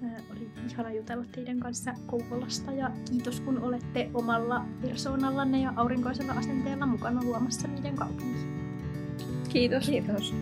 Ää, 0.04 0.22
Oli 0.32 0.50
ihana 0.72 0.92
jutella 0.92 1.26
teidän 1.32 1.60
kanssa 1.60 1.94
Kouvolasta 2.06 2.72
ja 2.72 2.92
kiitos 3.10 3.40
kun 3.42 3.60
olette 3.64 4.10
omalla 4.14 4.66
persoonallanne 4.82 5.62
ja 5.62 5.74
aurinkoisella 5.76 6.34
asenteella 6.34 6.86
mukana 6.86 7.24
luomassa 7.24 7.68
meidän 7.68 7.96
kaupunkia. 7.96 8.48
Kiitos. 9.50 9.86
Kiitos. 9.86 10.34